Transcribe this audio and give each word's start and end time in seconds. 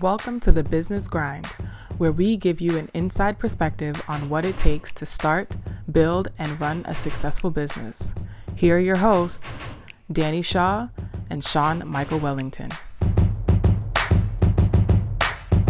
Welcome 0.00 0.38
to 0.40 0.52
the 0.52 0.62
Business 0.62 1.08
Grind, 1.08 1.46
where 1.96 2.12
we 2.12 2.36
give 2.36 2.60
you 2.60 2.78
an 2.78 2.88
inside 2.94 3.36
perspective 3.36 4.00
on 4.06 4.28
what 4.28 4.44
it 4.44 4.56
takes 4.56 4.92
to 4.92 5.04
start, 5.04 5.56
build, 5.90 6.28
and 6.38 6.60
run 6.60 6.84
a 6.86 6.94
successful 6.94 7.50
business. 7.50 8.14
Here 8.54 8.76
are 8.76 8.80
your 8.80 8.96
hosts, 8.96 9.60
Danny 10.12 10.40
Shaw 10.40 10.88
and 11.30 11.42
Sean 11.42 11.82
Michael 11.84 12.20
Wellington. 12.20 12.70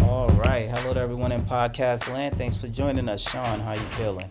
All 0.02 0.28
right. 0.32 0.68
Hello 0.68 0.92
to 0.92 1.00
everyone 1.00 1.32
in 1.32 1.40
podcast 1.42 2.12
land. 2.12 2.36
Thanks 2.36 2.58
for 2.58 2.68
joining 2.68 3.08
us. 3.08 3.22
Sean, 3.22 3.60
how 3.60 3.72
you 3.72 3.80
feeling? 3.80 4.30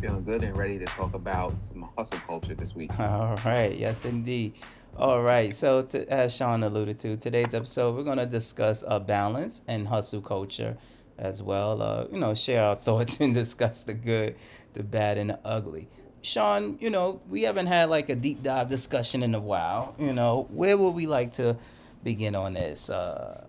Feeling 0.00 0.24
good 0.24 0.42
and 0.42 0.56
ready 0.56 0.80
to 0.80 0.84
talk 0.86 1.14
about 1.14 1.56
some 1.60 1.88
hustle 1.96 2.18
culture 2.26 2.56
this 2.56 2.74
week. 2.74 2.90
All 2.98 3.36
right. 3.44 3.76
Yes, 3.76 4.04
indeed. 4.04 4.54
All 4.98 5.22
right. 5.22 5.54
So, 5.54 5.82
to, 5.82 6.12
as 6.12 6.34
Sean 6.34 6.64
alluded 6.64 6.98
to, 7.00 7.16
today's 7.16 7.54
episode, 7.54 7.94
we're 7.94 8.02
going 8.02 8.18
to 8.18 8.26
discuss 8.26 8.82
a 8.84 8.98
balance 8.98 9.62
and 9.68 9.86
hustle 9.86 10.20
culture 10.20 10.76
as 11.16 11.40
well. 11.40 11.80
Uh, 11.80 12.06
you 12.10 12.18
know, 12.18 12.34
share 12.34 12.64
our 12.64 12.74
thoughts 12.86 13.20
and 13.20 13.32
discuss 13.32 13.84
the 13.84 13.94
good, 13.94 14.34
the 14.72 14.82
bad, 14.82 15.16
and 15.16 15.30
the 15.30 15.38
ugly. 15.44 15.86
Sean, 16.20 16.78
you 16.80 16.90
know, 16.90 17.20
we 17.28 17.42
haven't 17.42 17.68
had 17.68 17.90
like 17.90 18.10
a 18.10 18.16
deep 18.16 18.42
dive 18.42 18.66
discussion 18.66 19.22
in 19.22 19.36
a 19.36 19.40
while. 19.40 19.94
You 20.00 20.12
know, 20.12 20.48
where 20.50 20.76
would 20.76 20.90
we 20.96 21.06
like 21.06 21.34
to 21.34 21.56
begin 22.02 22.34
on 22.34 22.54
this? 22.54 22.90
Uh, 22.90 23.46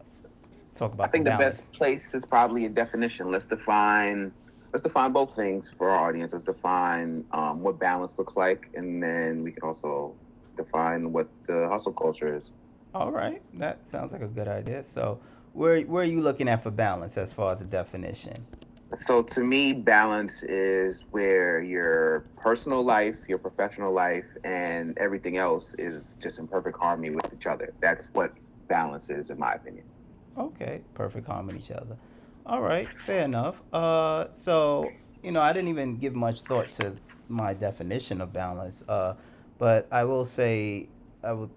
talk 0.75 0.93
about. 0.93 1.07
I 1.07 1.09
think 1.09 1.25
the, 1.25 1.31
the 1.31 1.37
best 1.37 1.73
place 1.73 2.13
is 2.13 2.25
probably 2.25 2.65
a 2.65 2.69
definition. 2.69 3.31
Let's 3.31 3.47
define. 3.47 4.31
Let's 4.71 4.83
define 4.83 5.13
both 5.13 5.35
things 5.35 5.73
for 5.75 5.89
our 5.89 6.09
audience. 6.09 6.31
Let's 6.31 6.45
define 6.45 7.25
um, 7.31 7.63
what 7.63 7.79
balance 7.79 8.19
looks 8.19 8.37
like, 8.37 8.69
and 8.75 9.01
then 9.01 9.41
we 9.41 9.51
can 9.51 9.63
also 9.63 10.13
define 10.63 11.11
what 11.11 11.27
the 11.47 11.67
hustle 11.69 11.93
culture 11.93 12.35
is. 12.35 12.51
All 12.93 13.11
right, 13.11 13.41
that 13.55 13.85
sounds 13.85 14.11
like 14.13 14.21
a 14.21 14.27
good 14.27 14.47
idea. 14.47 14.83
So, 14.83 15.19
where 15.53 15.81
where 15.81 16.03
are 16.03 16.05
you 16.05 16.21
looking 16.21 16.47
at 16.47 16.63
for 16.63 16.71
balance 16.71 17.17
as 17.17 17.33
far 17.33 17.51
as 17.51 17.59
the 17.59 17.65
definition? 17.65 18.45
So 18.93 19.21
to 19.21 19.41
me, 19.41 19.71
balance 19.71 20.41
is 20.41 21.03
where 21.11 21.61
your 21.61 22.25
personal 22.37 22.83
life, 22.83 23.15
your 23.27 23.37
professional 23.37 23.93
life, 23.93 24.25
and 24.43 24.97
everything 24.97 25.37
else 25.37 25.75
is 25.77 26.17
just 26.19 26.39
in 26.39 26.47
perfect 26.47 26.79
harmony 26.79 27.11
with 27.11 27.31
each 27.31 27.45
other. 27.45 27.71
That's 27.81 28.07
what 28.13 28.33
balance 28.67 29.11
is, 29.11 29.29
in 29.29 29.37
my 29.37 29.53
opinion. 29.53 29.85
Okay, 30.37 30.81
perfect 30.95 31.27
harmony 31.27 31.59
with 31.59 31.69
each 31.69 31.77
other. 31.77 31.97
All 32.47 32.63
right, 32.63 32.87
fair 32.87 33.25
enough. 33.25 33.61
Uh, 33.71 34.27
so 34.33 34.91
you 35.23 35.31
know, 35.31 35.41
I 35.41 35.53
didn't 35.53 35.69
even 35.69 35.97
give 35.97 36.15
much 36.15 36.41
thought 36.41 36.67
to 36.79 36.95
my 37.27 37.53
definition 37.53 38.21
of 38.21 38.33
balance. 38.33 38.83
Uh, 38.87 39.15
but 39.59 39.87
I 39.91 40.05
will 40.05 40.25
say 40.25 40.89
I 41.23 41.33
would 41.33 41.51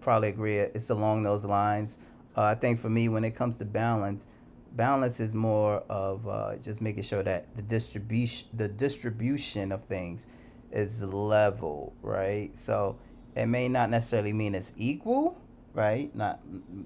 probably 0.00 0.28
agree 0.28 0.58
it's 0.58 0.90
along 0.90 1.24
those 1.24 1.44
lines. 1.44 1.98
Uh, 2.36 2.42
I 2.42 2.54
think 2.54 2.78
for 2.78 2.90
me, 2.90 3.08
when 3.08 3.24
it 3.24 3.32
comes 3.34 3.56
to 3.56 3.64
balance, 3.64 4.26
balance 4.72 5.18
is 5.18 5.34
more 5.34 5.82
of 5.88 6.28
uh, 6.28 6.56
just 6.56 6.80
making 6.80 7.02
sure 7.02 7.22
that 7.24 7.56
the 7.56 7.62
distribution 7.62 8.48
the 8.52 8.68
distribution 8.68 9.72
of 9.72 9.84
things 9.84 10.28
is 10.70 11.02
level, 11.02 11.94
right? 12.02 12.56
So 12.56 12.98
it 13.34 13.46
may 13.46 13.68
not 13.68 13.90
necessarily 13.90 14.34
mean 14.34 14.54
it's 14.54 14.74
equal, 14.76 15.40
right? 15.72 16.14
Not 16.14 16.40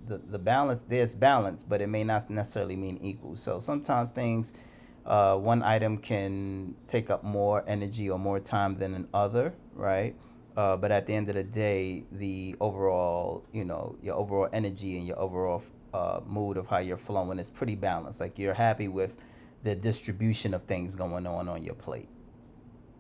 the 0.06 0.18
the 0.18 0.38
balance. 0.38 0.84
There's 0.84 1.14
balance, 1.14 1.64
but 1.64 1.82
it 1.82 1.88
may 1.88 2.04
not 2.04 2.30
necessarily 2.30 2.76
mean 2.76 2.98
equal. 3.02 3.34
So 3.34 3.58
sometimes 3.58 4.12
things, 4.12 4.54
uh, 5.04 5.36
one 5.36 5.62
item 5.64 5.98
can 5.98 6.76
take 6.86 7.10
up 7.10 7.24
more 7.24 7.64
energy 7.66 8.08
or 8.08 8.20
more 8.20 8.38
time 8.38 8.76
than 8.76 8.94
another, 8.94 9.54
right? 9.74 10.14
Uh, 10.60 10.76
but 10.76 10.92
at 10.92 11.06
the 11.06 11.14
end 11.14 11.26
of 11.30 11.36
the 11.36 11.42
day, 11.42 12.04
the 12.12 12.54
overall, 12.60 13.42
you 13.50 13.64
know, 13.64 13.96
your 14.02 14.14
overall 14.16 14.46
energy 14.52 14.98
and 14.98 15.06
your 15.06 15.18
overall 15.18 15.62
uh, 15.94 16.20
mood 16.26 16.58
of 16.58 16.66
how 16.66 16.76
you're 16.76 16.98
flowing 16.98 17.38
is 17.38 17.48
pretty 17.48 17.74
balanced. 17.74 18.20
Like 18.20 18.38
you're 18.38 18.52
happy 18.52 18.86
with 18.86 19.16
the 19.62 19.74
distribution 19.74 20.52
of 20.52 20.64
things 20.64 20.94
going 20.94 21.26
on 21.26 21.48
on 21.48 21.62
your 21.62 21.74
plate. 21.74 22.10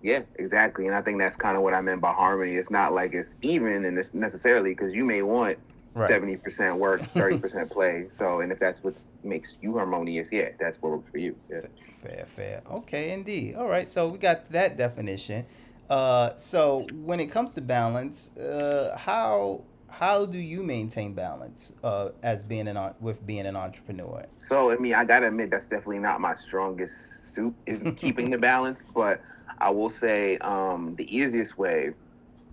Yeah, 0.02 0.22
exactly. 0.36 0.86
And 0.86 0.96
I 0.96 1.02
think 1.02 1.18
that's 1.18 1.36
kind 1.36 1.54
of 1.54 1.62
what 1.62 1.74
I 1.74 1.82
meant 1.82 2.00
by 2.00 2.14
harmony. 2.14 2.54
It's 2.56 2.70
not 2.70 2.94
like 2.94 3.12
it's 3.12 3.34
even 3.42 3.84
and 3.84 3.98
it's 3.98 4.14
necessarily 4.14 4.70
because 4.70 4.94
you 4.94 5.04
may 5.04 5.20
want 5.20 5.58
seventy 6.06 6.36
right. 6.36 6.42
percent 6.42 6.76
work, 6.76 7.00
thirty 7.20 7.38
percent 7.38 7.70
play. 7.70 8.06
So, 8.08 8.40
and 8.40 8.50
if 8.50 8.58
that's 8.58 8.82
what 8.82 8.98
makes 9.22 9.56
you 9.60 9.74
harmonious, 9.76 10.30
yeah, 10.32 10.48
that's 10.58 10.80
what 10.80 10.92
works 10.92 11.10
for 11.10 11.18
you. 11.18 11.36
Yeah. 11.50 11.60
Fair, 11.92 12.24
fair. 12.26 12.62
Okay, 12.70 13.10
indeed. 13.10 13.56
All 13.56 13.68
right, 13.68 13.86
so 13.86 14.08
we 14.08 14.16
got 14.16 14.48
that 14.48 14.78
definition. 14.78 15.44
Uh, 15.90 16.34
so 16.36 16.86
when 17.02 17.18
it 17.18 17.26
comes 17.26 17.52
to 17.54 17.60
balance, 17.60 18.34
uh, 18.36 18.96
how 18.96 19.64
how 19.88 20.24
do 20.24 20.38
you 20.38 20.62
maintain 20.62 21.12
balance 21.12 21.74
uh, 21.82 22.10
as 22.22 22.44
being 22.44 22.68
an 22.68 22.94
with 23.00 23.26
being 23.26 23.44
an 23.44 23.56
entrepreneur? 23.56 24.22
So 24.38 24.70
I 24.70 24.76
mean, 24.76 24.94
I 24.94 25.04
gotta 25.04 25.26
admit 25.26 25.50
that's 25.50 25.66
definitely 25.66 25.98
not 25.98 26.20
my 26.20 26.36
strongest 26.36 27.34
suit 27.34 27.54
is 27.66 27.82
keeping 27.96 28.30
the 28.30 28.38
balance. 28.38 28.82
But 28.94 29.20
I 29.58 29.70
will 29.70 29.90
say 29.90 30.38
um, 30.38 30.94
the 30.96 31.14
easiest 31.14 31.58
way 31.58 31.90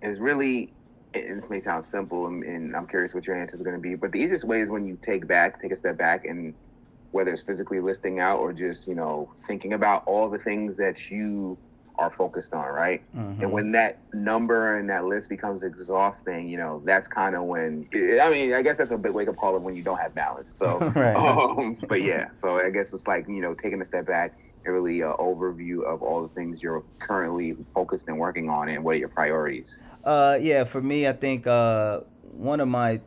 is 0.02 0.18
really, 0.18 0.72
and 1.14 1.40
this 1.40 1.48
may 1.48 1.60
sound 1.60 1.84
simple, 1.84 2.26
and, 2.26 2.42
and 2.42 2.74
I'm 2.74 2.88
curious 2.88 3.14
what 3.14 3.26
your 3.28 3.40
answer 3.40 3.54
is 3.54 3.62
going 3.62 3.76
to 3.76 3.80
be. 3.80 3.94
But 3.94 4.10
the 4.10 4.18
easiest 4.18 4.44
way 4.44 4.62
is 4.62 4.68
when 4.68 4.84
you 4.84 4.98
take 5.00 5.28
back, 5.28 5.60
take 5.60 5.70
a 5.70 5.76
step 5.76 5.96
back, 5.96 6.24
and 6.24 6.54
whether 7.12 7.30
it's 7.32 7.40
physically 7.40 7.78
listing 7.80 8.18
out 8.18 8.40
or 8.40 8.52
just 8.52 8.88
you 8.88 8.96
know 8.96 9.30
thinking 9.46 9.74
about 9.74 10.02
all 10.06 10.28
the 10.28 10.38
things 10.38 10.76
that 10.76 11.08
you 11.08 11.56
are 11.98 12.10
focused 12.10 12.54
on, 12.54 12.66
right? 12.72 13.02
Mm-hmm. 13.16 13.42
And 13.42 13.52
when 13.52 13.72
that 13.72 13.98
number 14.14 14.78
and 14.78 14.88
that 14.88 15.04
list 15.04 15.28
becomes 15.28 15.62
exhausting, 15.62 16.48
you 16.48 16.56
know, 16.56 16.80
that's 16.84 17.08
kind 17.08 17.34
of 17.34 17.44
when 17.44 17.88
I 17.94 18.30
mean, 18.30 18.54
I 18.54 18.62
guess 18.62 18.78
that's 18.78 18.92
a 18.92 18.96
big 18.96 19.12
wake 19.12 19.28
up 19.28 19.36
call 19.36 19.56
of 19.56 19.62
when 19.62 19.74
you 19.74 19.82
don't 19.82 19.98
have 19.98 20.14
balance. 20.14 20.54
So, 20.54 20.78
right. 20.96 21.16
um, 21.16 21.76
but 21.88 22.02
yeah, 22.02 22.32
so 22.32 22.58
I 22.58 22.70
guess 22.70 22.92
it's 22.94 23.06
like 23.06 23.26
you 23.28 23.40
know, 23.40 23.54
taking 23.54 23.80
a 23.80 23.84
step 23.84 24.06
back 24.06 24.38
and 24.64 24.72
really 24.72 25.00
an 25.00 25.12
overview 25.18 25.84
of 25.84 26.02
all 26.02 26.22
the 26.22 26.34
things 26.34 26.62
you're 26.62 26.84
currently 27.00 27.56
focused 27.74 28.08
and 28.08 28.18
working 28.18 28.48
on, 28.48 28.68
and 28.68 28.84
what 28.84 28.94
are 28.94 28.98
your 28.98 29.08
priorities. 29.08 29.78
Uh, 30.04 30.38
yeah, 30.40 30.64
for 30.64 30.80
me, 30.80 31.08
I 31.08 31.12
think 31.12 31.46
uh, 31.46 32.00
one 32.22 32.60
of 32.60 32.68
my 32.68 33.00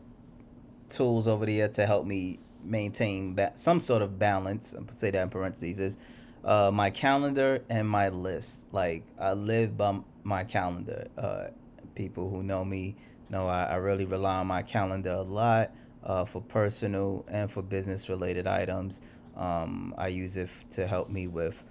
tools 0.89 1.27
over 1.27 1.45
there 1.45 1.69
to 1.69 1.85
help 1.85 2.05
me 2.05 2.39
maintain 2.63 3.33
ba- 3.33 3.53
some 3.55 3.79
sort 3.79 4.01
of 4.01 4.19
balance, 4.19 4.75
I 4.75 4.93
say 4.93 5.11
that 5.11 5.23
in 5.23 5.29
parentheses, 5.29 5.79
is 5.79 5.97
uh, 6.43 6.71
my 6.73 6.89
calendar 6.89 7.63
and 7.69 7.87
my 7.87 8.09
list. 8.09 8.65
Like 8.71 9.03
I 9.19 9.33
live 9.33 9.77
by 9.77 9.99
my 10.23 10.43
calendar. 10.43 11.07
Uh, 11.17 11.47
people 11.95 12.29
who 12.29 12.43
know 12.43 12.63
me 12.63 12.95
know 13.29 13.47
I, 13.47 13.65
I 13.65 13.75
really 13.75 14.05
rely 14.05 14.39
on 14.39 14.47
my 14.47 14.61
calendar 14.61 15.11
a 15.11 15.21
lot 15.21 15.71
uh, 16.03 16.25
for 16.25 16.41
personal 16.41 17.25
and 17.27 17.51
for 17.51 17.61
business 17.61 18.09
related 18.09 18.47
items. 18.47 19.01
Um, 19.35 19.93
I 19.97 20.09
use 20.09 20.37
it 20.37 20.49
to 20.71 20.87
help 20.87 21.09
me 21.09 21.27
with 21.27 21.63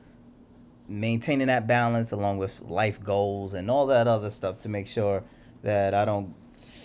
maintaining 0.89 1.47
that 1.47 1.67
balance 1.67 2.11
along 2.11 2.39
with 2.39 2.61
life 2.63 3.03
goals 3.03 3.55
and 3.55 3.71
all 3.71 3.87
that 3.87 4.09
other 4.09 4.31
stuff 4.31 4.59
to 4.59 4.69
make 4.69 4.87
sure 4.87 5.23
that 5.63 5.95
I 5.95 6.05
don't 6.05 6.35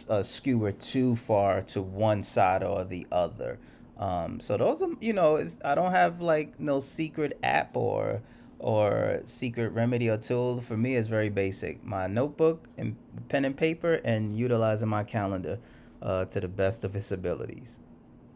uh, 0.09 0.21
skewer 0.21 0.71
too 0.71 1.15
far 1.15 1.61
to 1.63 1.81
one 1.81 2.23
side 2.23 2.63
or 2.63 2.83
the 2.83 3.07
other. 3.11 3.57
Um, 3.97 4.39
so 4.39 4.57
those 4.57 4.81
are, 4.81 4.89
you 4.99 5.13
know, 5.13 5.37
it's, 5.37 5.59
I 5.63 5.75
don't 5.75 5.91
have 5.91 6.21
like 6.21 6.59
no 6.59 6.81
secret 6.81 7.37
app 7.43 7.75
or 7.75 8.21
or 8.59 9.21
secret 9.25 9.69
remedy 9.69 10.09
or 10.09 10.17
tool. 10.17 10.61
For 10.61 10.77
me, 10.77 10.95
it's 10.95 11.07
very 11.07 11.29
basic. 11.29 11.83
My 11.83 12.07
notebook 12.07 12.67
and 12.77 12.95
pen 13.29 13.45
and 13.45 13.55
paper, 13.55 14.01
and 14.03 14.35
utilizing 14.35 14.89
my 14.89 15.03
calendar 15.03 15.59
uh, 16.01 16.25
to 16.25 16.39
the 16.39 16.47
best 16.47 16.83
of 16.83 16.95
its 16.95 17.11
abilities. 17.11 17.79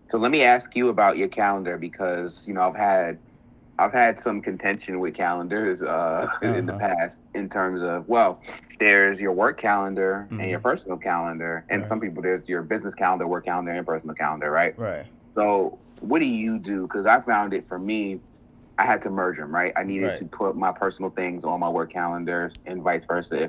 So 0.08 0.18
let 0.18 0.31
me 0.31 0.44
ask 0.44 0.75
you 0.75 0.90
about 0.90 1.18
your 1.18 1.28
calendar 1.28 1.78
because 1.78 2.44
you 2.47 2.53
know 2.53 2.62
I've 2.62 2.76
had 2.76 3.20
I've 3.78 3.94
had 3.94 4.20
some 4.20 4.41
contention 4.41 5.00
with 5.00 5.14
calendars 5.14 5.81
uh, 5.81 5.86
uh-huh. 5.86 6.47
in 6.47 6.66
the 6.66 6.74
uh-huh. 6.74 6.96
past 6.96 7.22
in 7.36 7.50
terms 7.50 7.81
of 7.84 8.08
well, 8.09 8.41
there's 8.80 9.20
your 9.20 9.34
work 9.34 9.59
calendar 9.59 10.26
mm-hmm. 10.26 10.41
and 10.41 10.50
your 10.50 10.59
mm-hmm. 10.59 10.70
personal 10.70 10.97
calendar, 10.97 11.66
and 11.70 11.81
right. 11.81 11.88
some 11.88 12.00
people 12.00 12.22
there's 12.24 12.50
your 12.50 12.64
business 12.64 12.96
calendar, 12.96 13.28
work 13.28 13.46
calendar, 13.46 13.72
and 13.72 13.85
personal 13.85 14.16
calendar, 14.16 14.52
right? 14.52 14.78
Right. 14.78 15.05
So 15.40 15.80
what 16.02 16.20
do 16.20 16.26
you 16.26 16.59
do? 16.59 16.82
Because 16.82 17.06
I 17.06 17.22
found 17.22 17.53
it 17.53 17.66
for 17.66 17.80
me, 17.80 18.20
I 18.78 18.84
had 18.84 19.02
to 19.03 19.09
merge 19.09 19.38
them. 19.38 19.56
Right, 19.56 19.72
I 19.78 19.84
needed 19.84 20.08
right. 20.08 20.18
to 20.18 20.26
put 20.26 20.58
my 20.58 20.74
personal 20.74 21.12
things 21.12 21.46
on 21.46 21.62
my 21.62 21.70
work 21.70 21.94
calendar, 21.94 22.52
and 22.66 22.82
vice 22.84 23.06
versa. 23.06 23.44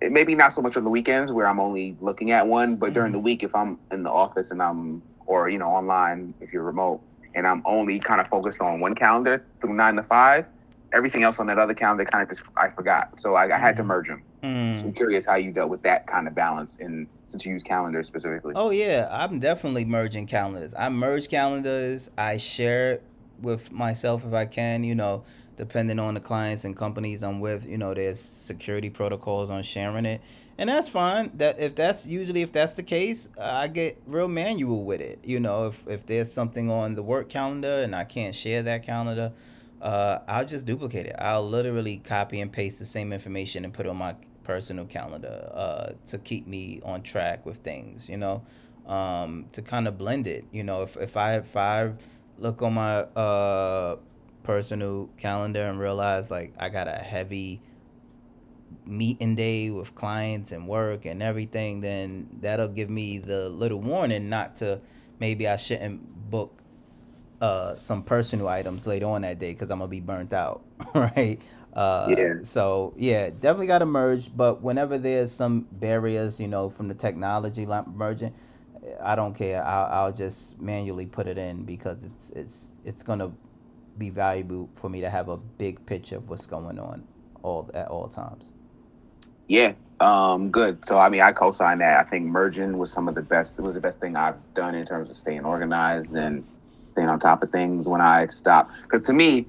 If 0.00 0.10
maybe 0.10 0.34
not 0.34 0.52
so 0.52 0.60
much 0.60 0.76
on 0.76 0.82
the 0.82 0.90
weekends 0.90 1.30
where 1.30 1.46
I'm 1.46 1.60
only 1.60 1.96
looking 2.00 2.32
at 2.32 2.46
one, 2.46 2.74
but 2.74 2.86
mm-hmm. 2.86 2.94
during 2.94 3.12
the 3.12 3.18
mm-hmm. 3.18 3.24
week 3.26 3.42
if 3.44 3.54
I'm 3.54 3.78
in 3.92 4.02
the 4.02 4.10
office 4.10 4.50
and 4.50 4.60
I'm 4.60 5.02
or 5.26 5.48
you 5.48 5.58
know 5.58 5.68
online 5.68 6.34
if 6.40 6.52
you're 6.52 6.64
remote 6.64 7.00
and 7.36 7.46
I'm 7.46 7.62
only 7.64 8.00
kind 8.00 8.20
of 8.20 8.28
focused 8.28 8.60
on 8.60 8.80
one 8.80 8.96
calendar 8.96 9.44
through 9.60 9.74
nine 9.74 9.94
to 9.94 10.02
five, 10.02 10.46
everything 10.92 11.22
else 11.22 11.38
on 11.38 11.46
that 11.46 11.58
other 11.58 11.74
calendar 11.74 12.04
kind 12.04 12.24
of 12.24 12.28
just 12.28 12.42
I 12.56 12.70
forgot. 12.70 13.20
So 13.20 13.36
I, 13.36 13.54
I 13.54 13.58
had 13.58 13.76
to 13.76 13.82
mm-hmm. 13.82 13.88
merge 13.88 14.08
them. 14.08 14.22
Mm. 14.44 14.78
So 14.78 14.86
I'm 14.88 14.92
curious 14.92 15.24
how 15.24 15.36
you 15.36 15.52
dealt 15.52 15.70
with 15.70 15.82
that 15.84 16.06
kind 16.06 16.28
of 16.28 16.34
balance, 16.34 16.76
and 16.78 17.06
since 17.26 17.46
you 17.46 17.54
use 17.54 17.62
calendars 17.62 18.06
specifically. 18.06 18.52
Oh 18.54 18.68
yeah, 18.68 19.08
I'm 19.10 19.40
definitely 19.40 19.86
merging 19.86 20.26
calendars. 20.26 20.74
I 20.78 20.90
merge 20.90 21.30
calendars. 21.30 22.10
I 22.18 22.36
share 22.36 22.92
it 22.92 23.02
with 23.40 23.72
myself 23.72 24.22
if 24.22 24.34
I 24.34 24.44
can. 24.44 24.84
You 24.84 24.94
know, 24.94 25.24
depending 25.56 25.98
on 25.98 26.12
the 26.12 26.20
clients 26.20 26.64
and 26.66 26.76
companies 26.76 27.22
I'm 27.22 27.40
with. 27.40 27.64
You 27.64 27.78
know, 27.78 27.94
there's 27.94 28.20
security 28.20 28.90
protocols 28.90 29.48
on 29.48 29.62
sharing 29.62 30.04
it, 30.04 30.20
and 30.58 30.68
that's 30.68 30.88
fine. 30.88 31.30
That 31.38 31.58
if 31.58 31.74
that's 31.74 32.04
usually 32.04 32.42
if 32.42 32.52
that's 32.52 32.74
the 32.74 32.82
case, 32.82 33.30
I 33.40 33.68
get 33.68 34.02
real 34.06 34.28
manual 34.28 34.84
with 34.84 35.00
it. 35.00 35.20
You 35.24 35.40
know, 35.40 35.68
if 35.68 35.88
if 35.88 36.04
there's 36.04 36.30
something 36.30 36.70
on 36.70 36.96
the 36.96 37.02
work 37.02 37.30
calendar 37.30 37.82
and 37.82 37.96
I 37.96 38.04
can't 38.04 38.34
share 38.34 38.62
that 38.62 38.82
calendar, 38.82 39.32
uh, 39.80 40.18
I'll 40.28 40.44
just 40.44 40.66
duplicate 40.66 41.06
it. 41.06 41.16
I'll 41.18 41.48
literally 41.48 41.96
copy 41.96 42.42
and 42.42 42.52
paste 42.52 42.78
the 42.78 42.84
same 42.84 43.10
information 43.10 43.64
and 43.64 43.72
put 43.72 43.86
it 43.86 43.88
on 43.88 43.96
my 43.96 44.16
personal 44.44 44.86
calendar 44.86 45.50
uh, 45.52 45.92
to 46.08 46.18
keep 46.18 46.46
me 46.46 46.80
on 46.84 47.02
track 47.02 47.44
with 47.44 47.58
things. 47.58 48.08
You 48.08 48.18
know, 48.18 48.42
um, 48.86 49.46
to 49.52 49.62
kind 49.62 49.88
of 49.88 49.98
blend 49.98 50.26
it. 50.26 50.44
You 50.52 50.62
know, 50.62 50.82
if 50.82 50.96
if 50.96 51.16
I 51.16 51.36
if 51.36 51.56
I 51.56 51.92
look 52.38 52.62
on 52.62 52.74
my 52.74 53.00
uh 53.00 53.96
personal 54.42 55.08
calendar 55.16 55.64
and 55.64 55.80
realize 55.80 56.30
like 56.30 56.52
I 56.58 56.68
got 56.68 56.86
a 56.86 56.92
heavy 56.92 57.62
meeting 58.86 59.34
day 59.34 59.70
with 59.70 59.94
clients 59.94 60.52
and 60.52 60.68
work 60.68 61.06
and 61.06 61.22
everything, 61.22 61.80
then 61.80 62.28
that'll 62.40 62.68
give 62.68 62.90
me 62.90 63.18
the 63.18 63.48
little 63.48 63.80
warning 63.80 64.28
not 64.28 64.56
to 64.56 64.80
maybe 65.18 65.48
I 65.48 65.56
shouldn't 65.56 66.30
book 66.30 66.60
uh, 67.40 67.76
some 67.76 68.02
personal 68.02 68.48
items 68.48 68.86
later 68.86 69.06
on 69.06 69.22
that 69.22 69.38
day 69.38 69.52
because 69.52 69.70
I'm 69.70 69.78
gonna 69.78 69.88
be 69.88 70.00
burnt 70.00 70.32
out, 70.32 70.62
right? 70.94 71.40
Uh, 71.74 72.14
yeah. 72.16 72.34
So 72.42 72.94
yeah, 72.96 73.30
definitely 73.30 73.66
got 73.66 73.80
to 73.80 73.86
merge. 73.86 74.34
But 74.34 74.62
whenever 74.62 74.96
there's 74.96 75.32
some 75.32 75.66
barriers, 75.72 76.38
you 76.38 76.48
know, 76.48 76.70
from 76.70 76.88
the 76.88 76.94
technology 76.94 77.66
merging, 77.66 78.32
I 79.02 79.14
don't 79.16 79.34
care. 79.34 79.64
I'll, 79.64 80.04
I'll 80.04 80.12
just 80.12 80.60
manually 80.60 81.06
put 81.06 81.26
it 81.26 81.38
in 81.38 81.64
because 81.64 82.04
it's 82.04 82.30
it's 82.30 82.72
it's 82.84 83.02
gonna 83.02 83.32
be 83.98 84.10
valuable 84.10 84.68
for 84.74 84.88
me 84.88 85.00
to 85.00 85.10
have 85.10 85.28
a 85.28 85.36
big 85.36 85.84
picture 85.86 86.16
of 86.16 86.28
what's 86.28 86.46
going 86.46 86.78
on 86.78 87.04
all 87.42 87.70
at 87.74 87.88
all 87.88 88.08
times. 88.08 88.52
Yeah, 89.48 89.72
um, 90.00 90.50
good. 90.50 90.84
So 90.86 90.98
I 90.98 91.08
mean, 91.08 91.20
I 91.22 91.32
co-sign 91.32 91.78
that. 91.78 92.04
I 92.04 92.08
think 92.08 92.26
merging 92.26 92.78
was 92.78 92.92
some 92.92 93.08
of 93.08 93.14
the 93.14 93.22
best. 93.22 93.58
It 93.58 93.62
was 93.62 93.74
the 93.74 93.80
best 93.80 94.00
thing 94.00 94.16
I've 94.16 94.36
done 94.54 94.74
in 94.74 94.84
terms 94.84 95.10
of 95.10 95.16
staying 95.16 95.44
organized 95.44 96.12
and 96.14 96.44
staying 96.92 97.08
on 97.08 97.18
top 97.18 97.42
of 97.42 97.50
things 97.50 97.88
when 97.88 98.00
I 98.00 98.26
stopped. 98.28 98.82
Because 98.82 99.02
to 99.02 99.12
me, 99.12 99.46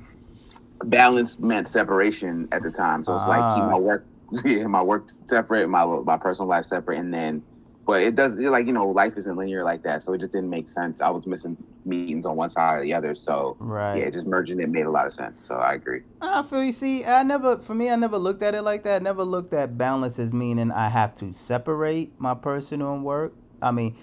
balance 0.84 1.40
meant 1.40 1.68
separation 1.68 2.48
at 2.52 2.64
the 2.64 2.72
time. 2.72 3.04
So 3.04 3.16
it's 3.16 3.28
like 3.28 3.56
keep 3.56 3.64
my 3.64 3.74
ah. 3.74 3.78
work, 3.78 4.06
yeah, 4.46 4.68
my 4.68 4.82
work 4.82 5.10
separate, 5.30 5.68
my 5.70 5.86
my 5.86 6.18
personal 6.18 6.50
life 6.50 6.66
separate, 6.66 7.00
and 7.00 7.14
then 7.14 7.44
but 7.86 8.02
it 8.02 8.16
does 8.16 8.38
like 8.38 8.66
you 8.66 8.74
know 8.74 8.88
life 8.88 9.14
isn't 9.16 9.36
linear 9.36 9.64
like 9.64 9.84
that. 9.84 10.04
So 10.04 10.14
it 10.14 10.20
just 10.20 10.32
didn't 10.32 10.50
make 10.50 10.68
sense. 10.68 11.02
I 11.02 11.10
was 11.10 11.28
missing 11.28 11.56
meetings 11.86 12.26
on 12.26 12.36
one 12.36 12.50
side 12.50 12.80
or 12.80 12.84
the 12.84 12.94
other. 12.94 13.14
So 13.14 13.56
right. 13.60 14.00
yeah 14.00 14.10
just 14.10 14.26
merging 14.26 14.60
it 14.60 14.70
made 14.70 14.86
a 14.86 14.92
lot 14.92 15.06
of 15.06 15.14
sense. 15.14 15.46
So 15.46 15.56
i 15.56 15.74
agree. 15.76 16.02
I 16.22 16.42
feel 16.44 16.64
you. 16.64 16.74
See 16.74 17.06
i 17.06 17.24
never 17.24 17.60
for 17.60 17.76
me 17.76 17.90
i 17.90 17.96
never 17.96 18.18
looked 18.18 18.42
at 18.42 18.56
it 18.56 18.64
like 18.64 18.84
that. 18.84 19.02
I 19.02 19.04
never 19.04 19.24
looked 19.24 19.54
at 19.54 19.78
balance 19.78 20.18
as 20.20 20.34
meaning 20.34 20.72
i 20.72 20.90
have 20.90 21.14
to 21.16 21.34
separate 21.34 22.20
my 22.20 22.34
personal 22.34 22.94
and 22.94 23.04
work. 23.04 23.34
I 23.62 23.72
mean 23.72 23.96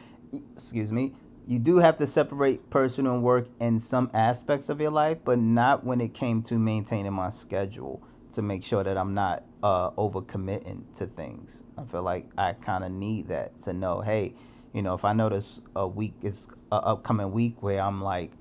excuse 0.54 0.90
me 0.90 1.14
you 1.46 1.58
do 1.58 1.78
have 1.78 1.96
to 1.96 2.06
separate 2.06 2.70
personal 2.70 3.14
and 3.14 3.22
work 3.22 3.48
in 3.60 3.78
some 3.78 4.10
aspects 4.14 4.68
of 4.68 4.80
your 4.80 4.90
life 4.90 5.18
but 5.24 5.38
not 5.38 5.84
when 5.84 6.00
it 6.00 6.14
came 6.14 6.42
to 6.42 6.58
maintaining 6.58 7.12
my 7.12 7.30
schedule 7.30 8.02
to 8.32 8.42
make 8.42 8.64
sure 8.64 8.82
that 8.84 8.96
i'm 8.96 9.14
not 9.14 9.44
uh, 9.62 9.90
overcommitting 9.92 10.82
to 10.98 11.06
things. 11.06 11.64
I 11.78 11.84
feel 11.84 12.02
like 12.02 12.26
I 12.36 12.52
kind 12.54 12.84
of 12.84 12.90
need 12.90 13.28
that 13.28 13.60
to 13.62 13.72
know, 13.72 14.00
hey, 14.00 14.34
you 14.72 14.82
know, 14.82 14.94
if 14.94 15.04
I 15.04 15.12
notice 15.12 15.60
a 15.76 15.86
week 15.86 16.14
is 16.22 16.48
a 16.72 16.76
upcoming 16.76 17.30
week 17.32 17.62
where 17.62 17.80
I'm 17.80 18.02
like, 18.02 18.32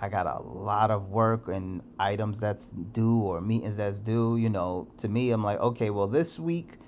I 0.00 0.08
got 0.08 0.26
a 0.26 0.42
lot 0.42 0.90
of 0.90 1.10
work 1.10 1.48
and 1.48 1.82
items 1.98 2.40
that's 2.40 2.70
due 2.70 3.20
or 3.20 3.40
meetings 3.40 3.76
that's 3.76 4.00
due, 4.00 4.36
you 4.36 4.50
know, 4.50 4.88
to 4.98 5.08
me, 5.08 5.30
I'm 5.30 5.44
like, 5.44 5.60
okay, 5.60 5.90
well, 5.90 6.08
this 6.08 6.38
week 6.38 6.78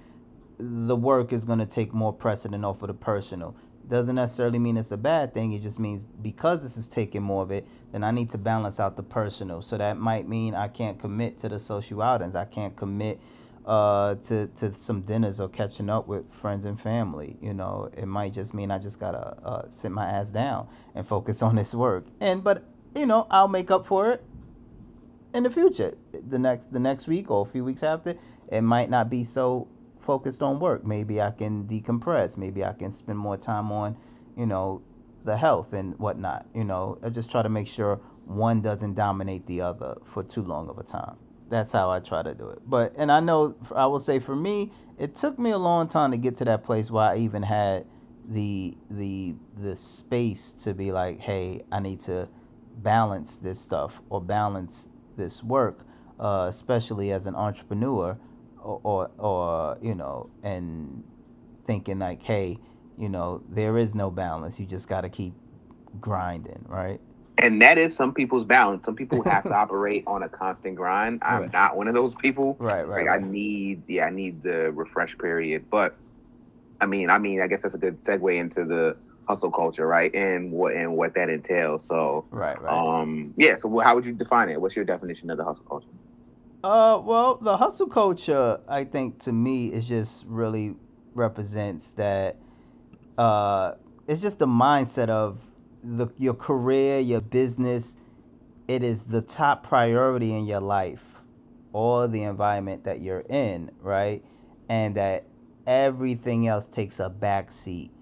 the 0.58 0.96
work 0.96 1.32
is 1.32 1.44
going 1.44 1.58
to 1.58 1.66
take 1.66 1.92
more 1.92 2.12
precedent 2.12 2.64
over 2.64 2.86
the 2.86 2.94
personal 2.94 3.54
doesn't 3.88 4.16
necessarily 4.16 4.58
mean 4.58 4.76
it's 4.76 4.92
a 4.92 4.96
bad 4.96 5.32
thing. 5.34 5.52
It 5.52 5.62
just 5.62 5.78
means 5.78 6.02
because 6.02 6.62
this 6.62 6.76
is 6.76 6.88
taking 6.88 7.22
more 7.22 7.42
of 7.42 7.50
it, 7.50 7.66
then 7.92 8.02
I 8.04 8.10
need 8.10 8.30
to 8.30 8.38
balance 8.38 8.80
out 8.80 8.96
the 8.96 9.02
personal. 9.02 9.62
So 9.62 9.78
that 9.78 9.96
might 9.96 10.28
mean 10.28 10.54
I 10.54 10.68
can't 10.68 10.98
commit 10.98 11.38
to 11.40 11.48
the 11.48 11.58
social 11.58 12.02
outings. 12.02 12.34
I 12.34 12.44
can't 12.44 12.74
commit 12.76 13.20
uh, 13.66 14.14
to 14.14 14.46
to 14.46 14.72
some 14.72 15.02
dinners 15.02 15.40
or 15.40 15.48
catching 15.48 15.90
up 15.90 16.06
with 16.06 16.32
friends 16.32 16.64
and 16.64 16.80
family. 16.80 17.36
You 17.40 17.54
know, 17.54 17.90
it 17.96 18.06
might 18.06 18.32
just 18.32 18.54
mean 18.54 18.70
I 18.70 18.78
just 18.78 19.00
gotta 19.00 19.36
uh, 19.44 19.68
sit 19.68 19.90
my 19.92 20.06
ass 20.06 20.30
down 20.30 20.68
and 20.94 21.06
focus 21.06 21.42
on 21.42 21.56
this 21.56 21.74
work. 21.74 22.06
And 22.20 22.42
but 22.42 22.64
you 22.94 23.06
know, 23.06 23.26
I'll 23.30 23.48
make 23.48 23.70
up 23.70 23.84
for 23.86 24.10
it 24.10 24.22
in 25.34 25.42
the 25.42 25.50
future. 25.50 25.92
The 26.12 26.38
next 26.38 26.72
the 26.72 26.80
next 26.80 27.08
week 27.08 27.30
or 27.30 27.42
a 27.42 27.48
few 27.48 27.64
weeks 27.64 27.82
after, 27.82 28.14
it 28.50 28.62
might 28.62 28.88
not 28.88 29.10
be 29.10 29.24
so 29.24 29.68
focused 30.06 30.42
on 30.42 30.60
work. 30.60 30.86
Maybe 30.86 31.20
I 31.20 31.32
can 31.32 31.64
decompress. 31.66 32.36
Maybe 32.36 32.64
I 32.64 32.72
can 32.72 32.92
spend 32.92 33.18
more 33.18 33.36
time 33.36 33.72
on, 33.72 33.96
you 34.36 34.46
know, 34.46 34.82
the 35.24 35.36
health 35.36 35.72
and 35.72 35.98
whatnot. 35.98 36.46
You 36.54 36.64
know, 36.64 36.98
I 37.02 37.10
just 37.10 37.30
try 37.30 37.42
to 37.42 37.48
make 37.48 37.66
sure 37.66 38.00
one 38.24 38.62
doesn't 38.62 38.94
dominate 38.94 39.46
the 39.46 39.60
other 39.60 39.96
for 40.04 40.22
too 40.22 40.42
long 40.42 40.68
of 40.68 40.78
a 40.78 40.82
time. 40.82 41.16
That's 41.48 41.72
how 41.72 41.90
I 41.90 42.00
try 42.00 42.22
to 42.22 42.34
do 42.34 42.48
it. 42.48 42.60
But 42.66 42.94
and 42.96 43.12
I 43.12 43.20
know 43.20 43.56
I 43.74 43.86
will 43.86 44.00
say 44.00 44.18
for 44.18 44.34
me, 44.34 44.72
it 44.98 45.14
took 45.14 45.38
me 45.38 45.50
a 45.50 45.58
long 45.58 45.88
time 45.88 46.12
to 46.12 46.18
get 46.18 46.36
to 46.38 46.44
that 46.46 46.64
place 46.64 46.90
where 46.90 47.10
I 47.10 47.18
even 47.18 47.42
had 47.42 47.86
the 48.28 48.76
the 48.90 49.34
the 49.56 49.76
space 49.76 50.52
to 50.64 50.74
be 50.74 50.90
like, 50.92 51.20
hey, 51.20 51.60
I 51.70 51.80
need 51.80 52.00
to 52.02 52.28
balance 52.78 53.38
this 53.38 53.60
stuff 53.60 54.00
or 54.10 54.20
balance 54.20 54.88
this 55.16 55.42
work, 55.42 55.86
uh, 56.18 56.46
especially 56.48 57.12
as 57.12 57.26
an 57.26 57.34
entrepreneur, 57.34 58.18
or, 58.66 58.80
or 58.82 59.10
or 59.18 59.78
you 59.80 59.94
know, 59.94 60.30
and 60.42 61.04
thinking 61.66 61.98
like, 61.98 62.22
hey, 62.22 62.58
you 62.98 63.08
know, 63.08 63.42
there 63.48 63.78
is 63.78 63.94
no 63.94 64.10
balance. 64.10 64.58
You 64.58 64.66
just 64.66 64.88
got 64.88 65.02
to 65.02 65.08
keep 65.08 65.34
grinding, 66.00 66.64
right? 66.68 67.00
and 67.38 67.60
that 67.60 67.76
is 67.78 67.94
some 67.94 68.14
people's 68.14 68.44
balance. 68.44 68.84
Some 68.84 68.96
people 68.96 69.22
have 69.24 69.42
to 69.44 69.52
operate 69.54 70.04
on 70.06 70.22
a 70.22 70.28
constant 70.28 70.74
grind. 70.74 71.20
I'm 71.22 71.42
right. 71.42 71.52
not 71.52 71.76
one 71.76 71.88
of 71.88 71.94
those 71.94 72.14
people. 72.14 72.56
Right, 72.58 72.86
right. 72.86 73.04
Like 73.04 73.06
right. 73.08 73.22
I 73.22 73.26
need, 73.26 73.82
yeah, 73.88 74.06
I 74.06 74.10
need 74.10 74.42
the 74.42 74.72
refresh 74.72 75.16
period. 75.18 75.66
But 75.70 75.96
I 76.80 76.86
mean, 76.86 77.10
I 77.10 77.18
mean, 77.18 77.40
I 77.40 77.46
guess 77.46 77.62
that's 77.62 77.74
a 77.74 77.78
good 77.78 78.02
segue 78.02 78.38
into 78.38 78.64
the 78.64 78.96
hustle 79.28 79.50
culture, 79.50 79.86
right? 79.86 80.14
And 80.14 80.50
what 80.50 80.74
and 80.74 80.96
what 80.96 81.14
that 81.14 81.28
entails. 81.28 81.84
So, 81.84 82.24
right, 82.30 82.60
right. 82.60 82.72
Um, 82.72 83.34
yeah. 83.36 83.56
So, 83.56 83.78
how 83.80 83.94
would 83.94 84.06
you 84.06 84.12
define 84.12 84.48
it? 84.48 84.60
What's 84.60 84.76
your 84.76 84.84
definition 84.84 85.30
of 85.30 85.36
the 85.36 85.44
hustle 85.44 85.64
culture? 85.64 85.88
Uh, 86.68 86.98
well, 86.98 87.36
the 87.36 87.56
hustle 87.56 87.86
culture, 87.86 88.58
I 88.66 88.82
think, 88.82 89.20
to 89.20 89.32
me, 89.32 89.68
is 89.68 89.86
just 89.86 90.24
really 90.26 90.74
represents 91.14 91.92
that. 91.92 92.38
Uh, 93.16 93.74
it's 94.08 94.20
just 94.20 94.40
the 94.40 94.48
mindset 94.48 95.08
of 95.08 95.40
the 95.84 96.08
your 96.18 96.34
career, 96.34 96.98
your 96.98 97.20
business, 97.20 97.96
it 98.66 98.82
is 98.82 99.04
the 99.04 99.22
top 99.22 99.62
priority 99.62 100.34
in 100.34 100.44
your 100.44 100.58
life 100.58 101.22
or 101.72 102.08
the 102.08 102.24
environment 102.24 102.82
that 102.82 103.00
you're 103.00 103.22
in, 103.30 103.70
right? 103.80 104.24
And 104.68 104.96
that 104.96 105.28
everything 105.68 106.48
else 106.48 106.66
takes 106.66 106.98
a 106.98 107.08
back 107.08 107.52
seat. 107.52 107.92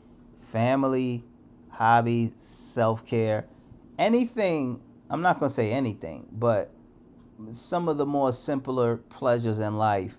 Family, 0.40 1.22
hobby, 1.68 2.32
self-care, 2.38 3.44
anything, 3.98 4.80
I'm 5.10 5.20
not 5.20 5.38
to 5.50 5.54
say 5.54 5.70
anything, 5.70 6.26
but 6.32 6.70
some 7.52 7.88
of 7.88 7.96
the 7.96 8.06
more 8.06 8.32
simpler 8.32 8.96
pleasures 8.96 9.60
in 9.60 9.76
life 9.76 10.16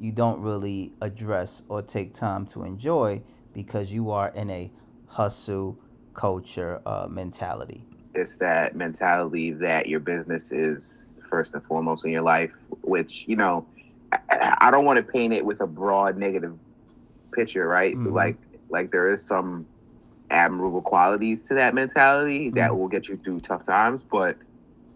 you 0.00 0.12
don't 0.12 0.40
really 0.40 0.92
address 1.00 1.62
or 1.68 1.82
take 1.82 2.14
time 2.14 2.46
to 2.46 2.64
enjoy 2.64 3.22
because 3.52 3.92
you 3.92 4.10
are 4.10 4.28
in 4.30 4.50
a 4.50 4.70
hustle 5.06 5.78
culture 6.14 6.80
uh, 6.86 7.06
mentality? 7.08 7.84
It's 8.14 8.36
that 8.36 8.76
mentality 8.76 9.52
that 9.52 9.88
your 9.88 10.00
business 10.00 10.52
is 10.52 11.12
first 11.28 11.54
and 11.54 11.64
foremost 11.64 12.04
in 12.04 12.12
your 12.12 12.22
life, 12.22 12.52
which, 12.82 13.24
you 13.26 13.36
know, 13.36 13.66
I, 14.12 14.56
I 14.60 14.70
don't 14.70 14.84
want 14.84 14.96
to 14.98 15.02
paint 15.02 15.32
it 15.32 15.44
with 15.44 15.60
a 15.60 15.66
broad 15.66 16.16
negative 16.16 16.56
picture, 17.32 17.66
right? 17.66 17.94
Mm-hmm. 17.94 18.12
Like, 18.12 18.36
like 18.68 18.90
there 18.90 19.08
is 19.08 19.22
some 19.24 19.66
admirable 20.30 20.82
qualities 20.82 21.40
to 21.42 21.54
that 21.54 21.74
mentality 21.74 22.46
mm-hmm. 22.46 22.56
that 22.56 22.76
will 22.76 22.88
get 22.88 23.08
you 23.08 23.16
through 23.22 23.40
tough 23.40 23.64
times, 23.64 24.02
but 24.10 24.36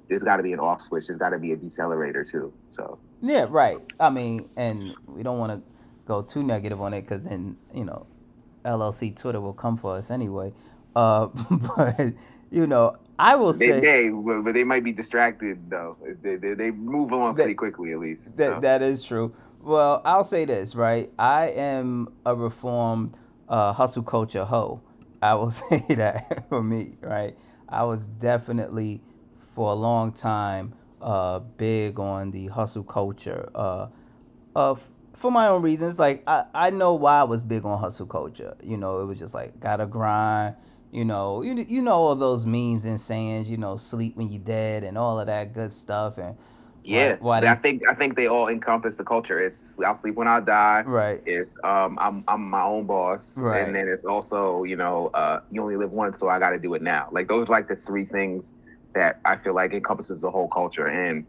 there's 0.08 0.22
got 0.22 0.36
to 0.36 0.42
be 0.42 0.52
an 0.52 0.60
off 0.60 0.82
switch. 0.82 1.06
There's 1.06 1.18
got 1.18 1.30
to 1.30 1.38
be 1.38 1.52
a 1.52 1.56
decelerator 1.56 2.28
too. 2.28 2.52
So 2.70 2.98
yeah, 3.20 3.46
right. 3.48 3.78
I 4.00 4.10
mean, 4.10 4.48
and 4.56 4.94
we 5.06 5.22
don't 5.22 5.38
want 5.38 5.52
to 5.52 5.62
go 6.06 6.22
too 6.22 6.42
negative 6.42 6.80
on 6.80 6.94
it 6.94 7.02
because 7.02 7.24
then 7.24 7.56
you 7.74 7.84
know, 7.84 8.06
LLC 8.64 9.14
Twitter 9.14 9.40
will 9.40 9.52
come 9.52 9.76
for 9.76 9.96
us 9.96 10.10
anyway. 10.10 10.52
Uh, 10.96 11.26
but 11.76 12.12
you 12.50 12.66
know, 12.66 12.96
I 13.18 13.36
will 13.36 13.52
they, 13.52 13.66
say 13.66 13.80
they, 13.80 14.08
but 14.08 14.52
they 14.52 14.64
might 14.64 14.84
be 14.84 14.92
distracted 14.92 15.70
though. 15.70 15.96
They, 16.22 16.36
they, 16.36 16.54
they 16.54 16.70
move 16.70 17.12
along 17.12 17.34
that, 17.34 17.42
pretty 17.42 17.54
quickly 17.54 17.92
at 17.92 17.98
least. 17.98 18.36
That 18.36 18.56
so. 18.56 18.60
that 18.60 18.82
is 18.82 19.02
true. 19.02 19.34
Well, 19.60 20.00
I'll 20.04 20.24
say 20.24 20.44
this 20.44 20.74
right. 20.74 21.10
I 21.18 21.48
am 21.50 22.12
a 22.24 22.34
reformed 22.34 23.16
uh, 23.48 23.72
hustle 23.72 24.04
culture 24.04 24.44
hoe. 24.44 24.80
I 25.20 25.34
will 25.34 25.50
say 25.52 25.84
that 25.90 26.48
for 26.48 26.62
me, 26.62 26.92
right. 27.00 27.36
I 27.68 27.84
was 27.84 28.06
definitely 28.06 29.02
for 29.58 29.72
a 29.72 29.74
long 29.74 30.12
time 30.12 30.72
uh, 31.02 31.40
big 31.40 31.98
on 31.98 32.30
the 32.30 32.46
hustle 32.46 32.84
culture. 32.84 33.50
Uh, 33.56 33.88
of 34.54 34.88
for 35.14 35.32
my 35.32 35.48
own 35.48 35.62
reasons. 35.62 35.98
Like 35.98 36.22
I, 36.28 36.44
I 36.54 36.70
know 36.70 36.94
why 36.94 37.18
I 37.18 37.24
was 37.24 37.42
big 37.42 37.64
on 37.64 37.76
hustle 37.80 38.06
culture. 38.06 38.56
You 38.62 38.76
know, 38.76 39.00
it 39.00 39.06
was 39.06 39.18
just 39.18 39.34
like 39.34 39.58
gotta 39.58 39.86
grind. 39.86 40.54
You 40.92 41.04
know, 41.04 41.42
you 41.42 41.66
you 41.68 41.82
know 41.82 41.94
all 41.94 42.14
those 42.14 42.46
memes 42.46 42.84
and 42.84 43.00
sayings. 43.00 43.50
You 43.50 43.56
know, 43.56 43.76
sleep 43.76 44.16
when 44.16 44.30
you're 44.30 44.40
dead 44.40 44.84
and 44.84 44.96
all 44.96 45.18
of 45.18 45.26
that 45.26 45.54
good 45.54 45.72
stuff. 45.72 46.18
And 46.18 46.36
yeah, 46.84 47.16
why, 47.18 47.40
why 47.40 47.48
I 47.48 47.56
think 47.56 47.82
I 47.88 47.94
think 47.94 48.14
they 48.14 48.28
all 48.28 48.46
encompass 48.46 48.94
the 48.94 49.02
culture. 49.02 49.40
It's 49.40 49.74
I'll 49.84 49.98
sleep 49.98 50.14
when 50.14 50.28
I 50.28 50.38
die. 50.38 50.84
Right. 50.86 51.20
It's 51.26 51.56
um 51.64 51.98
I'm 52.00 52.22
I'm 52.28 52.48
my 52.48 52.62
own 52.62 52.86
boss. 52.86 53.36
Right. 53.36 53.64
And 53.64 53.74
then 53.74 53.88
it's 53.88 54.04
also 54.04 54.62
you 54.62 54.76
know 54.76 55.08
uh 55.14 55.40
you 55.50 55.60
only 55.60 55.76
live 55.76 55.90
once, 55.90 56.20
so 56.20 56.28
I 56.28 56.38
got 56.38 56.50
to 56.50 56.60
do 56.60 56.74
it 56.74 56.82
now. 56.82 57.08
Like 57.10 57.26
those 57.26 57.48
are 57.48 57.50
like 57.50 57.66
the 57.66 57.74
three 57.74 58.04
things 58.04 58.52
that 58.94 59.20
I 59.24 59.36
feel 59.36 59.54
like 59.54 59.72
encompasses 59.72 60.20
the 60.20 60.30
whole 60.30 60.48
culture. 60.48 60.86
And 60.86 61.26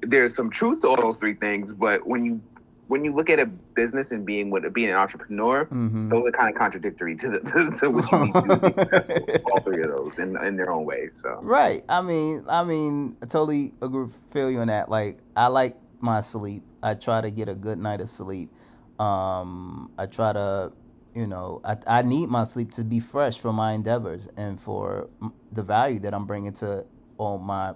there's 0.00 0.34
some 0.34 0.50
truth 0.50 0.80
to 0.82 0.88
all 0.88 0.96
those 0.96 1.18
three 1.18 1.34
things, 1.34 1.72
but 1.72 2.06
when 2.06 2.24
you 2.24 2.40
when 2.88 3.04
you 3.04 3.14
look 3.14 3.30
at 3.30 3.38
a 3.38 3.46
business 3.46 4.10
and 4.10 4.26
being 4.26 4.50
what 4.50 4.70
being 4.72 4.90
an 4.90 4.96
entrepreneur, 4.96 5.64
mm-hmm. 5.66 6.10
those 6.10 6.26
are 6.26 6.32
kind 6.32 6.50
of 6.50 6.58
contradictory 6.58 7.16
to 7.16 7.30
the 7.30 7.40
to, 7.50 7.76
to 7.78 7.90
what 7.90 8.10
you 8.12 8.24
need 8.24 8.34
to 8.34 8.42
be 8.42 8.82
successful. 8.82 9.36
all 9.52 9.60
three 9.60 9.82
of 9.82 9.90
those 9.90 10.18
in 10.18 10.36
in 10.44 10.56
their 10.56 10.70
own 10.70 10.84
way. 10.84 11.08
So 11.14 11.38
right. 11.42 11.82
I 11.88 12.02
mean, 12.02 12.44
I 12.48 12.64
mean, 12.64 13.16
I 13.22 13.26
totally 13.26 13.72
agree. 13.80 14.08
Feel 14.30 14.50
you 14.50 14.60
on 14.60 14.68
that. 14.68 14.88
Like, 14.88 15.18
I 15.36 15.46
like 15.46 15.76
my 16.00 16.20
sleep. 16.20 16.62
I 16.82 16.94
try 16.94 17.20
to 17.20 17.30
get 17.30 17.48
a 17.48 17.54
good 17.54 17.78
night 17.78 18.00
of 18.00 18.08
sleep. 18.08 18.50
Um, 18.98 19.90
I 19.98 20.06
try 20.06 20.32
to, 20.34 20.72
you 21.14 21.26
know, 21.26 21.62
I 21.64 21.76
I 21.86 22.02
need 22.02 22.28
my 22.28 22.44
sleep 22.44 22.72
to 22.72 22.84
be 22.84 23.00
fresh 23.00 23.38
for 23.38 23.52
my 23.52 23.72
endeavors 23.72 24.28
and 24.36 24.60
for 24.60 25.08
the 25.52 25.62
value 25.62 26.00
that 26.00 26.12
I'm 26.12 26.26
bringing 26.26 26.52
to 26.54 26.86
all 27.18 27.38
my 27.38 27.74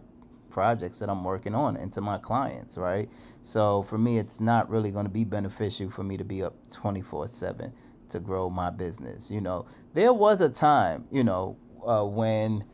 projects 0.51 0.99
that 0.99 1.09
I'm 1.09 1.25
working 1.25 1.55
on 1.55 1.77
and 1.77 1.93
to 1.93 2.01
my 2.01 2.19
clients, 2.19 2.77
right? 2.79 3.09
So 3.43 3.83
for 3.83 3.99
me, 3.99 4.19
it's 4.19 4.41
not 4.41 4.69
really 4.69 4.91
going 4.91 5.07
to 5.07 5.11
be 5.11 5.25
beneficial 5.25 5.91
for 5.91 6.03
me 6.03 6.17
to 6.17 6.25
be 6.25 6.43
up 6.43 6.55
24 6.71 7.27
7 7.29 7.73
to 8.11 8.21
grow 8.21 8.51
my 8.51 8.71
business. 8.71 9.31
You 9.31 9.41
know, 9.41 9.67
there 9.95 10.13
was 10.13 10.41
a 10.41 10.49
time, 10.49 11.07
you 11.11 11.25
know, 11.25 11.57
uh, 11.87 12.05
when, 12.05 12.65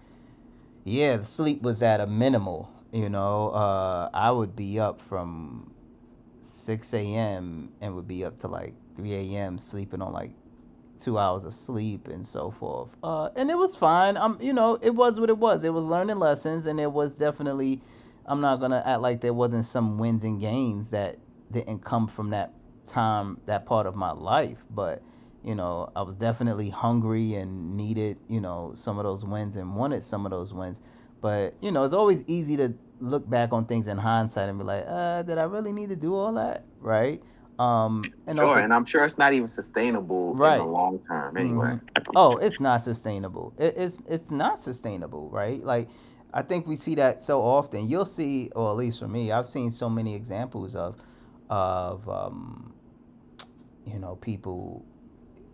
yeah, 0.84 1.16
the 1.16 1.24
sleep 1.24 1.62
was 1.62 1.82
at 1.82 2.00
a 2.00 2.06
minimal. 2.06 2.70
You 2.92 3.08
know, 3.08 3.50
uh, 3.50 4.08
I 4.14 4.30
would 4.30 4.54
be 4.54 4.78
up 4.78 5.00
from 5.00 5.72
6 6.40 6.94
a.m. 6.94 7.72
and 7.80 7.94
would 7.96 8.06
be 8.06 8.24
up 8.24 8.38
to 8.40 8.48
like 8.48 8.74
3 8.96 9.12
a.m. 9.12 9.58
sleeping 9.58 10.00
on 10.00 10.12
like 10.12 10.30
two 11.00 11.18
hours 11.18 11.44
of 11.44 11.52
sleep 11.52 12.08
and 12.08 12.24
so 12.26 12.50
forth. 12.50 12.90
Uh, 13.02 13.30
and 13.36 13.50
it 13.50 13.58
was 13.58 13.74
fine. 13.74 14.16
Um, 14.16 14.38
you 14.40 14.52
know, 14.52 14.78
it 14.82 14.94
was 14.94 15.18
what 15.20 15.28
it 15.28 15.38
was. 15.38 15.64
It 15.64 15.72
was 15.72 15.86
learning 15.86 16.18
lessons, 16.18 16.66
and 16.66 16.80
it 16.80 16.92
was 16.92 17.14
definitely. 17.14 17.82
I'm 18.26 18.40
not 18.40 18.58
gonna 18.58 18.82
act 18.84 19.00
like 19.00 19.20
there 19.20 19.34
wasn't 19.34 19.66
some 19.66 19.98
wins 19.98 20.24
and 20.24 20.40
gains 20.40 20.90
that 20.92 21.16
didn't 21.50 21.80
come 21.84 22.06
from 22.06 22.30
that 22.30 22.52
time, 22.86 23.38
that 23.46 23.66
part 23.66 23.86
of 23.86 23.94
my 23.96 24.12
life. 24.12 24.64
But 24.70 25.02
you 25.44 25.54
know, 25.54 25.90
I 25.94 26.02
was 26.02 26.14
definitely 26.14 26.70
hungry 26.70 27.34
and 27.34 27.76
needed, 27.76 28.16
you 28.28 28.40
know, 28.40 28.72
some 28.74 28.98
of 28.98 29.04
those 29.04 29.24
wins 29.24 29.56
and 29.56 29.76
wanted 29.76 30.02
some 30.02 30.24
of 30.24 30.32
those 30.32 30.54
wins. 30.54 30.80
But 31.20 31.54
you 31.60 31.70
know, 31.70 31.84
it's 31.84 31.94
always 31.94 32.24
easy 32.26 32.56
to 32.56 32.74
look 33.00 33.28
back 33.28 33.52
on 33.52 33.66
things 33.66 33.88
in 33.88 33.98
hindsight 33.98 34.48
and 34.48 34.58
be 34.58 34.64
like, 34.64 34.84
uh, 34.86 35.22
did 35.22 35.36
I 35.36 35.44
really 35.44 35.72
need 35.72 35.90
to 35.90 35.96
do 35.96 36.16
all 36.16 36.32
that? 36.34 36.64
Right? 36.80 37.22
Um, 37.58 38.04
and 38.26 38.38
sure, 38.38 38.46
also, 38.46 38.60
and 38.60 38.74
I'm 38.74 38.84
sure 38.84 39.04
it's 39.04 39.16
not 39.16 39.32
even 39.32 39.48
sustainable 39.48 40.34
right. 40.34 40.58
in 40.58 40.66
the 40.66 40.72
long 40.72 40.98
term 41.06 41.36
anyway. 41.36 41.66
Mm-hmm. 41.66 42.12
Oh, 42.16 42.36
it's 42.36 42.60
not 42.60 42.82
sustainable. 42.82 43.54
It, 43.58 43.74
it's 43.76 44.00
it's 44.08 44.30
not 44.30 44.58
sustainable, 44.58 45.28
right? 45.30 45.62
Like 45.62 45.88
I 46.32 46.42
think 46.42 46.66
we 46.66 46.74
see 46.74 46.96
that 46.96 47.20
so 47.20 47.42
often. 47.42 47.88
You'll 47.88 48.06
see, 48.06 48.50
or 48.56 48.70
at 48.70 48.76
least 48.76 48.98
for 48.98 49.06
me, 49.06 49.30
I've 49.30 49.46
seen 49.46 49.70
so 49.70 49.88
many 49.88 50.16
examples 50.16 50.74
of 50.74 51.00
of 51.48 52.08
um, 52.08 52.74
you 53.86 54.00
know 54.00 54.16
people. 54.16 54.84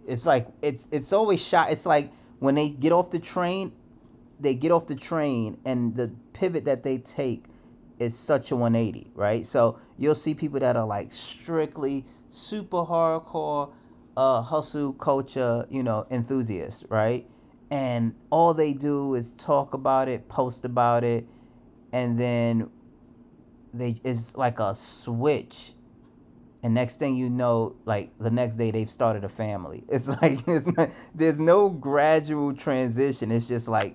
It's 0.06 0.24
like 0.24 0.48
it's 0.62 0.88
it's 0.90 1.12
always 1.12 1.44
shot. 1.44 1.70
It's 1.70 1.84
like 1.84 2.10
when 2.38 2.54
they 2.54 2.70
get 2.70 2.92
off 2.92 3.10
the 3.10 3.18
train, 3.18 3.72
they 4.40 4.54
get 4.54 4.72
off 4.72 4.86
the 4.86 4.94
train, 4.94 5.58
and 5.66 5.96
the 5.96 6.12
pivot 6.32 6.64
that 6.64 6.82
they 6.82 6.96
take 6.96 7.44
is 8.00 8.18
such 8.18 8.50
a 8.50 8.56
180, 8.56 9.12
right? 9.14 9.44
So 9.46 9.78
you'll 9.98 10.14
see 10.14 10.34
people 10.34 10.58
that 10.60 10.76
are 10.76 10.86
like 10.86 11.12
strictly 11.12 12.06
super 12.30 12.78
hardcore 12.78 13.70
uh, 14.16 14.42
hustle 14.42 14.94
culture, 14.94 15.66
you 15.70 15.82
know, 15.82 16.06
enthusiasts, 16.10 16.84
right? 16.88 17.28
And 17.70 18.14
all 18.30 18.54
they 18.54 18.72
do 18.72 19.14
is 19.14 19.30
talk 19.32 19.74
about 19.74 20.08
it, 20.08 20.28
post 20.28 20.64
about 20.64 21.04
it, 21.04 21.26
and 21.92 22.18
then 22.18 22.70
they 23.72 23.96
it's 24.02 24.36
like 24.36 24.58
a 24.58 24.74
switch. 24.74 25.74
And 26.62 26.74
next 26.74 26.98
thing 26.98 27.14
you 27.14 27.30
know, 27.30 27.76
like 27.84 28.10
the 28.18 28.30
next 28.30 28.56
day 28.56 28.70
they've 28.70 28.90
started 28.90 29.24
a 29.24 29.28
family. 29.28 29.84
It's 29.88 30.08
like 30.08 30.40
it's 30.48 30.66
not, 30.66 30.90
there's 31.14 31.38
no 31.38 31.68
gradual 31.68 32.54
transition. 32.54 33.30
It's 33.30 33.46
just 33.46 33.68
like 33.68 33.94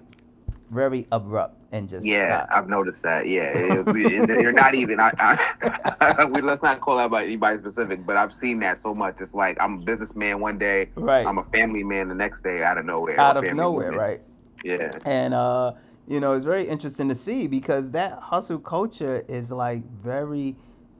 very 0.72 1.08
abrupt 1.12 1.64
and 1.75 1.89
just 1.89 2.05
yeah 2.05 2.46
stop. 2.46 2.58
i've 2.58 2.70
noticed 2.70 3.03
that. 3.03 3.27
Yeah 3.27 3.84
you're 3.94 4.51
not 4.51 4.75
even 4.75 5.00
I, 5.00 5.12
I, 5.20 6.24
let's 6.41 6.63
not 6.63 6.79
call 6.79 6.98
out 6.98 7.13
anybody 7.13 7.60
specific 7.60 8.05
but 8.05 8.15
i've 8.15 8.34
seen 8.34 8.60
that 8.60 8.77
so 8.77 8.96
much. 8.96 9.20
It's 9.20 9.34
like 9.34 9.58
i'm 9.60 9.82
a 9.82 9.86
businessman 9.86 10.39
one 10.39 10.58
day 10.58 10.89
right. 10.96 11.25
I'm 11.25 11.38
a 11.38 11.44
family 11.46 11.84
man 11.84 12.08
the 12.08 12.15
next 12.15 12.44
day 12.44 12.63
out 12.63 12.77
of 12.77 12.86
nowhere 12.86 13.20
out 13.20 13.38
of 13.38 13.44
nowhere 13.53 13.91
woman. 13.91 14.00
right. 14.00 14.22
Yeah. 14.63 14.91
And 15.03 15.34
uh 15.34 15.74
you 16.08 16.20
know 16.20 16.34
it's 16.34 16.46
very 16.46 16.63
interesting 16.67 17.10
to 17.10 17.15
see 17.15 17.48
because 17.48 17.91
that 17.91 18.20
hustle 18.20 18.60
culture 18.60 19.24
is 19.27 19.51
like 19.51 19.84
very 19.91 20.55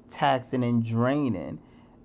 taxing 0.10 0.64
and 0.64 0.84
draining. 0.84 1.60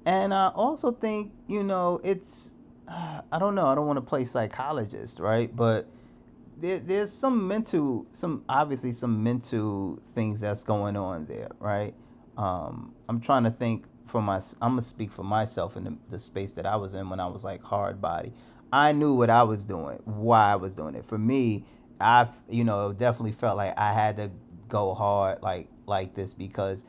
And 0.06 0.32
i 0.32 0.48
also 0.54 0.92
think 0.92 1.32
you 1.48 1.62
know 1.62 2.00
it's 2.04 2.54
uh, 2.88 3.22
i 3.32 3.38
don't 3.38 3.54
know 3.54 3.66
i 3.66 3.74
don't 3.74 3.86
want 3.86 3.96
to 3.96 4.02
play 4.02 4.24
psychologist 4.24 5.18
right 5.18 5.54
but 5.54 5.86
there, 6.60 6.78
there's 6.78 7.12
some 7.12 7.48
mental, 7.48 8.06
some 8.10 8.44
obviously 8.48 8.92
some 8.92 9.22
mental 9.22 9.98
things 10.14 10.40
that's 10.40 10.62
going 10.64 10.96
on 10.96 11.26
there, 11.26 11.48
right? 11.58 11.94
Um, 12.36 12.94
I'm 13.08 13.20
trying 13.20 13.44
to 13.44 13.50
think 13.50 13.86
for 14.06 14.20
my, 14.20 14.36
I'm 14.60 14.72
gonna 14.72 14.82
speak 14.82 15.10
for 15.12 15.22
myself 15.22 15.76
in 15.76 15.84
the, 15.84 15.96
the 16.10 16.18
space 16.18 16.52
that 16.52 16.66
I 16.66 16.76
was 16.76 16.94
in 16.94 17.08
when 17.08 17.20
I 17.20 17.26
was 17.26 17.44
like 17.44 17.62
hard 17.62 18.00
body. 18.00 18.32
I 18.72 18.92
knew 18.92 19.14
what 19.14 19.30
I 19.30 19.42
was 19.42 19.64
doing, 19.64 20.00
why 20.04 20.52
I 20.52 20.56
was 20.56 20.74
doing 20.74 20.94
it. 20.94 21.04
For 21.04 21.18
me, 21.18 21.64
I, 22.00 22.28
you 22.48 22.64
know, 22.64 22.92
definitely 22.92 23.32
felt 23.32 23.56
like 23.56 23.78
I 23.78 23.92
had 23.92 24.16
to 24.18 24.30
go 24.68 24.94
hard 24.94 25.42
like 25.42 25.68
like 25.86 26.14
this 26.14 26.32
because 26.34 26.84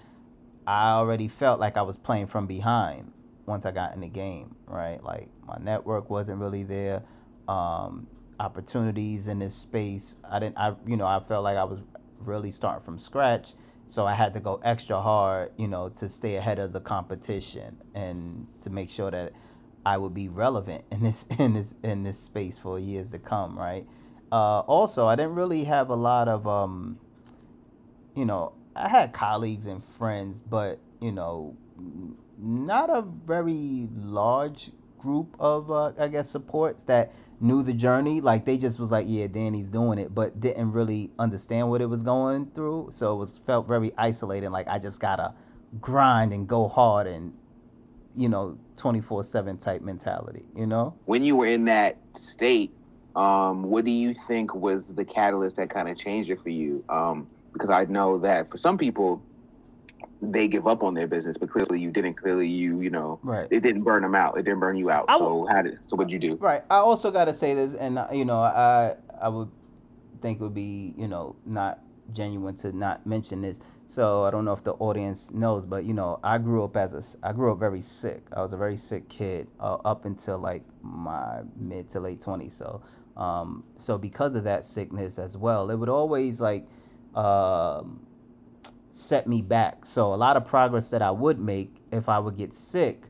I 0.68 0.92
already 0.92 1.28
felt 1.28 1.60
like 1.60 1.78
I 1.78 1.82
was 1.82 1.98
playing 1.98 2.28
from 2.28 2.46
behind 2.46 3.12
once 3.46 3.66
I 3.66 3.72
got 3.72 3.96
in 3.96 4.02
the 4.02 4.10
game, 4.10 4.56
right? 4.68 5.04
Like 5.04 5.30
my 5.46 5.58
network 5.60 6.10
wasn't 6.10 6.40
really 6.40 6.64
there. 6.64 7.04
Um, 7.48 8.08
opportunities 8.42 9.28
in 9.28 9.40
this 9.40 9.56
space. 9.56 10.18
I 10.30 10.40
didn't 10.40 10.58
I 10.58 10.76
you 10.86 10.98
know, 10.98 11.06
I 11.06 11.20
felt 11.20 11.44
like 11.44 11.58
I 11.58 11.64
was 11.64 11.80
really 12.20 12.52
starting 12.52 12.84
from 12.84 13.00
scratch. 13.00 13.54
So 13.88 14.06
I 14.06 14.14
had 14.14 14.34
to 14.34 14.40
go 14.40 14.60
extra 14.64 15.00
hard, 15.00 15.52
you 15.58 15.68
know, 15.68 15.90
to 15.90 16.08
stay 16.10 16.38
ahead 16.38 16.60
of 16.60 16.74
the 16.74 16.80
competition 16.80 17.78
and 17.94 18.48
to 18.62 18.70
make 18.70 18.90
sure 18.90 19.12
that 19.12 19.34
I 19.86 19.98
would 19.98 20.14
be 20.14 20.30
relevant 20.30 20.84
in 20.92 21.04
this 21.04 21.28
in 21.40 21.54
this 21.54 21.76
in 21.84 22.04
this 22.04 22.20
space 22.20 22.58
for 22.58 22.80
years 22.80 23.12
to 23.12 23.20
come, 23.20 23.58
right? 23.58 23.86
Uh, 24.32 24.60
also, 24.62 25.08
I 25.08 25.16
didn't 25.16 25.36
really 25.36 25.66
have 25.66 25.90
a 25.90 25.96
lot 25.96 26.30
of, 26.30 26.48
um, 26.48 27.00
you 28.16 28.26
know, 28.26 28.54
I 28.76 28.88
had 28.88 29.12
colleagues 29.12 29.68
and 29.68 29.84
friends, 29.84 30.40
but 30.40 30.80
you 31.02 31.12
know, 31.12 31.58
not 32.38 32.90
a 32.90 33.02
very 33.02 33.90
large 33.94 34.72
group 34.98 35.36
of, 35.40 35.70
uh, 35.70 35.92
I 36.00 36.08
guess, 36.08 36.30
supports 36.30 36.84
that 36.84 37.12
knew 37.42 37.64
the 37.64 37.74
journey. 37.74 38.22
Like 38.22 38.46
they 38.46 38.58
just 38.58 38.80
was 38.80 38.92
like, 38.92 39.06
yeah, 39.08 39.28
Danny's 39.28 39.70
doing 39.70 40.00
it, 40.00 40.14
but 40.14 40.40
didn't 40.40 40.72
really 40.72 41.12
understand 41.20 41.70
what 41.70 41.82
it 41.82 41.88
was 41.88 42.04
going 42.04 42.52
through. 42.52 42.90
So 42.92 43.14
it 43.14 43.18
was 43.18 43.38
felt 43.40 43.68
very 43.68 43.92
isolated. 43.98 44.52
Like 44.52 44.68
I 44.68 44.80
just 44.80 45.00
gotta 45.00 45.34
grind 45.80 46.34
and 46.34 46.48
go 46.48 46.68
hard 46.68 47.08
and 47.08 47.34
you 48.16 48.28
know 48.28 48.58
24 48.78 49.24
7 49.24 49.58
type 49.58 49.82
mentality 49.82 50.46
you 50.56 50.66
know 50.66 50.94
when 51.06 51.24
you 51.24 51.36
were 51.36 51.46
in 51.46 51.66
that 51.66 51.96
state 52.14 52.74
um 53.16 53.64
what 53.64 53.86
do 53.86 53.92
you 53.92 54.14
think 54.28 54.54
was 54.54 54.88
the 54.88 55.06
catalyst 55.06 55.56
that 55.56 55.70
kind 55.70 55.88
of 55.88 55.98
changed 55.98 56.30
it 56.30 56.42
for 56.42 56.50
you 56.50 56.84
um 56.90 57.28
because 57.54 57.70
i 57.70 57.86
know 57.86 58.18
that 58.18 58.50
for 58.52 58.58
some 58.58 58.78
people 58.78 59.22
they 60.22 60.48
give 60.48 60.68
up 60.68 60.84
on 60.84 60.94
their 60.94 61.08
business, 61.08 61.36
but 61.38 61.50
clearly 61.50 61.80
you 61.80 61.92
didn't. 61.92 62.14
Clearly 62.14 62.48
you, 62.48 62.82
you 62.82 62.90
know, 62.90 63.20
right. 63.24 63.48
It 63.50 63.62
didn't 63.62 63.84
burn 63.84 64.04
them 64.04 64.16
out. 64.16 64.38
It 64.38 64.44
didn't 64.44 64.60
burn 64.60 64.78
you 64.78 64.92
out. 64.92 65.10
so 65.10 65.48
how 65.50 65.64
did? 65.64 65.80
So 65.88 65.96
what'd 65.96 66.12
you 66.12 66.20
do? 66.20 66.36
Right. 66.36 66.62
I 66.70 66.78
also 66.78 67.12
got 67.12 67.26
to 67.26 67.34
say 67.34 67.54
this, 67.56 67.74
and 67.74 67.98
uh, 67.98 68.08
you 68.14 68.26
know, 68.26 68.40
I 68.40 68.96
I 69.20 69.30
would 69.30 69.50
think 70.22 70.40
it 70.40 70.44
would 70.44 70.54
be 70.54 70.94
you 70.96 71.08
know 71.08 71.36
not 71.46 71.80
genuine 72.14 72.56
to 72.58 72.76
not 72.76 73.06
mention 73.06 73.42
this. 73.42 73.62
So 73.88 74.24
I 74.24 74.32
don't 74.32 74.46
know 74.46 74.54
if 74.54 74.64
the 74.64 74.74
audience 74.74 75.32
knows, 75.32 75.66
but 75.66 75.86
you 75.86 75.94
know, 75.94 76.20
I 76.24 76.38
grew 76.38 76.64
up 76.64 76.78
as 76.78 76.94
a 77.24 77.28
I 77.28 77.34
grew 77.34 77.52
up 77.52 77.60
very 77.60 77.82
sick. 77.82 78.24
I 78.36 78.42
was 78.42 78.54
a 78.54 78.58
very 78.58 78.76
sick 78.76 79.10
kid 79.10 79.48
uh, 79.60 79.78
up 79.86 80.06
until 80.06 80.38
like 80.38 80.64
my 80.84 81.42
mid 81.56 81.90
to 81.92 82.00
late 82.00 82.22
twenties. 82.22 82.54
So 82.54 82.84
um, 83.18 83.64
so 83.76 83.98
because 83.98 84.36
of 84.36 84.44
that 84.44 84.66
sickness 84.66 85.18
as 85.18 85.36
well, 85.36 85.72
it 85.72 85.78
would 85.78 85.90
always 85.90 86.40
like. 86.40 86.68
Um, 87.16 88.06
set 88.92 89.28
me 89.28 89.42
back. 89.42 89.86
So 89.86 90.14
a 90.14 90.16
lot 90.16 90.38
of 90.38 90.46
progress 90.46 90.90
that 90.90 91.02
I 91.02 91.12
would 91.12 91.40
make 91.40 91.78
if 91.92 92.10
I 92.10 92.20
would 92.20 92.38
get 92.38 92.54
sick 92.54 93.06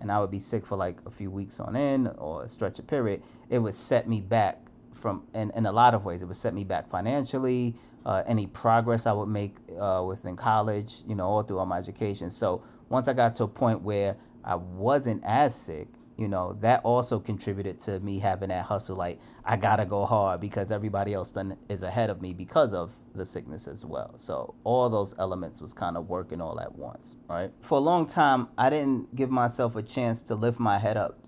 and 0.00 0.10
I 0.10 0.20
would 0.20 0.30
be 0.30 0.38
sick 0.38 0.66
for 0.66 0.76
like 0.76 0.98
a 1.06 1.10
few 1.10 1.30
weeks 1.30 1.60
on 1.60 1.76
end 1.76 2.10
or 2.18 2.44
a 2.44 2.48
stretch 2.48 2.78
of 2.78 2.86
period, 2.86 3.22
it 3.50 3.58
would 3.58 3.74
set 3.74 4.08
me 4.08 4.20
back 4.20 4.60
from 4.94 5.24
in, 5.34 5.52
in 5.54 5.66
a 5.66 5.72
lot 5.72 5.94
of 5.94 6.04
ways. 6.04 6.22
It 6.22 6.26
would 6.26 6.36
set 6.36 6.54
me 6.54 6.64
back 6.64 6.88
financially, 6.90 7.76
uh, 8.06 8.22
any 8.26 8.46
progress 8.46 9.06
I 9.06 9.12
would 9.12 9.28
make 9.28 9.56
uh, 9.78 10.02
within 10.06 10.36
college, 10.36 11.02
you 11.06 11.14
know, 11.14 11.26
all 11.26 11.42
throughout 11.42 11.68
my 11.68 11.78
education. 11.78 12.30
So 12.30 12.62
once 12.88 13.06
I 13.06 13.12
got 13.12 13.36
to 13.36 13.44
a 13.44 13.48
point 13.48 13.82
where 13.82 14.16
I 14.44 14.54
wasn't 14.54 15.22
as 15.24 15.54
sick, 15.54 15.88
you 16.18 16.26
know, 16.26 16.54
that 16.60 16.80
also 16.82 17.20
contributed 17.20 17.80
to 17.80 18.00
me 18.00 18.18
having 18.18 18.48
that 18.48 18.64
hustle. 18.64 18.96
Like 18.96 19.20
I 19.44 19.56
gotta 19.56 19.86
go 19.86 20.04
hard 20.04 20.40
because 20.40 20.72
everybody 20.72 21.14
else 21.14 21.30
done 21.30 21.56
is 21.68 21.84
ahead 21.84 22.10
of 22.10 22.20
me 22.20 22.34
because 22.34 22.74
of 22.74 22.92
the 23.14 23.24
sickness 23.24 23.68
as 23.68 23.84
well. 23.84 24.18
So 24.18 24.54
all 24.64 24.90
those 24.90 25.14
elements 25.18 25.60
was 25.60 25.72
kind 25.72 25.96
of 25.96 26.08
working 26.08 26.40
all 26.40 26.60
at 26.60 26.74
once, 26.74 27.14
right? 27.30 27.52
For 27.62 27.78
a 27.78 27.80
long 27.80 28.06
time, 28.06 28.48
I 28.58 28.68
didn't 28.68 29.14
give 29.14 29.30
myself 29.30 29.76
a 29.76 29.82
chance 29.82 30.20
to 30.22 30.34
lift 30.34 30.58
my 30.58 30.78
head 30.78 30.96
up 30.96 31.20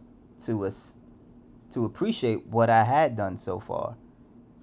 to 0.47 0.67
us 0.67 0.97
to 1.73 1.85
appreciate 1.85 2.47
what 2.49 2.69
I 2.69 2.83
had 2.83 3.17
done 3.17 3.39
so 3.39 3.61
far 3.61 3.97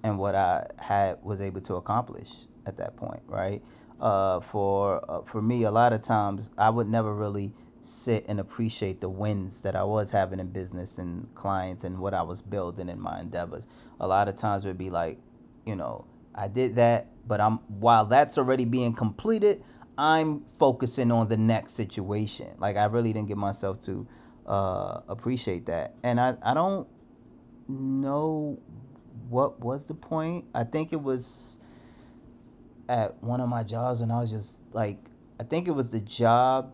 and 0.04 0.18
what 0.18 0.34
I 0.34 0.66
had 0.78 1.22
was 1.22 1.40
able 1.40 1.62
to 1.62 1.76
accomplish 1.76 2.46
at 2.66 2.76
that 2.76 2.96
point, 2.96 3.22
right? 3.26 3.62
Uh, 3.98 4.40
for 4.40 5.02
uh, 5.08 5.22
for 5.22 5.40
me, 5.40 5.64
a 5.64 5.70
lot 5.70 5.94
of 5.94 6.02
times 6.02 6.50
I 6.58 6.68
would 6.68 6.86
never 6.86 7.14
really 7.14 7.54
sit 7.88 8.26
and 8.28 8.40
appreciate 8.40 9.00
the 9.00 9.08
wins 9.08 9.62
that 9.62 9.74
I 9.74 9.84
was 9.84 10.10
having 10.10 10.40
in 10.40 10.48
business 10.48 10.98
and 10.98 11.32
clients 11.34 11.84
and 11.84 11.98
what 11.98 12.14
I 12.14 12.22
was 12.22 12.42
building 12.42 12.88
in 12.88 13.00
my 13.00 13.20
endeavors. 13.20 13.66
A 14.00 14.06
lot 14.06 14.28
of 14.28 14.36
times 14.36 14.64
it 14.64 14.68
would 14.68 14.78
be 14.78 14.90
like, 14.90 15.18
you 15.66 15.76
know, 15.76 16.04
I 16.34 16.48
did 16.48 16.76
that, 16.76 17.08
but 17.26 17.40
I'm 17.40 17.58
while 17.80 18.04
that's 18.06 18.38
already 18.38 18.64
being 18.64 18.94
completed, 18.94 19.62
I'm 19.96 20.44
focusing 20.58 21.10
on 21.10 21.28
the 21.28 21.36
next 21.36 21.72
situation. 21.74 22.48
Like 22.58 22.76
I 22.76 22.84
really 22.86 23.12
didn't 23.12 23.28
get 23.28 23.36
myself 23.36 23.82
to 23.82 24.06
uh, 24.46 25.00
appreciate 25.08 25.66
that, 25.66 25.94
and 26.04 26.20
I 26.20 26.36
I 26.42 26.54
don't 26.54 26.86
know 27.68 28.58
what 29.28 29.60
was 29.60 29.84
the 29.86 29.94
point. 29.94 30.46
I 30.54 30.64
think 30.64 30.92
it 30.92 31.02
was 31.02 31.58
at 32.88 33.22
one 33.22 33.40
of 33.40 33.48
my 33.48 33.62
jobs, 33.64 34.00
and 34.00 34.12
I 34.12 34.20
was 34.20 34.30
just 34.30 34.60
like, 34.72 34.98
I 35.40 35.44
think 35.44 35.68
it 35.68 35.72
was 35.72 35.90
the 35.90 36.00
job 36.00 36.72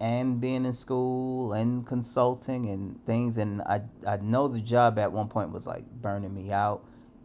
and 0.00 0.40
being 0.40 0.64
in 0.64 0.72
school 0.72 1.52
and 1.52 1.86
consulting 1.86 2.68
and 2.68 3.04
things 3.06 3.38
and 3.38 3.62
I 3.62 3.82
I 4.06 4.18
know 4.18 4.48
the 4.48 4.60
job 4.60 4.98
at 4.98 5.12
one 5.12 5.28
point 5.28 5.52
was 5.52 5.66
like 5.66 5.90
burning 5.90 6.34
me 6.34 6.52
out 6.52 6.84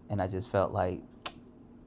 and 0.09 0.21
I 0.21 0.27
just 0.27 0.49
felt 0.49 0.71
like 0.71 1.01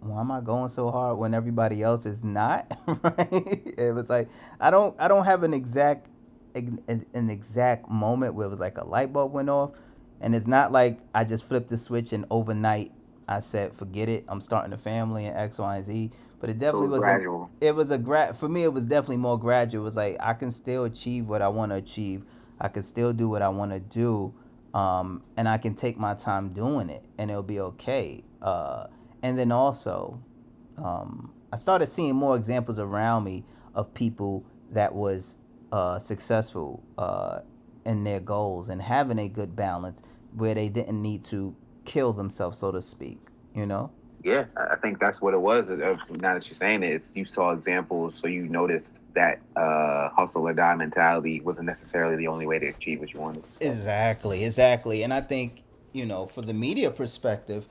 why 0.01 0.21
am 0.21 0.31
I 0.31 0.41
going 0.43 0.69
so 0.69 0.91
hard 0.91 1.17
when 1.17 1.33
everybody 1.33 1.83
else 1.83 2.05
is 2.05 2.23
not? 2.23 2.79
Right? 3.03 3.75
It 3.79 3.95
was 3.95 4.11
like 4.11 4.29
I 4.61 4.71
don't 4.71 4.95
I 4.99 5.09
don't 5.09 5.25
have 5.25 5.43
an 5.43 5.55
exact 5.55 6.09
an, 6.55 6.79
an 7.15 7.31
exact 7.31 7.89
moment 7.89 8.35
where 8.35 8.47
it 8.47 8.51
was 8.51 8.61
like 8.61 8.79
a 8.79 8.85
light 8.85 9.13
bulb 9.13 9.33
went 9.33 9.49
off 9.49 9.73
and 10.21 10.35
it's 10.35 10.47
not 10.47 10.73
like 10.73 10.99
I 11.15 11.25
just 11.25 11.45
flipped 11.45 11.69
the 11.71 11.79
switch 11.79 12.13
and 12.13 12.27
overnight 12.31 12.93
I 13.27 13.41
said 13.41 13.75
forget 13.75 14.09
it 14.09 14.25
I'm 14.29 14.41
starting 14.41 14.73
a 14.73 14.79
family 14.79 15.25
and 15.25 15.37
X 15.37 15.59
Y 15.59 15.77
and 15.77 15.87
Z 15.87 16.11
but 16.45 16.51
it 16.51 16.59
definitely 16.59 16.89
was, 16.89 17.01
was 17.01 17.09
gradual. 17.09 17.51
A, 17.63 17.67
it 17.69 17.75
was 17.75 17.91
a 17.91 17.97
grad 17.97 18.37
for 18.37 18.51
me. 18.51 18.65
It 18.65 18.73
was 18.75 18.85
definitely 18.85 19.17
more 19.17 19.39
gradual. 19.39 19.81
It 19.81 19.85
was 19.87 19.97
like 19.97 20.19
I 20.21 20.35
can 20.35 20.51
still 20.51 20.85
achieve 20.85 21.27
what 21.27 21.41
I 21.41 21.49
want 21.49 21.73
to 21.73 21.77
achieve. 21.77 22.23
I 22.61 22.69
can 22.69 22.83
still 22.83 23.15
do 23.15 23.31
what 23.31 23.41
I 23.41 23.49
want 23.49 23.73
to 23.73 23.81
do, 23.81 24.35
um, 24.75 25.23
and 25.39 25.49
I 25.49 25.57
can 25.57 25.75
take 25.75 25.97
my 25.97 26.13
time 26.13 26.51
doing 26.51 26.91
it, 26.91 27.03
and 27.17 27.31
it'll 27.31 27.43
be 27.43 27.61
okay. 27.61 28.25
Uh, 28.43 28.89
and 29.23 29.39
then 29.39 29.53
also, 29.53 30.23
um, 30.77 31.33
I 31.51 31.57
started 31.57 31.87
seeing 31.87 32.15
more 32.15 32.37
examples 32.37 32.79
around 32.79 33.25
me 33.25 33.47
of 33.75 33.95
people 33.95 34.45
that 34.73 34.95
was 34.95 35.37
uh, 35.73 35.99
successful 35.99 36.83
uh, 36.99 37.41
in 37.87 38.05
their 38.05 38.21
goals 38.21 38.69
and 38.69 38.83
having 38.83 39.19
a 39.19 39.31
good 39.31 39.57
balance 39.57 40.03
where 40.37 40.55
they 40.55 40.69
didn't 40.69 41.01
need 41.01 41.25
to 41.25 41.57
kill 41.87 42.13
themselves, 42.13 42.59
so 42.59 42.71
to 42.71 42.83
speak. 42.83 43.29
You 43.55 43.65
know 43.65 43.93
yeah, 44.25 44.47
I 44.57 44.77
think 44.77 44.99
that's 44.99 45.21
what 45.21 45.35
it 45.35 45.41
was. 45.41 45.69
Uh, 45.69 45.97
now 46.11 46.35
that 46.35 46.47
you're 46.49 46.57
saying 46.57 46.83
it, 46.83 46.95
it's, 46.95 47.11
you 47.15 47.25
saw 47.25 47.53
examples, 47.53 48.19
so 48.21 48.27
you 48.27 48.49
noticed 48.49 48.99
that 49.15 49.39
uh, 49.55 50.09
hustle 50.09 50.49
or 50.49 50.55
die 50.55 50.75
mentality 50.75 51.41
wasn't 51.41 51.67
necessarily 51.67 52.17
the 52.17 52.27
only 52.27 52.47
way 52.47 52.59
to 52.59 52.67
achieve 52.67 53.01
what 53.01 53.13
you 53.13 53.21
wanted. 53.21 53.45
So. 53.53 53.59
Exactly, 53.61 54.45
exactly. 54.45 55.03
And 55.03 55.13
I 55.13 55.21
think 55.21 55.63
you 55.95 56.05
know, 56.05 56.27
for 56.27 56.43
the 56.43 56.53
media 56.53 56.91
perspective, 56.91 57.67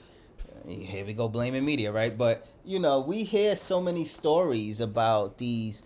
here 0.65 1.06
we 1.06 1.13
go 1.13 1.27
blaming 1.27 1.65
media, 1.65 1.91
right? 1.91 2.17
But 2.17 2.47
you 2.65 2.80
know, 2.80 3.01
we 3.01 3.23
hear 3.23 3.56
so 3.56 3.82
many 3.82 4.06
stories 4.06 4.80
about 4.80 5.38
these, 5.38 5.84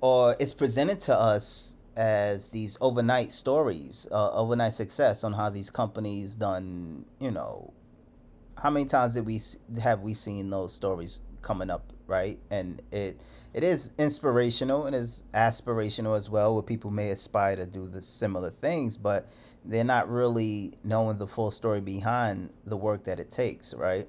or 0.00 0.36
it's 0.38 0.52
presented 0.52 1.00
to 1.02 1.18
us 1.18 1.76
as 1.96 2.50
these 2.50 2.76
overnight 2.80 3.32
stories, 3.32 4.06
uh, 4.12 4.30
overnight 4.32 4.74
success 4.74 5.24
on 5.24 5.32
how 5.32 5.48
these 5.48 5.70
companies 5.70 6.34
done, 6.34 7.06
you 7.18 7.30
know, 7.30 7.72
how 8.60 8.70
many 8.70 8.86
times 8.86 9.14
did 9.14 9.26
we 9.26 9.40
have 9.82 10.00
we 10.00 10.14
seen 10.14 10.50
those 10.50 10.72
stories 10.72 11.20
coming 11.42 11.70
up, 11.70 11.92
right? 12.06 12.38
And 12.50 12.80
it 12.90 13.20
it 13.54 13.64
is 13.64 13.92
inspirational 13.98 14.86
and 14.86 14.96
is 14.96 15.24
aspirational 15.34 16.16
as 16.16 16.30
well, 16.30 16.54
where 16.54 16.62
people 16.62 16.90
may 16.90 17.10
aspire 17.10 17.56
to 17.56 17.66
do 17.66 17.88
the 17.88 18.00
similar 18.00 18.50
things, 18.50 18.96
but 18.96 19.28
they're 19.64 19.84
not 19.84 20.10
really 20.10 20.72
knowing 20.82 21.18
the 21.18 21.26
full 21.26 21.50
story 21.50 21.80
behind 21.80 22.50
the 22.66 22.76
work 22.76 23.04
that 23.04 23.20
it 23.20 23.30
takes, 23.30 23.74
right? 23.74 24.08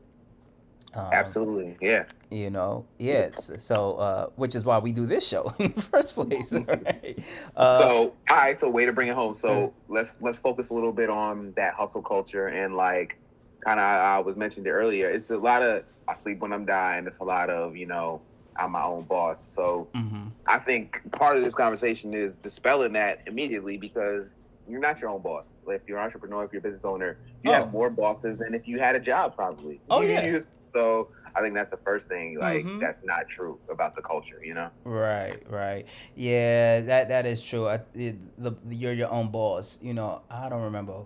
Um, 0.96 1.10
Absolutely, 1.12 1.76
yeah. 1.82 2.06
You 2.30 2.52
know, 2.52 2.86
yes. 3.00 3.52
So, 3.58 3.96
uh, 3.96 4.28
which 4.36 4.54
is 4.54 4.64
why 4.64 4.78
we 4.78 4.92
do 4.92 5.06
this 5.06 5.28
show 5.28 5.52
in 5.60 5.74
the 5.74 5.82
first 5.82 6.14
place. 6.14 6.54
Right? 6.68 7.20
Uh, 7.56 7.76
so, 7.78 8.14
all 8.30 8.38
right. 8.38 8.60
So, 8.60 8.70
way 8.70 8.86
to 8.86 8.94
bring 8.94 9.08
it 9.08 9.16
home. 9.16 9.34
So, 9.34 9.74
let's 9.88 10.20
let's 10.22 10.38
focus 10.38 10.70
a 10.70 10.74
little 10.74 10.92
bit 10.92 11.10
on 11.10 11.54
that 11.56 11.74
hustle 11.74 12.02
culture 12.02 12.48
and 12.48 12.76
like 12.76 13.18
kind 13.64 13.80
of 13.80 13.86
I, 13.86 14.18
I 14.18 14.20
was 14.20 14.36
mentioned 14.36 14.68
it 14.68 14.72
earlier. 14.72 15.10
It's 15.10 15.32
a 15.32 15.38
lot 15.38 15.62
of 15.62 15.84
I 16.08 16.16
sleep 16.16 16.40
when 16.40 16.54
I'm 16.54 16.66
dying. 16.66 17.08
It's 17.08 17.20
a 17.20 17.24
lot 17.24 17.50
of 17.50 17.76
you 17.76 17.86
know 17.86 18.22
I'm 18.56 18.72
my 18.72 18.84
own 18.84 19.04
boss. 19.04 19.44
So 19.54 19.88
mm-hmm. 19.96 20.28
I 20.46 20.60
think 20.60 21.00
part 21.12 21.38
of 21.38 21.44
this 21.44 21.56
conversation 21.56 22.14
is 22.14 22.36
dispelling 22.36 22.94
that 22.94 23.22
immediately 23.26 23.78
because 23.78 24.28
you're 24.68 24.80
not 24.80 25.00
your 25.00 25.10
own 25.10 25.22
boss. 25.22 25.48
If 25.68 25.82
you're 25.88 25.98
an 25.98 26.06
entrepreneur, 26.06 26.46
if 26.46 26.54
you're 26.54 26.60
a 26.60 26.64
business 26.64 26.86
owner, 26.86 27.18
you 27.44 27.52
oh. 27.52 27.54
have 27.54 27.72
more 27.72 27.90
bosses 27.90 28.40
than 28.40 28.54
if 28.54 28.68
you 28.68 28.80
had 28.80 28.96
a 28.96 29.00
job, 29.00 29.36
probably. 29.36 29.82
Oh 29.90 30.02
yeah. 30.02 30.40
So 30.74 31.10
I 31.36 31.42
think 31.42 31.54
that's 31.54 31.72
the 31.72 31.78
first 31.78 32.08
thing. 32.08 32.38
Like 32.38 32.66
mm-hmm. 32.66 32.80
that's 32.80 33.04
not 33.04 33.28
true 33.28 33.60
about 33.70 33.96
the 33.96 34.02
culture, 34.02 34.42
you 34.44 34.54
know. 34.54 34.70
Right, 34.84 35.42
right. 35.50 35.86
Yeah, 36.16 36.82
that 36.82 37.10
that 37.10 37.26
is 37.26 37.42
true. 37.42 37.68
I, 37.68 37.82
it, 37.94 38.16
the, 38.42 38.54
you're 38.70 38.94
your 38.94 39.12
own 39.12 39.30
boss. 39.30 39.80
You 39.82 39.94
know, 39.94 40.22
I 40.30 40.50
don't 40.50 40.64
remember 40.64 41.06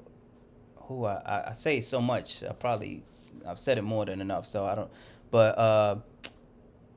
who 0.88 1.06
I, 1.06 1.50
I 1.50 1.52
say 1.54 1.82
so 1.82 2.02
much. 2.02 2.44
I 2.44 2.54
probably 2.54 3.04
I've 3.46 3.60
said 3.60 3.78
it 3.78 3.84
more 3.84 4.06
than 4.06 4.22
enough, 4.22 4.46
so 4.46 4.66
I 4.66 4.76
don't. 4.76 4.92
But 5.32 5.58
uh, 5.58 5.98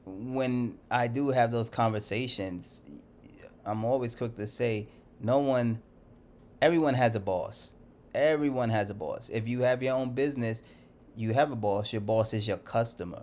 when 0.05 0.79
I 0.90 1.07
do 1.07 1.29
have 1.29 1.53
those 1.53 1.70
conversations, 1.70 2.83
I'm 3.64 3.85
always 3.85 4.14
quick 4.14 4.37
to 4.37 4.46
say, 4.46 4.88
no 5.20 5.38
one, 5.38 5.83
everyone 6.61 6.94
has 6.94 7.14
a 7.14 7.20
boss. 7.20 7.72
Everyone 8.14 8.70
has 8.70 8.90
a 8.90 8.94
boss. 8.94 9.29
If 9.29 9.46
you 9.46 9.61
have 9.61 9.83
your 9.83 9.94
own 9.94 10.11
business, 10.11 10.62
you 11.14 11.33
have 11.33 11.53
a 11.53 11.57
boss. 11.57 11.92
Your 11.92 12.00
boss 12.00 12.35
is 12.35 12.48
your 12.48 12.57
customer. 12.57 13.22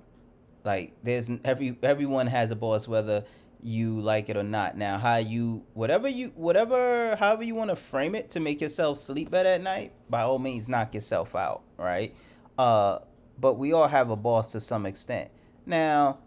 Like 0.63 0.93
there's 1.03 1.29
every 1.43 1.77
everyone 1.81 2.27
has 2.27 2.51
a 2.51 2.55
boss, 2.55 2.87
whether 2.87 3.23
you 3.61 3.99
like 3.99 4.29
it 4.29 4.37
or 4.37 4.43
not. 4.43 4.77
Now, 4.77 4.97
how 4.97 5.17
you 5.17 5.63
whatever 5.73 6.07
you 6.07 6.29
whatever 6.35 7.15
however 7.15 7.43
you 7.43 7.55
want 7.55 7.69
to 7.69 7.75
frame 7.75 8.15
it 8.15 8.29
to 8.31 8.39
make 8.39 8.61
yourself 8.61 8.97
sleep 8.97 9.31
better 9.31 9.49
at 9.49 9.61
night, 9.61 9.93
by 10.09 10.21
all 10.21 10.39
means 10.39 10.69
knock 10.69 10.93
yourself 10.93 11.35
out, 11.35 11.63
right? 11.77 12.15
Uh 12.57 12.99
but 13.39 13.55
we 13.55 13.73
all 13.73 13.87
have 13.87 14.09
a 14.09 14.15
boss 14.15 14.51
to 14.53 14.59
some 14.59 14.85
extent. 14.85 15.29
Now, 15.65 16.19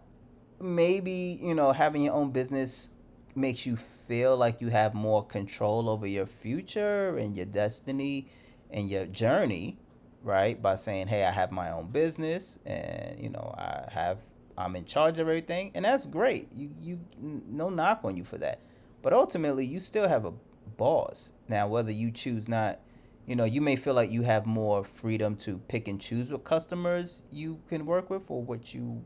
maybe, 0.61 1.39
you 1.41 1.53
know, 1.53 1.71
having 1.71 2.03
your 2.03 2.13
own 2.13 2.31
business 2.31 2.91
makes 3.35 3.65
you 3.65 3.75
feel 3.75 4.37
like 4.37 4.61
you 4.61 4.69
have 4.69 4.93
more 4.93 5.25
control 5.25 5.89
over 5.89 6.07
your 6.07 6.25
future 6.25 7.17
and 7.17 7.35
your 7.35 7.45
destiny 7.45 8.27
and 8.69 8.89
your 8.89 9.05
journey, 9.05 9.77
right? 10.23 10.61
By 10.61 10.75
saying, 10.75 11.07
"Hey, 11.07 11.25
I 11.25 11.31
have 11.31 11.51
my 11.51 11.71
own 11.71 11.87
business 11.87 12.59
and, 12.65 13.19
you 13.19 13.29
know, 13.29 13.53
I 13.57 13.87
have 13.91 14.19
I'm 14.61 14.75
in 14.75 14.85
charge 14.85 15.19
of 15.19 15.27
everything, 15.27 15.71
and 15.75 15.85
that's 15.85 16.07
great. 16.07 16.47
You 16.53 16.71
you 16.79 16.99
no 17.19 17.69
knock 17.69 18.01
on 18.03 18.17
you 18.17 18.23
for 18.23 18.37
that. 18.37 18.61
But 19.01 19.13
ultimately, 19.13 19.65
you 19.65 19.79
still 19.79 20.07
have 20.07 20.25
a 20.25 20.33
boss. 20.77 21.33
Now, 21.47 21.67
whether 21.67 21.91
you 21.91 22.11
choose 22.11 22.47
not, 22.47 22.79
you 23.25 23.35
know, 23.35 23.45
you 23.45 23.61
may 23.61 23.75
feel 23.75 23.93
like 23.93 24.11
you 24.11 24.21
have 24.23 24.45
more 24.45 24.83
freedom 24.83 25.35
to 25.37 25.57
pick 25.67 25.87
and 25.87 25.99
choose 25.99 26.31
what 26.31 26.43
customers 26.43 27.23
you 27.31 27.59
can 27.67 27.85
work 27.85 28.09
with 28.09 28.29
or 28.29 28.41
what 28.43 28.73
you 28.73 29.03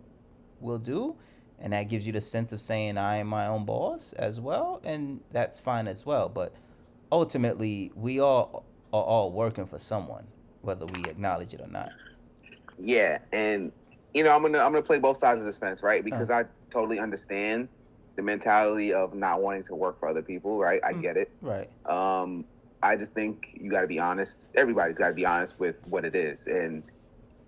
will 0.60 0.80
do, 0.80 1.16
and 1.60 1.74
that 1.74 1.90
gives 1.90 2.06
you 2.06 2.14
the 2.14 2.22
sense 2.22 2.52
of 2.52 2.62
saying 2.62 2.98
I 2.98 3.18
am 3.18 3.28
my 3.28 3.48
own 3.48 3.66
boss 3.66 4.14
as 4.14 4.40
well, 4.42 4.82
and 4.84 5.22
that's 5.32 5.60
fine 5.60 5.88
as 5.88 6.06
well. 6.06 6.30
But 6.30 6.54
ultimately, 7.12 7.92
we 7.96 8.20
all 8.20 8.66
are 8.94 9.04
all 9.04 9.32
working 9.32 9.66
for 9.66 9.80
someone, 9.80 10.28
whether 10.62 10.86
we 10.86 11.04
acknowledge 11.04 11.54
it 11.54 11.62
or 11.62 11.68
not. 11.68 11.90
Yeah, 12.78 13.20
and 13.32 13.72
you 14.16 14.24
know, 14.24 14.34
I'm 14.34 14.42
gonna 14.42 14.60
I'm 14.60 14.72
gonna 14.72 14.82
play 14.82 14.98
both 14.98 15.18
sides 15.18 15.42
of 15.42 15.46
this 15.46 15.58
fence, 15.58 15.84
right? 15.84 16.04
Because 16.04 16.30
uh. 16.30 16.36
I 16.36 16.46
totally 16.72 17.00
understand 17.00 17.68
the 18.16 18.24
mentality 18.24 18.94
of 18.94 19.14
not 19.14 19.42
wanting 19.42 19.66
to 19.66 19.76
work 19.76 20.00
for 20.00 20.08
other 20.08 20.24
people, 20.24 20.58
right? 20.58 20.80
I 20.84 20.94
Mm. 20.94 21.02
get 21.02 21.18
it. 21.18 21.32
Right. 21.42 21.70
Um, 21.86 22.46
I 22.82 22.96
just 22.96 23.14
think 23.14 23.50
you 23.54 23.70
got 23.70 23.82
to 23.82 23.88
be 23.88 24.00
honest. 24.00 24.52
Everybody's 24.56 24.98
got 24.98 25.10
to 25.10 25.14
be 25.14 25.26
honest 25.26 25.60
with 25.60 25.76
what 25.90 26.06
it 26.06 26.16
is. 26.16 26.48
And 26.48 26.84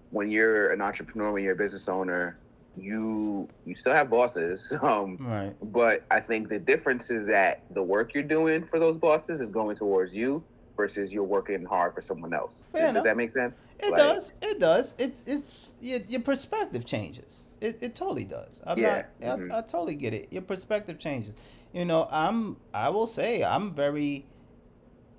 when 0.09 0.29
you're 0.29 0.71
an 0.71 0.81
entrepreneur, 0.81 1.31
when 1.31 1.43
you're 1.43 1.53
a 1.53 1.57
business 1.57 1.87
owner, 1.87 2.37
you 2.75 3.47
you 3.65 3.73
still 3.75 3.93
have 3.93 4.09
bosses. 4.09 4.75
Um, 4.83 5.17
Right. 5.21 5.55
but 5.61 6.05
I 6.11 6.19
think 6.19 6.49
the 6.49 6.59
difference 6.59 7.09
is 7.09 7.27
that 7.27 7.63
the 7.69 7.81
work 7.81 8.13
you're 8.13 8.23
doing 8.23 8.65
for 8.65 8.77
those 8.77 8.97
bosses 8.97 9.39
is 9.39 9.49
going 9.49 9.77
towards 9.77 10.13
you 10.13 10.43
versus 10.77 11.11
you're 11.11 11.23
working 11.23 11.65
hard 11.65 11.93
for 11.95 12.01
someone 12.01 12.33
else. 12.33 12.65
Fair 12.71 12.83
Does 12.83 12.89
enough. 12.91 13.03
that 13.05 13.17
make 13.17 13.31
sense? 13.31 13.67
It 13.79 13.91
Like, 13.91 13.97
does. 13.97 14.33
It 14.41 14.59
does. 14.59 14.95
It's 14.97 15.23
it's 15.25 15.73
your, 15.81 15.99
your 16.07 16.21
perspective 16.21 16.85
changes. 16.85 17.49
It, 17.59 17.79
it 17.81 17.95
totally 17.95 18.25
does. 18.25 18.61
I'm 18.65 18.77
Yeah, 18.79 19.03
not. 19.21 19.39
mhm. 19.39 19.51
I, 19.51 19.57
I 19.59 19.61
totally 19.61 19.95
get 19.95 20.13
it. 20.13 20.27
Your 20.31 20.43
perspective 20.43 20.99
changes. 20.99 21.35
You 21.73 21.85
know, 21.85 22.07
I'm. 22.11 22.57
I 22.73 22.89
will 22.89 23.07
say 23.07 23.43
I'm 23.43 23.73
very. 23.73 24.25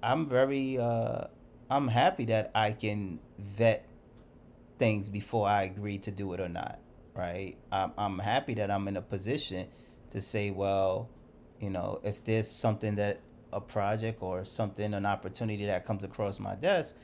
I'm 0.02 0.26
very. 0.26 0.78
uh 0.78 1.24
I'm 1.70 1.88
happy 1.88 2.24
that 2.26 2.50
I 2.54 2.72
can 2.72 3.20
vet 3.38 3.84
things 4.78 5.08
before 5.10 5.46
I 5.48 5.64
agree 5.64 5.98
to 5.98 6.10
do 6.10 6.32
it 6.32 6.40
or 6.40 6.48
not. 6.48 6.78
Right. 7.14 7.56
I'm. 7.72 7.92
I'm 7.98 8.18
happy 8.20 8.54
that 8.54 8.70
I'm 8.70 8.88
in 8.88 8.96
a 8.96 9.02
position 9.02 9.66
to 10.10 10.20
say, 10.20 10.50
well, 10.50 11.08
you 11.60 11.70
know, 11.70 12.00
if 12.04 12.24
there's 12.24 12.48
something 12.48 12.94
that 12.94 13.20
a 13.52 13.60
project 13.60 14.22
or 14.22 14.44
something, 14.44 14.94
an 14.94 15.06
opportunity 15.06 15.66
that 15.66 15.84
comes 15.84 16.04
across 16.04 16.38
my 16.38 16.54
desk, 16.54 16.96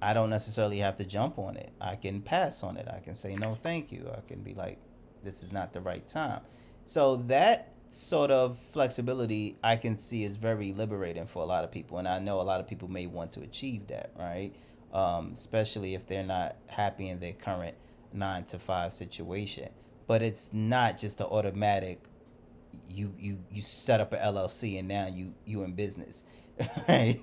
I 0.00 0.14
don't 0.14 0.30
necessarily 0.30 0.78
have 0.78 0.96
to 0.96 1.04
jump 1.04 1.38
on 1.38 1.56
it. 1.56 1.72
I 1.80 1.96
can 1.96 2.22
pass 2.22 2.62
on 2.62 2.76
it. 2.76 2.86
I 2.88 3.00
can 3.00 3.14
say 3.14 3.34
no, 3.34 3.54
thank 3.54 3.90
you. 3.90 4.08
I 4.16 4.20
can 4.26 4.42
be 4.42 4.54
like, 4.54 4.78
this 5.24 5.42
is 5.42 5.52
not 5.52 5.72
the 5.72 5.80
right 5.80 6.06
time. 6.06 6.40
So 6.84 7.16
that 7.16 7.72
sort 7.90 8.30
of 8.30 8.58
flexibility 8.58 9.56
I 9.64 9.76
can 9.76 9.96
see 9.96 10.22
is 10.22 10.36
very 10.36 10.72
liberating 10.72 11.26
for 11.26 11.42
a 11.42 11.46
lot 11.46 11.64
of 11.64 11.72
people, 11.72 11.98
and 11.98 12.06
I 12.06 12.18
know 12.18 12.40
a 12.40 12.42
lot 12.42 12.60
of 12.60 12.68
people 12.68 12.88
may 12.88 13.06
want 13.06 13.32
to 13.32 13.40
achieve 13.40 13.88
that, 13.88 14.12
right? 14.18 14.52
Um, 14.92 15.30
especially 15.32 15.94
if 15.94 16.06
they're 16.06 16.22
not 16.22 16.56
happy 16.68 17.08
in 17.08 17.20
their 17.20 17.32
current 17.32 17.76
nine 18.12 18.44
to 18.44 18.58
five 18.58 18.92
situation. 18.92 19.70
But 20.06 20.22
it's 20.22 20.52
not 20.52 20.98
just 20.98 21.20
an 21.20 21.26
automatic. 21.26 22.04
You 22.86 23.14
you 23.18 23.44
you 23.50 23.62
set 23.62 24.00
up 24.00 24.12
an 24.12 24.20
LLC 24.20 24.78
and 24.78 24.88
now 24.88 25.06
you 25.06 25.34
you 25.44 25.62
in 25.62 25.72
business, 25.74 26.26
right? 26.88 27.20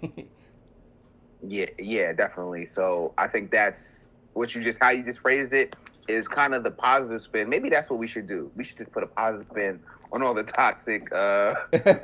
Yeah, 1.42 1.68
yeah, 1.80 2.14
definitely. 2.14 2.66
So 2.66 3.14
I 3.18 3.28
think 3.28 3.52
that's 3.52 4.10
what 4.34 4.56
you 4.56 4.64
just 4.64 4.80
how 4.82 4.90
you 4.90 5.04
just 5.04 5.20
phrased 5.20 5.54
it 5.54 5.76
is 6.08 6.28
kind 6.28 6.54
of 6.54 6.64
the 6.64 6.72
positive 6.72 7.22
spin. 7.22 7.50
Maybe 7.50 7.70
that's 7.70 7.90
what 7.90 8.00
we 8.00 8.08
should 8.08 8.28
do. 8.28 8.52
We 8.56 8.64
should 8.64 8.78
just 8.78 8.92
put 8.92 9.04
a 9.04 9.08
positive 9.08 9.48
spin 9.52 9.82
on 10.12 10.24
all 10.24 10.34
the 10.34 10.44
toxic 10.58 11.12
uh, 11.12 11.56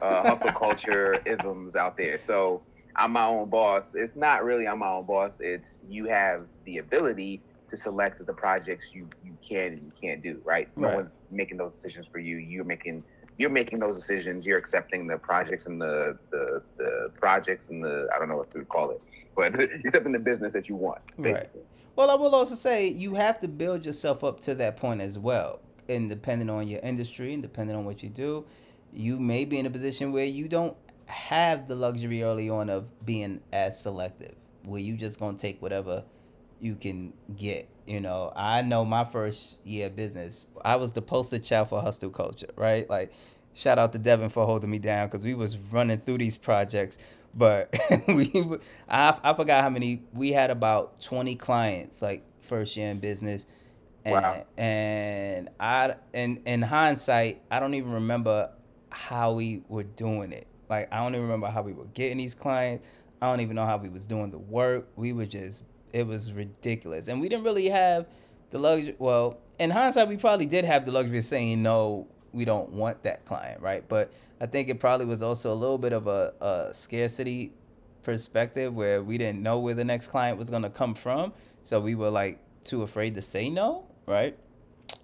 uh, 0.02 0.24
hustle 0.26 0.52
culture 0.52 1.22
isms 1.26 1.76
out 1.76 1.98
there. 1.98 2.20
So 2.20 2.64
I'm 2.96 3.12
my 3.12 3.26
own 3.26 3.50
boss. 3.50 3.96
It's 3.96 4.16
not 4.16 4.44
really 4.44 4.68
I'm 4.68 4.80
my 4.80 4.90
own 4.90 5.06
boss. 5.06 5.40
It's 5.40 5.80
you 5.88 6.06
have 6.06 6.48
the 6.66 6.78
ability 6.80 7.44
to 7.70 7.78
select 7.78 8.26
the 8.26 8.34
projects 8.34 8.94
you 8.94 9.10
you 9.24 9.38
can 9.48 9.74
and 9.74 9.84
you 9.86 9.92
can't 10.00 10.22
do. 10.22 10.42
Right? 10.44 10.70
No 10.76 10.90
Right. 10.90 10.96
one's 10.96 11.18
making 11.32 11.58
those 11.58 11.74
decisions 11.74 12.08
for 12.12 12.20
you. 12.20 12.38
You're 12.38 12.66
making 12.66 13.04
you're 13.42 13.50
making 13.50 13.80
those 13.80 13.96
decisions. 13.96 14.46
You're 14.46 14.58
accepting 14.58 15.08
the 15.08 15.18
projects 15.18 15.66
and 15.66 15.82
the 15.82 16.18
the, 16.30 16.62
the 16.78 17.12
projects 17.20 17.70
and 17.70 17.84
the 17.84 18.08
I 18.14 18.20
don't 18.20 18.30
know 18.30 18.38
what 18.38 18.52
to 18.52 18.64
call 18.66 18.92
it, 18.92 19.02
but 19.36 19.60
accepting 19.86 20.12
the 20.12 20.20
business 20.20 20.54
that 20.54 20.70
you 20.70 20.76
want, 20.76 21.02
Right. 21.18 21.50
Well, 21.96 22.10
I 22.10 22.16
will 22.16 22.34
also 22.34 22.56
say 22.56 22.88
you 22.88 23.16
have 23.16 23.40
to 23.42 23.50
build 23.50 23.86
yourself 23.86 24.24
up 24.24 24.40
to 24.42 24.56
that 24.56 24.78
point 24.78 25.02
as 25.02 25.20
well. 25.20 25.60
And 25.90 26.08
depending 26.08 26.50
on 26.50 26.68
your 26.68 26.80
industry 26.82 27.34
and 27.34 27.44
depending 27.44 27.76
on 27.76 27.84
what 27.84 28.02
you 28.02 28.08
do, 28.08 28.46
you 28.94 29.20
may 29.20 29.44
be 29.44 29.60
in 29.60 29.66
a 29.66 29.70
position 29.70 30.14
where 30.14 30.26
you 30.26 30.48
don't 30.48 30.78
have 31.08 31.68
the 31.68 31.76
luxury 31.76 32.24
early 32.24 32.50
on 32.50 32.70
of 32.70 33.06
being 33.06 33.42
as 33.52 33.82
selective, 33.82 34.36
where 34.64 34.80
you 34.80 34.96
just 34.96 35.20
gonna 35.20 35.38
take 35.38 35.62
whatever 35.62 36.06
you 36.62 36.76
can 36.76 37.14
get. 37.36 37.68
You 37.86 38.00
know, 38.00 38.32
I 38.36 38.62
know 38.62 38.86
my 38.86 39.04
first 39.04 39.60
year 39.66 39.88
of 39.88 39.96
business, 39.96 40.48
I 40.64 40.78
was 40.78 40.94
the 40.94 41.02
poster 41.02 41.40
child 41.40 41.70
for 41.70 41.82
hustle 41.82 42.12
culture, 42.12 42.52
right? 42.56 42.90
Like, 42.90 43.12
shout 43.54 43.78
out 43.80 43.94
to 43.94 44.00
Devin 44.00 44.30
for 44.30 44.46
holding 44.46 44.70
me 44.70 44.80
down 44.80 45.08
because 45.08 45.24
we 45.24 45.34
was 45.34 45.58
running 45.58 45.98
through 45.98 46.18
these 46.20 46.38
projects 46.38 46.98
but 47.34 47.74
we 48.08 48.32
I, 48.90 49.18
I 49.24 49.34
forgot 49.34 49.64
how 49.64 49.70
many 49.70 50.04
we 50.14 50.32
had 50.32 50.52
about 50.52 51.02
20 51.02 51.36
clients 51.36 52.02
like 52.02 52.24
first 52.42 52.76
year 52.76 52.90
in 52.90 53.00
business. 53.00 53.48
And 54.04 54.14
Wow. 54.16 54.46
and 54.58 55.50
i 55.60 55.94
in 56.12 56.42
in 56.46 56.64
hindsight 56.64 57.40
i 57.52 57.60
don't 57.60 57.76
even 57.76 57.92
remember 57.92 58.50
how 58.90 59.34
we 59.34 59.62
were 59.70 59.84
doing 59.84 60.32
it. 60.32 60.48
Like 60.70 60.92
i 60.92 60.98
don't 60.98 61.14
even 61.14 61.24
remember 61.24 61.48
how 61.48 61.62
we 61.62 61.74
were 61.74 61.86
getting 61.94 62.18
these 62.18 62.34
clients. 62.34 62.86
I 63.22 63.30
don't 63.30 63.42
even 63.42 63.56
know 63.56 63.66
how 63.66 63.78
we 63.78 63.90
was 63.90 64.08
doing 64.08 64.32
the 64.32 64.40
work. 64.40 64.88
We 64.96 65.14
were 65.14 65.28
just 65.28 65.64
it 65.94 66.08
was 66.08 66.32
ridiculous. 66.34 67.08
And 67.08 67.22
we 67.22 67.30
didn't 67.30 67.44
really 67.46 67.70
have 67.70 68.08
the 68.50 68.58
luxury 68.60 68.96
well 68.98 69.38
in 69.60 69.70
hindsight 69.70 70.08
we 70.08 70.18
probably 70.18 70.48
did 70.48 70.66
have 70.66 70.84
the 70.84 70.92
luxury 70.92 71.20
of 71.20 71.24
saying 71.24 71.62
no 71.62 72.08
we 72.34 72.46
don't 72.46 72.70
want 72.72 73.04
that 73.04 73.26
client 73.26 73.62
right 73.62 73.88
but 73.88 74.12
I 74.40 74.48
think 74.48 74.70
it 74.70 74.80
probably 74.80 75.06
was 75.06 75.22
also 75.22 75.54
a 75.54 75.54
little 75.54 75.78
bit 75.78 75.94
of 75.94 76.08
a, 76.08 76.34
a 76.42 76.74
scarcity 76.74 77.54
perspective 78.02 78.74
where 78.74 79.04
we 79.04 79.20
didn't 79.20 79.44
know 79.44 79.60
where 79.60 79.76
the 79.76 79.86
next 79.86 80.08
client 80.08 80.40
was 80.40 80.50
going 80.50 80.64
to 80.64 80.70
come 80.72 80.96
from. 80.96 81.32
So 81.62 81.80
we 81.80 81.94
were 81.94 82.10
like 82.10 82.40
too 82.64 82.82
afraid 82.82 83.14
to 83.14 83.22
say 83.22 83.50
no, 83.52 83.86
right? 84.08 84.36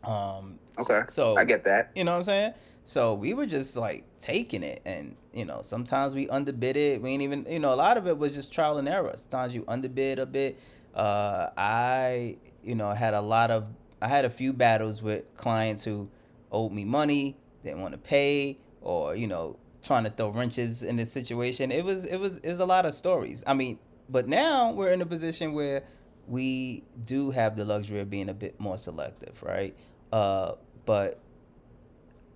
Um, 0.04 0.58
Okay, 0.80 1.02
So 1.10 1.38
I 1.38 1.44
get 1.44 1.64
that. 1.66 1.92
you 1.96 2.04
know 2.04 2.14
what 2.14 2.18
I'm 2.20 2.24
saying? 2.24 2.54
So 2.86 3.14
we 3.14 3.34
were 3.36 3.46
just 3.46 3.76
like 3.78 4.06
taking 4.20 4.64
it, 4.64 4.82
and 4.86 5.16
you 5.34 5.46
know, 5.46 5.62
sometimes 5.62 6.14
we 6.16 6.30
underbid 6.30 6.78
it. 6.78 7.02
We 7.02 7.12
ain't 7.12 7.22
even, 7.22 7.46
you 7.50 7.60
know, 7.60 7.74
a 7.74 7.76
lot 7.76 7.98
of 7.98 8.08
it 8.08 8.18
was 8.18 8.32
just 8.32 8.52
trial 8.52 8.78
and 8.78 8.88
error. 8.88 9.12
Sometimes 9.16 9.54
you 9.54 9.66
underbid 9.68 10.20
a 10.20 10.26
bit. 10.26 10.58
Uh, 10.96 11.50
I, 11.58 12.38
you 12.64 12.74
know, 12.76 12.90
had 12.92 13.14
a 13.14 13.22
lot 13.22 13.52
of, 13.52 13.68
I 14.02 14.08
had 14.08 14.26
a 14.26 14.30
few 14.30 14.54
battles 14.54 15.02
with 15.04 15.26
clients 15.36 15.84
who 15.84 16.10
owed 16.52 16.72
me 16.72 16.86
money, 16.86 17.38
didn't 17.64 17.82
want 17.82 17.94
to 17.94 17.98
pay, 17.98 18.58
or 18.82 19.16
you 19.16 19.28
know, 19.28 19.58
trying 19.84 20.04
to 20.04 20.10
throw 20.10 20.30
wrenches 20.30 20.84
in 20.84 20.96
this 20.96 21.12
situation. 21.12 21.72
It 21.72 21.86
was, 21.86 22.06
it 22.06 22.18
was, 22.18 22.40
is 22.40 22.60
a 22.60 22.66
lot 22.66 22.86
of 22.86 22.94
stories. 22.94 23.44
I 23.48 23.54
mean, 23.54 23.80
but 24.10 24.28
now 24.28 24.72
we're 24.72 24.92
in 24.92 25.02
a 25.02 25.06
position 25.06 25.54
where 25.54 25.84
we 26.28 26.84
do 27.06 27.32
have 27.32 27.56
the 27.56 27.66
luxury 27.66 28.00
of 28.00 28.10
being 28.10 28.30
a 28.30 28.34
bit 28.34 28.60
more 28.60 28.78
selective, 28.78 29.42
right? 29.44 29.76
Uh, 30.12 30.54
but 30.86 31.20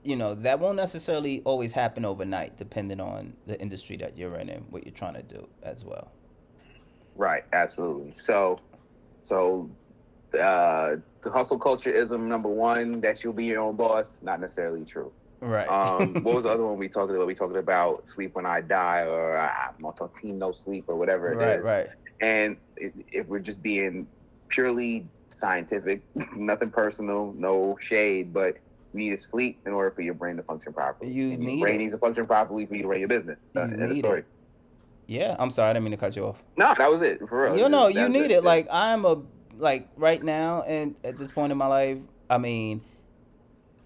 you 0.04 0.15
know 0.15 0.34
that 0.34 0.60
won't 0.60 0.78
necessarily 0.78 1.41
always 1.45 1.74
happen 1.74 2.06
overnight 2.06 2.58
depending 2.58 3.00
on 3.00 3.34
the 3.45 3.60
industry 3.62 3.95
that 3.95 4.17
you're 4.17 4.34
in 4.34 4.50
and 4.50 4.65
what 4.71 4.84
you're 4.84 4.95
trying 4.95 5.13
to 5.13 5.21
do 5.21 5.47
as 5.62 5.86
well 5.86 6.12
Right, 7.15 7.43
absolutely. 7.54 8.13
So, 8.17 8.60
so 9.24 9.69
uh, 10.39 10.95
hustle 11.30 11.60
culture 11.60 11.90
ism 11.92 12.28
number 12.28 12.50
one 12.50 13.02
that 13.02 13.24
you'll 13.24 13.34
be 13.34 13.46
your 13.46 13.60
own 13.62 13.76
boss, 13.76 14.18
not 14.22 14.40
necessarily 14.40 14.84
true. 14.86 15.12
right 15.42 15.68
Um, 15.68 16.16
what 16.24 16.36
was 16.36 16.44
the 16.46 16.50
other 16.50 16.66
one 16.66 16.78
we 16.78 16.90
talked 16.90 17.12
about? 17.12 17.28
We 17.28 17.36
talked 17.36 17.56
about 17.58 18.08
sleep 18.08 18.32
when 18.34 18.46
I 18.46 18.62
die, 18.62 19.02
or 19.04 19.38
uh, 19.38 19.50
I'm 19.78 19.86
on 19.86 19.94
team 20.20 20.40
no 20.40 20.52
sleep, 20.52 20.86
or 20.88 20.96
whatever 20.96 21.32
it 21.34 21.42
is. 21.60 21.66
right 21.66 21.86
right 21.86 21.90
And 22.22 22.58
if, 22.78 23.28
we're 23.28 23.40
just 23.40 23.62
being 23.62 24.08
purely 24.50 25.08
scientific, 25.28 26.02
nothing 26.36 26.70
personal, 26.72 27.34
no 27.38 27.78
shade, 27.80 28.34
but 28.34 28.56
you 28.94 29.00
need 29.00 29.10
to 29.12 29.18
sleep 29.18 29.60
in 29.66 29.72
order 29.74 29.92
for 29.92 30.02
your 30.02 30.14
brain 30.14 30.36
to 30.38 30.44
function 30.44 30.74
properly. 30.74 31.12
You 31.12 31.32
and 31.32 31.44
your 31.44 31.52
need 31.54 31.62
brain 31.62 31.76
it. 31.76 31.78
needs 31.80 31.94
to 31.94 32.00
function 32.00 32.26
properly 32.26 32.66
for 32.66 32.76
you 32.76 32.82
to 32.84 32.88
run 32.88 33.00
your 33.00 33.08
business. 33.08 33.40
You 33.56 33.62
Uh, 33.62 33.68
need 33.68 34.00
story. 34.00 34.20
it. 34.20 34.26
yeah 35.08 35.36
i'm 35.40 35.50
sorry 35.50 35.70
i 35.70 35.74
didn't 35.74 35.86
mean 35.86 35.92
to 35.92 35.98
cut 35.98 36.16
you 36.16 36.26
off 36.26 36.44
No, 36.58 36.74
that 36.78 36.90
was 36.92 37.02
it 37.02 37.20
for 37.28 37.44
real. 37.44 37.58
you 37.58 37.68
know 37.70 37.88
you 37.88 38.08
need 38.10 38.32
it 38.32 38.44
like 38.44 38.68
i'm 38.72 39.04
a 39.06 39.22
like 39.62 39.88
right 39.95 40.24
now 40.24 40.63
and 40.63 40.95
at 41.04 41.17
this 41.17 41.32
point 41.32 41.52
in 41.52 41.58
my 41.58 41.67
life 41.67 41.97
i 42.30 42.38
mean 42.38 42.82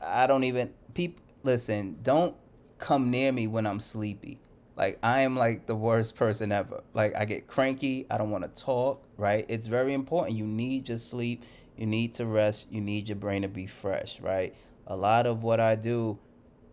i 0.02 0.26
don't 0.26 0.44
even 0.46 0.72
people 0.94 1.22
listen 1.44 1.98
don't 2.02 2.36
come 2.78 3.10
near 3.12 3.32
me 3.32 3.48
when 3.48 3.66
i'm 3.66 3.80
sleepy. 3.80 4.40
Like 4.76 5.00
i 5.04 5.22
am 5.22 5.36
like 5.36 5.68
the 5.68 5.76
worst 5.76 6.16
person 6.16 6.52
ever. 6.52 6.82
Like 6.94 7.16
i 7.16 7.26
get 7.26 7.48
cranky 7.48 8.06
i 8.10 8.18
don't 8.18 8.32
want 8.32 8.44
to 8.44 8.64
talk 8.64 9.04
right? 9.18 9.46
It's 9.48 9.68
very 9.68 9.94
important. 9.94 10.38
You 10.38 10.46
need 10.46 10.90
your 10.90 10.98
sleep 10.98 11.44
you 11.78 11.86
need 11.86 12.14
to 12.16 12.26
rest 12.26 12.68
you 12.72 12.82
need 12.82 13.10
your 13.10 13.18
brain 13.18 13.42
to 13.44 13.48
be 13.48 13.68
fresh 13.68 14.20
right? 14.20 14.56
A 14.88 14.96
lot 14.96 15.26
of 15.26 15.44
what 15.44 15.60
i 15.60 15.76
do 15.76 16.20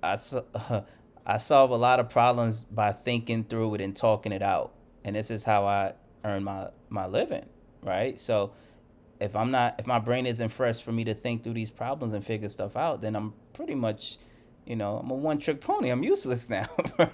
i 0.03 0.17
I 1.25 1.37
solve 1.37 1.71
a 1.71 1.77
lot 1.77 2.01
of 2.01 2.09
problems 2.09 2.65
by 2.65 2.93
thinking 2.93 3.45
through 3.45 3.77
it 3.77 3.81
and 3.81 3.95
talking 3.95 4.33
it 4.33 4.43
out. 4.43 4.73
And 5.05 5.15
this 5.15 5.31
is 5.31 5.45
how 5.45 5.67
I 5.67 5.93
earn 6.25 6.43
my 6.45 6.71
my 6.89 7.07
living, 7.07 7.47
right? 7.83 8.19
So 8.19 8.53
if 9.23 9.37
I'm 9.37 9.51
not 9.51 9.77
if 9.79 9.87
my 9.87 9.99
brain 9.99 10.27
isn't 10.27 10.51
fresh 10.51 10.83
for 10.83 10.93
me 10.93 11.05
to 11.05 11.15
think 11.15 11.45
through 11.45 11.55
these 11.55 11.71
problems 11.71 12.13
and 12.15 12.25
figure 12.25 12.49
stuff 12.49 12.77
out, 12.77 13.01
then 13.03 13.17
I'm 13.17 13.35
pretty 13.55 13.75
much, 13.75 14.19
you 14.67 14.77
know, 14.77 14.99
I'm 14.99 15.11
a 15.11 15.15
one 15.15 15.39
trick 15.39 15.61
pony. 15.61 15.91
I'm 15.91 16.03
useless 16.03 16.51
now, 16.59 16.67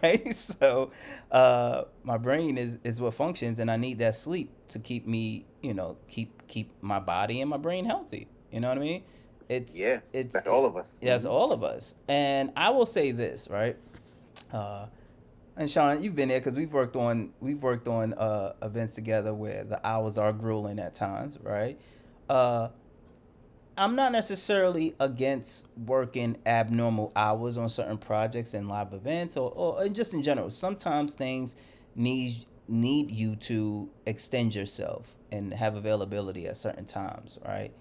right? 0.02 0.34
So 0.34 0.90
uh 1.30 1.84
my 2.04 2.18
brain 2.18 2.58
is 2.58 2.78
is 2.84 3.00
what 3.00 3.14
functions 3.14 3.58
and 3.58 3.70
I 3.70 3.76
need 3.76 3.98
that 4.00 4.14
sleep 4.14 4.50
to 4.68 4.78
keep 4.78 5.06
me, 5.06 5.46
you 5.62 5.74
know, 5.74 5.96
keep 6.08 6.46
keep 6.48 6.72
my 6.82 6.98
body 7.00 7.40
and 7.40 7.50
my 7.50 7.58
brain 7.58 7.84
healthy. 7.84 8.28
You 8.52 8.60
know 8.60 8.68
what 8.68 8.78
I 8.78 8.80
mean? 8.80 9.04
It's 9.48 9.78
yeah, 9.78 10.00
it's 10.12 10.34
that's 10.34 10.46
all 10.46 10.66
of 10.66 10.76
us. 10.76 10.94
It's 11.00 11.24
Mhm. 11.24 11.30
all 11.30 11.52
of 11.52 11.64
us. 11.64 11.94
And 12.08 12.52
I 12.56 12.70
will 12.70 12.86
say 12.86 13.12
this, 13.12 13.48
right? 13.50 13.76
Uh, 14.52 14.86
and 15.56 15.70
Sean, 15.70 16.02
you've 16.02 16.14
been 16.14 16.28
there 16.28 16.38
because 16.40 16.54
we've 16.54 16.72
worked 16.72 16.96
on 16.96 17.32
we've 17.40 17.62
worked 17.62 17.88
on 17.88 18.14
uh, 18.14 18.52
events 18.62 18.94
together 18.94 19.34
where 19.34 19.64
the 19.64 19.84
hours 19.86 20.16
are 20.18 20.32
grueling 20.32 20.78
at 20.78 20.94
times, 20.94 21.38
right? 21.42 21.78
Uh, 22.28 22.68
I'm 23.76 23.94
not 23.94 24.10
necessarily 24.10 24.94
against 24.98 25.66
working 25.76 26.36
abnormal 26.44 27.12
hours 27.14 27.56
on 27.56 27.68
certain 27.68 27.98
projects 27.98 28.52
and 28.52 28.68
live 28.68 28.92
events, 28.92 29.36
or, 29.36 29.52
or 29.52 29.88
just 29.88 30.14
in 30.14 30.22
general. 30.22 30.50
Sometimes 30.50 31.14
things 31.14 31.56
need 31.94 32.44
need 32.66 33.10
you 33.10 33.36
to 33.36 33.88
extend 34.04 34.54
yourself 34.54 35.06
and 35.32 35.54
have 35.54 35.76
availability 35.76 36.46
at 36.46 36.56
certain 36.56 36.84
times, 36.84 37.38
right? 37.46 37.72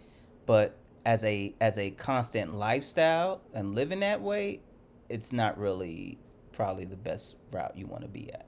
But 0.45 0.77
as 1.05 1.23
a 1.23 1.55
as 1.59 1.77
a 1.77 1.91
constant 1.91 2.53
lifestyle 2.53 3.41
and 3.53 3.73
living 3.73 4.01
that 4.01 4.21
way, 4.21 4.61
it's 5.09 5.33
not 5.33 5.57
really 5.57 6.19
probably 6.51 6.85
the 6.85 6.97
best 6.97 7.37
route 7.51 7.75
you 7.75 7.87
want 7.87 8.03
to 8.03 8.07
be 8.07 8.31
at. 8.33 8.45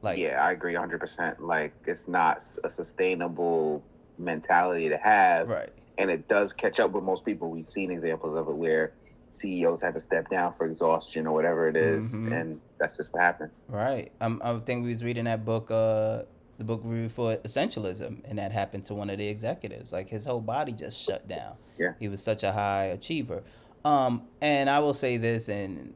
Like 0.00 0.18
yeah, 0.18 0.44
I 0.44 0.50
agree 0.52 0.74
100%. 0.74 1.38
Like, 1.38 1.72
it's 1.86 2.08
not 2.08 2.42
a 2.64 2.70
sustainable 2.70 3.84
mentality 4.18 4.88
to 4.88 4.96
have. 4.98 5.48
right. 5.48 5.70
And 5.98 6.10
it 6.10 6.26
does 6.26 6.52
catch 6.52 6.80
up 6.80 6.92
with 6.92 7.04
most 7.04 7.24
people. 7.24 7.50
We've 7.50 7.68
seen 7.68 7.90
examples 7.90 8.36
of 8.36 8.48
it 8.48 8.54
where 8.54 8.92
CEOs 9.30 9.80
had 9.82 9.94
to 9.94 10.00
step 10.00 10.28
down 10.28 10.52
for 10.54 10.66
exhaustion 10.66 11.26
or 11.26 11.34
whatever 11.34 11.68
it 11.68 11.76
is, 11.76 12.14
Mhm. 12.14 12.32
And 12.32 12.60
that's 12.78 12.96
just 12.96 13.12
what 13.12 13.22
happened. 13.22 13.50
Right. 13.68 14.10
Um, 14.20 14.40
I 14.44 14.58
think 14.58 14.84
we 14.84 14.90
was 14.90 15.04
reading 15.04 15.24
that 15.24 15.44
book, 15.44 15.70
uh, 15.70 16.22
the 16.58 16.64
book 16.64 16.80
review 16.84 17.08
for 17.08 17.36
Essentialism, 17.38 18.22
and 18.24 18.38
that 18.38 18.52
happened 18.52 18.84
to 18.86 18.94
one 18.94 19.10
of 19.10 19.18
the 19.18 19.28
executives. 19.28 19.92
Like 19.92 20.08
his 20.08 20.26
whole 20.26 20.40
body 20.40 20.72
just 20.72 20.98
shut 21.02 21.28
down. 21.28 21.56
Yeah. 21.78 21.92
He 21.98 22.08
was 22.08 22.22
such 22.22 22.42
a 22.42 22.52
high 22.52 22.84
achiever. 22.86 23.42
Um, 23.84 24.28
and 24.40 24.68
I 24.70 24.78
will 24.80 24.94
say 24.94 25.16
this, 25.16 25.48
and 25.48 25.94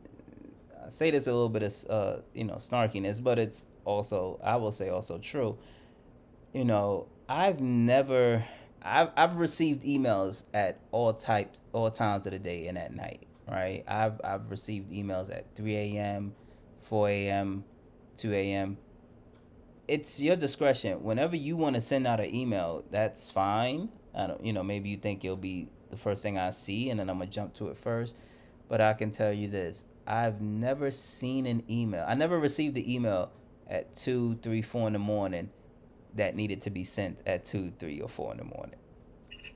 I 0.85 0.89
say 0.89 1.11
this 1.11 1.27
a 1.27 1.33
little 1.33 1.49
bit 1.49 1.63
of, 1.63 1.75
uh, 1.91 2.17
you 2.35 2.45
know, 2.45 2.55
snarkiness, 2.55 3.23
but 3.23 3.39
it's 3.39 3.67
also, 3.85 4.39
I 4.43 4.57
will 4.57 4.73
say, 4.73 4.89
also 4.89 5.19
true. 5.19 5.57
You 6.57 6.65
know, 6.65 7.09
I've 7.29 7.61
never, 7.61 8.43
I've, 8.81 9.11
I've 9.15 9.37
received 9.37 9.85
emails 9.85 10.45
at 10.55 10.81
all 10.91 11.13
types, 11.13 11.61
all 11.75 11.91
times 11.91 12.25
of 12.25 12.33
the 12.33 12.39
day 12.39 12.67
and 12.67 12.79
at 12.79 12.95
night. 12.95 13.27
Right. 13.47 13.85
I've, 13.87 14.19
I've 14.25 14.51
received 14.51 14.91
emails 14.91 15.31
at 15.31 15.55
3 15.55 15.77
a.m., 15.77 16.35
4 16.85 17.11
a.m., 17.11 17.65
2 18.17 18.33
a.m. 18.33 18.79
It's 19.87 20.19
your 20.19 20.35
discretion. 20.35 21.05
Whenever 21.05 21.37
you 21.37 21.59
want 21.59 21.75
to 21.75 21.83
send 21.83 22.07
out 22.07 22.21
an 22.21 22.35
email, 22.35 22.85
that's 22.91 23.31
fine. 23.31 23.91
I 24.15 24.27
don't, 24.27 24.43
you 24.43 24.55
know, 24.55 24.63
maybe 24.63 24.89
you 24.89 24.97
think 24.97 25.27
it'll 25.27 25.37
be 25.37 25.69
the 25.91 25.99
first 25.99 26.23
thing 26.23 26.39
I 26.39 26.49
see, 26.49 26.89
and 26.89 26.99
then 26.99 27.11
I'm 27.11 27.19
gonna 27.19 27.31
jump 27.31 27.53
to 27.57 27.69
it 27.69 27.77
first. 27.77 28.17
But 28.67 28.81
I 28.81 28.95
can 28.95 29.11
tell 29.11 29.31
you 29.31 29.47
this: 29.47 29.85
I've 30.07 30.41
never 30.41 30.91
seen 30.91 31.45
an 31.45 31.65
email. 31.69 32.07
I 32.09 32.15
never 32.15 32.39
received 32.39 32.75
the 32.75 32.95
email 32.95 33.31
at 33.69 33.95
two, 33.95 34.37
three, 34.37 34.63
four 34.63 34.87
in 34.87 34.95
the 34.95 34.99
morning 34.99 35.51
that 36.17 36.35
needed 36.35 36.61
to 36.63 36.71
be 36.71 36.85
sent 36.85 37.21
at 37.27 37.45
two, 37.45 37.73
three, 37.79 38.01
or 38.01 38.09
four 38.09 38.33
in 38.33 38.39
the 38.39 38.45
morning. 38.45 38.77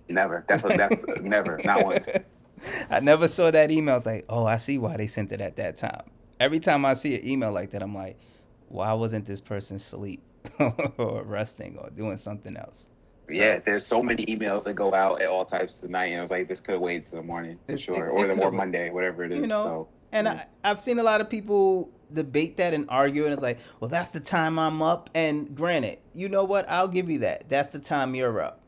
Never. 0.09 0.44
That's 0.49 0.62
what 0.62 0.77
that's 0.77 1.20
never. 1.23 1.59
Not 1.64 1.85
once. 1.85 2.09
I 2.90 3.01
never 3.01 3.29
saw 3.29 3.51
that 3.51 3.70
email. 3.70 3.96
It's 3.96 4.07
like, 4.07 4.25
oh, 4.29 4.44
I 4.46 4.57
see 4.57 4.79
why 4.79 4.96
they 4.96 5.07
sent 5.07 5.33
it 5.33 5.40
at 5.40 5.57
that 5.57 5.77
time. 5.77 6.03
Every 6.38 6.61
time 6.61 6.85
I 6.85 6.94
see 6.94 7.14
an 7.16 7.27
email 7.27 7.53
like 7.53 7.70
that, 7.70 7.83
I'm 7.83 7.94
like, 7.94 8.18
why 8.68 8.92
wasn't 8.92 9.27
this 9.27 9.40
person 9.40 9.77
asleep 9.77 10.23
or 10.99 11.23
resting 11.25 11.79
or 11.79 11.90
doing 11.90 12.16
something 12.16 12.57
else? 12.57 12.90
So, 13.29 13.37
Yeah, 13.37 13.61
there's 13.64 13.87
so 13.87 14.03
many 14.03 14.27
emails 14.27 14.64
that 14.64 14.75
go 14.75 14.92
out 14.94 15.23
at 15.23 15.29
all 15.29 15.44
types 15.44 15.83
of 15.83 15.90
night, 15.90 16.07
and 16.07 16.18
I 16.18 16.23
was 16.23 16.31
like, 16.31 16.49
this 16.49 16.61
could 16.61 16.81
wait 16.81 17.07
till 17.07 17.18
the 17.20 17.25
morning 17.27 17.59
for 17.68 17.79
sure, 17.79 18.07
it- 18.07 18.11
or 18.11 18.25
it 18.27 18.35
the 18.35 18.42
wait. 18.42 18.53
Monday, 18.53 18.90
whatever 18.90 19.25
it 19.25 19.33
is. 19.33 19.38
You 19.40 19.46
know, 19.46 19.62
so 19.64 19.88
And 20.12 20.27
Mm. 20.27 20.38
I, 20.64 20.70
I've 20.70 20.81
seen 20.81 20.99
a 20.99 21.03
lot 21.03 21.20
of 21.20 21.31
people 21.31 21.90
debate 22.12 22.57
that 22.59 22.75
and 22.75 22.87
argue, 22.88 23.25
and 23.25 23.33
it's 23.33 23.42
like, 23.42 23.59
well, 23.79 23.88
that's 23.88 24.12
the 24.12 24.20
time 24.20 24.59
I'm 24.59 24.83
up. 24.83 25.11
And 25.14 25.55
granted, 25.55 25.99
you 26.14 26.29
know 26.29 26.44
what? 26.44 26.68
I'll 26.68 26.88
give 26.88 27.11
you 27.11 27.18
that. 27.20 27.49
That's 27.49 27.70
the 27.70 27.79
time 27.79 28.14
you're 28.14 28.40
up. 28.40 28.61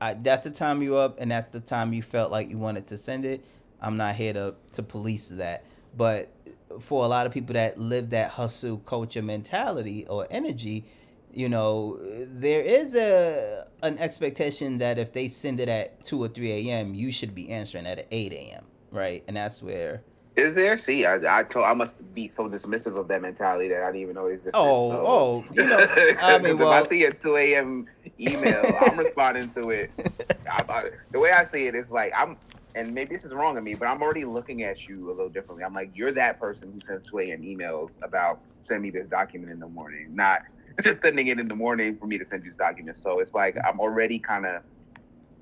I, 0.00 0.14
that's 0.14 0.44
the 0.44 0.50
time 0.50 0.82
you're 0.82 1.02
up, 1.02 1.20
and 1.20 1.30
that's 1.30 1.48
the 1.48 1.60
time 1.60 1.92
you 1.92 2.02
felt 2.02 2.30
like 2.30 2.48
you 2.48 2.58
wanted 2.58 2.86
to 2.88 2.96
send 2.96 3.24
it. 3.24 3.44
I'm 3.80 3.96
not 3.96 4.14
here 4.14 4.32
to, 4.32 4.54
to 4.72 4.82
police 4.82 5.28
that. 5.28 5.64
But 5.96 6.32
for 6.80 7.04
a 7.04 7.08
lot 7.08 7.26
of 7.26 7.32
people 7.32 7.54
that 7.54 7.78
live 7.78 8.10
that 8.10 8.30
hustle 8.32 8.78
culture 8.78 9.22
mentality 9.22 10.06
or 10.06 10.26
energy, 10.30 10.84
you 11.32 11.48
know, 11.48 11.98
there 12.00 12.62
is 12.62 12.94
a 12.94 13.66
an 13.82 13.98
expectation 13.98 14.78
that 14.78 14.98
if 14.98 15.12
they 15.12 15.28
send 15.28 15.60
it 15.60 15.68
at 15.68 16.04
2 16.04 16.22
or 16.22 16.28
3 16.28 16.68
a.m., 16.68 16.94
you 16.94 17.10
should 17.12 17.34
be 17.34 17.50
answering 17.50 17.86
at 17.86 18.06
8 18.10 18.32
a.m., 18.32 18.64
right? 18.90 19.24
And 19.26 19.36
that's 19.36 19.62
where 19.62 20.02
is 20.40 20.54
there? 20.54 20.78
See, 20.78 21.06
I 21.06 21.40
I 21.40 21.42
told 21.44 21.66
I 21.66 21.74
must 21.74 21.96
be 22.14 22.28
so 22.28 22.48
dismissive 22.48 22.96
of 22.96 23.08
that 23.08 23.22
mentality 23.22 23.68
that 23.68 23.82
I 23.82 23.86
didn't 23.86 24.02
even 24.02 24.14
know 24.14 24.26
it 24.26 24.34
existed. 24.34 24.52
Oh, 24.54 24.90
so. 24.90 25.04
oh, 25.06 25.44
you 25.52 25.66
know, 25.66 25.86
I 26.20 26.38
mean, 26.42 26.60
if 26.60 26.68
I 26.68 26.86
see 26.86 27.04
a 27.04 27.12
2 27.12 27.36
a.m. 27.36 27.86
email, 28.18 28.76
I'm 28.80 28.98
responding 28.98 29.50
to 29.54 29.70
it. 29.70 29.90
I, 30.50 30.64
I, 30.68 30.84
the 31.12 31.20
way 31.20 31.32
I 31.32 31.44
see 31.44 31.66
it 31.66 31.74
is 31.74 31.90
like 31.90 32.12
I'm, 32.16 32.36
and 32.74 32.94
maybe 32.94 33.14
this 33.14 33.24
is 33.24 33.32
wrong 33.32 33.56
of 33.56 33.64
me, 33.64 33.74
but 33.74 33.86
I'm 33.86 34.02
already 34.02 34.24
looking 34.24 34.62
at 34.62 34.88
you 34.88 35.08
a 35.08 35.12
little 35.12 35.28
differently. 35.28 35.64
I'm 35.64 35.74
like, 35.74 35.90
you're 35.94 36.12
that 36.12 36.40
person 36.40 36.72
who 36.72 36.80
sends 36.80 37.08
2 37.10 37.18
a.m. 37.20 37.42
emails 37.42 37.92
about 38.02 38.40
send 38.62 38.82
me 38.82 38.90
this 38.90 39.08
document 39.08 39.52
in 39.52 39.58
the 39.58 39.68
morning, 39.68 40.08
not 40.10 40.40
just 40.82 41.00
sending 41.02 41.28
it 41.28 41.38
in 41.38 41.48
the 41.48 41.54
morning 41.54 41.96
for 41.98 42.06
me 42.06 42.18
to 42.18 42.26
send 42.26 42.44
you 42.44 42.50
this 42.50 42.56
document. 42.56 42.96
So 42.98 43.20
it's 43.20 43.34
like 43.34 43.56
I'm 43.66 43.80
already 43.80 44.18
kind 44.18 44.46
of 44.46 44.62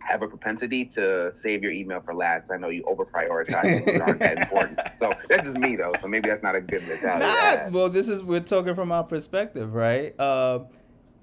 have 0.00 0.22
a 0.22 0.28
propensity 0.28 0.84
to 0.84 1.30
save 1.32 1.62
your 1.62 1.72
email 1.72 2.00
for 2.00 2.14
last. 2.14 2.50
I 2.50 2.56
know 2.56 2.68
you 2.68 2.82
over 2.84 3.04
prioritize 3.04 3.84
things 3.84 4.00
aren't 4.00 4.20
that 4.20 4.38
important. 4.42 4.80
So 4.98 5.12
that's 5.28 5.44
just 5.44 5.58
me 5.58 5.76
though. 5.76 5.94
So 6.00 6.08
maybe 6.08 6.28
that's 6.28 6.42
not 6.42 6.54
a 6.54 6.60
good 6.60 6.86
mentality. 6.86 7.24
have. 7.24 7.72
well, 7.72 7.88
this 7.88 8.08
is 8.08 8.22
we're 8.22 8.40
talking 8.40 8.74
from 8.74 8.92
our 8.92 9.04
perspective, 9.04 9.74
right? 9.74 10.18
Uh, 10.18 10.60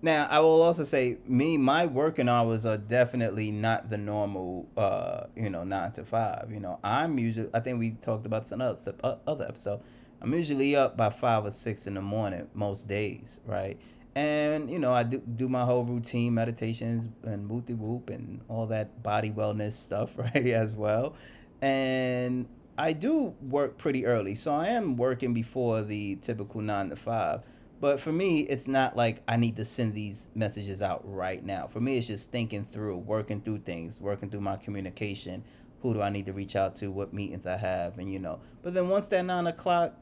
now, 0.01 0.27
I 0.29 0.39
will 0.39 0.61
also 0.61 0.83
say, 0.83 1.17
me, 1.25 1.57
my 1.57 1.87
working 1.87 2.29
hours 2.29 2.65
are 2.65 2.77
definitely 2.77 3.49
not 3.49 3.89
the 3.89 3.97
normal, 3.97 4.67
uh, 4.77 5.23
you 5.35 5.49
know, 5.49 5.63
nine 5.63 5.93
to 5.93 6.03
five. 6.03 6.49
You 6.51 6.59
know, 6.59 6.79
I'm 6.83 7.17
usually, 7.17 7.49
I 7.53 7.59
think 7.59 7.79
we 7.79 7.91
talked 7.91 8.25
about 8.27 8.47
some 8.47 8.61
other 8.61 8.77
uh, 9.03 9.15
other 9.25 9.45
episode. 9.47 9.81
I'm 10.21 10.33
usually 10.33 10.75
up 10.75 10.95
by 10.95 11.09
five 11.09 11.45
or 11.45 11.51
six 11.51 11.87
in 11.87 11.95
the 11.95 12.01
morning 12.01 12.47
most 12.53 12.87
days, 12.87 13.39
right? 13.45 13.79
And 14.15 14.71
you 14.71 14.79
know, 14.79 14.93
I 14.93 15.03
do 15.03 15.19
do 15.19 15.49
my 15.49 15.65
whole 15.65 15.83
routine 15.83 16.33
meditations 16.33 17.09
and 17.23 17.49
whoopty 17.49 17.77
whoop 17.77 18.09
and 18.09 18.41
all 18.47 18.65
that 18.67 19.03
body 19.03 19.29
wellness 19.29 19.73
stuff, 19.73 20.17
right, 20.17 20.47
as 20.47 20.75
well. 20.75 21.15
And 21.61 22.47
I 22.77 22.93
do 22.93 23.35
work 23.41 23.77
pretty 23.77 24.05
early, 24.05 24.35
so 24.35 24.53
I 24.53 24.67
am 24.67 24.95
working 24.95 25.33
before 25.33 25.81
the 25.81 26.15
typical 26.17 26.61
nine 26.61 26.89
to 26.89 26.95
five. 26.95 27.41
But 27.81 27.99
for 27.99 28.11
me, 28.11 28.41
it's 28.41 28.67
not 28.67 28.95
like 28.95 29.21
I 29.27 29.35
need 29.35 29.57
to 29.57 29.65
send 29.65 29.93
these 29.93 30.29
messages 30.33 30.81
out 30.81 31.01
right 31.03 31.43
now. 31.43 31.67
For 31.67 31.81
me, 31.81 31.97
it's 31.97 32.07
just 32.07 32.31
thinking 32.31 32.63
through, 32.63 32.97
working 32.97 33.41
through 33.41 33.59
things, 33.59 33.99
working 33.99 34.29
through 34.29 34.41
my 34.41 34.55
communication. 34.55 35.43
Who 35.81 35.93
do 35.93 36.01
I 36.01 36.09
need 36.09 36.25
to 36.27 36.33
reach 36.33 36.55
out 36.55 36.77
to? 36.77 36.89
What 36.89 37.13
meetings 37.13 37.45
I 37.45 37.57
have, 37.57 37.97
and 37.97 38.11
you 38.11 38.19
know. 38.19 38.39
But 38.63 38.73
then 38.73 38.87
once 38.87 39.07
that 39.09 39.23
nine 39.23 39.45
o'clock, 39.45 39.93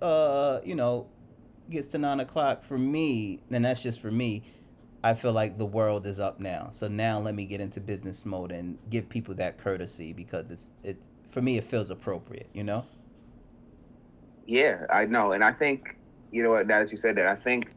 uh, 0.00 0.60
you 0.64 0.74
know, 0.74 1.08
gets 1.70 1.88
to 1.88 1.98
nine 1.98 2.20
o'clock 2.20 2.64
for 2.64 2.78
me, 2.78 3.40
then 3.50 3.62
that's 3.62 3.80
just 3.80 4.00
for 4.00 4.10
me. 4.10 4.44
I 5.02 5.14
feel 5.14 5.32
like 5.32 5.56
the 5.58 5.66
world 5.66 6.06
is 6.06 6.20
up 6.20 6.40
now. 6.40 6.68
So 6.70 6.88
now 6.88 7.18
let 7.20 7.34
me 7.34 7.46
get 7.46 7.60
into 7.60 7.80
business 7.80 8.26
mode 8.26 8.52
and 8.52 8.78
give 8.90 9.08
people 9.08 9.34
that 9.36 9.58
courtesy 9.58 10.12
because 10.12 10.50
it's 10.50 10.72
it 10.84 11.06
for 11.30 11.42
me 11.42 11.58
it 11.58 11.64
feels 11.64 11.90
appropriate, 11.90 12.48
you 12.52 12.64
know? 12.64 12.84
Yeah, 14.46 14.86
I 14.90 15.06
know, 15.06 15.32
and 15.32 15.44
I 15.44 15.52
think 15.52 15.96
you 16.32 16.42
know 16.42 16.50
what. 16.50 16.66
Now 16.66 16.80
that 16.80 16.90
you 16.90 16.98
said 16.98 17.16
that, 17.16 17.26
I 17.26 17.36
think 17.36 17.70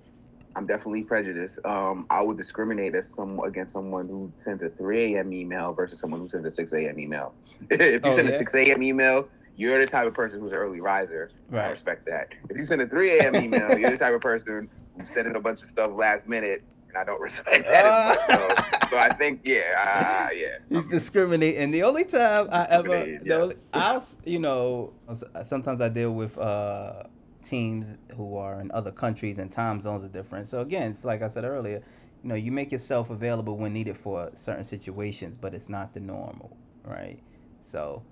I'm 0.56 0.66
definitely 0.68 1.04
prejudiced. 1.04 1.60
Um, 1.66 2.08
I 2.10 2.22
would 2.22 2.38
discriminate 2.38 2.96
as 2.96 3.14
some 3.14 3.40
against 3.42 3.74
someone 3.74 4.08
who 4.08 4.34
sends 4.38 4.64
a 4.64 4.70
3 4.70 5.16
a.m. 5.16 5.34
email 5.34 5.74
versus 5.74 6.00
someone 6.00 6.22
who 6.22 6.30
sends 6.30 6.46
a 6.48 6.52
6 6.52 6.74
a.m. 6.74 7.00
email. 7.00 7.36
if 7.70 8.06
you 8.06 8.12
Oh, 8.12 8.14
send 8.14 8.30
yeah? 8.30 8.30
a 8.30 8.34
6 8.34 8.56
a.m. 8.56 8.84
email, 8.84 9.30
you're 9.56 9.80
the 9.80 9.88
type 9.88 10.08
of 10.08 10.14
person 10.14 10.40
who's 10.40 10.52
an 10.52 10.58
early 10.58 10.82
riser. 10.82 11.30
I 11.52 11.70
respect 11.70 12.06
that. 12.08 12.30
If 12.50 12.58
you 12.58 12.64
send 12.66 12.82
a 12.82 12.88
3 12.88 13.20
a.m. 13.20 13.36
email, 13.36 13.78
you're 13.78 13.92
the 13.92 13.98
type 13.98 14.14
of 14.14 14.22
person 14.22 14.70
who's 14.98 15.10
sending 15.10 15.36
a 15.36 15.40
bunch 15.40 15.62
of 15.62 15.68
stuff 15.68 15.92
last 15.94 16.28
minute, 16.28 16.64
and 16.88 16.98
I 16.98 17.04
don't 17.04 17.22
respect 17.22 17.68
that. 17.68 17.86
as 17.86 18.18
much. 18.18 18.40
So, 18.40 18.90
so 18.92 18.98
I 18.98 19.14
think, 19.14 19.42
yeah, 19.44 20.28
uh, 20.30 20.34
yeah. 20.34 20.58
He's 20.70 20.88
discriminating. 20.88 21.72
The 21.72 21.84
only 21.84 22.06
time 22.06 22.48
I 22.52 22.66
ever, 22.70 23.06
the 23.22 23.42
only, 23.42 23.56
I'll, 23.74 24.04
you 24.26 24.40
know, 24.40 24.94
sometimes 25.44 25.82
I 25.82 25.90
deal 25.90 26.14
with 26.14 26.38
uh, 26.38 27.04
teams 27.44 27.98
who 28.16 28.38
are 28.38 28.60
in 28.60 28.72
other 28.72 28.92
countries 28.92 29.38
and 29.38 29.52
time 29.52 29.82
zones 29.82 30.04
are 30.04 30.10
different. 30.10 30.48
So 30.48 30.62
again, 30.62 30.92
it's 30.92 31.06
like 31.06 31.22
I 31.22 31.28
said 31.28 31.44
earlier, 31.44 31.82
you 32.24 32.30
know, 32.30 32.36
you 32.36 32.52
make 32.52 32.72
yourself 32.72 33.10
available 33.10 33.58
when 33.58 33.74
needed 33.74 33.98
for 33.98 34.32
certain 34.34 34.64
situations, 34.64 35.36
but 35.36 35.54
it's 35.54 35.70
not 35.70 35.94
the 35.94 36.00
normal, 36.00 36.56
right? 36.86 37.20
So, 37.60 38.04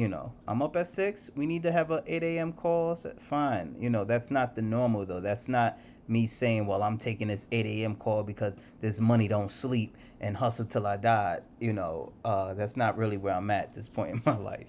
you 0.00 0.08
know, 0.08 0.32
I'm 0.48 0.62
up 0.62 0.76
at 0.76 0.86
six. 0.86 1.30
We 1.36 1.44
need 1.44 1.62
to 1.64 1.72
have 1.72 1.90
a 1.90 2.02
8 2.06 2.22
a.m. 2.22 2.54
call. 2.54 2.96
Fine. 3.18 3.76
You 3.78 3.90
know, 3.90 4.04
that's 4.04 4.30
not 4.30 4.56
the 4.56 4.62
normal 4.62 5.04
though. 5.04 5.20
That's 5.20 5.46
not 5.46 5.78
me 6.08 6.26
saying, 6.26 6.66
"Well, 6.66 6.82
I'm 6.82 6.96
taking 6.96 7.28
this 7.28 7.46
8 7.52 7.66
a.m. 7.66 7.94
call 7.96 8.22
because 8.22 8.58
this 8.80 8.98
money 8.98 9.28
don't 9.28 9.50
sleep 9.50 9.94
and 10.22 10.34
hustle 10.34 10.64
till 10.64 10.86
I 10.86 10.96
die." 10.96 11.40
You 11.58 11.74
know, 11.74 12.14
uh, 12.24 12.54
that's 12.54 12.78
not 12.78 12.96
really 12.96 13.18
where 13.18 13.34
I'm 13.34 13.50
at 13.50 13.74
this 13.74 13.90
point 13.90 14.12
in 14.12 14.22
my 14.24 14.38
life. 14.52 14.68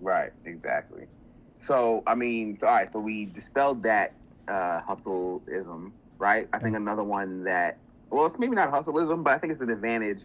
Right. 0.00 0.30
Exactly. 0.44 1.06
So 1.54 2.04
I 2.06 2.14
mean, 2.14 2.56
all 2.62 2.68
right. 2.68 2.92
So 2.92 3.00
we 3.00 3.24
dispelled 3.24 3.82
that 3.82 4.12
uh, 4.46 4.82
hustleism, 4.88 5.90
right? 6.18 6.48
I 6.52 6.60
think 6.60 6.76
another 6.76 7.02
one 7.02 7.42
that, 7.42 7.76
well, 8.10 8.24
it's 8.24 8.38
maybe 8.38 8.54
not 8.54 8.70
hustleism, 8.70 9.24
but 9.24 9.34
I 9.34 9.38
think 9.38 9.50
it's 9.50 9.62
an 9.62 9.70
advantage 9.70 10.20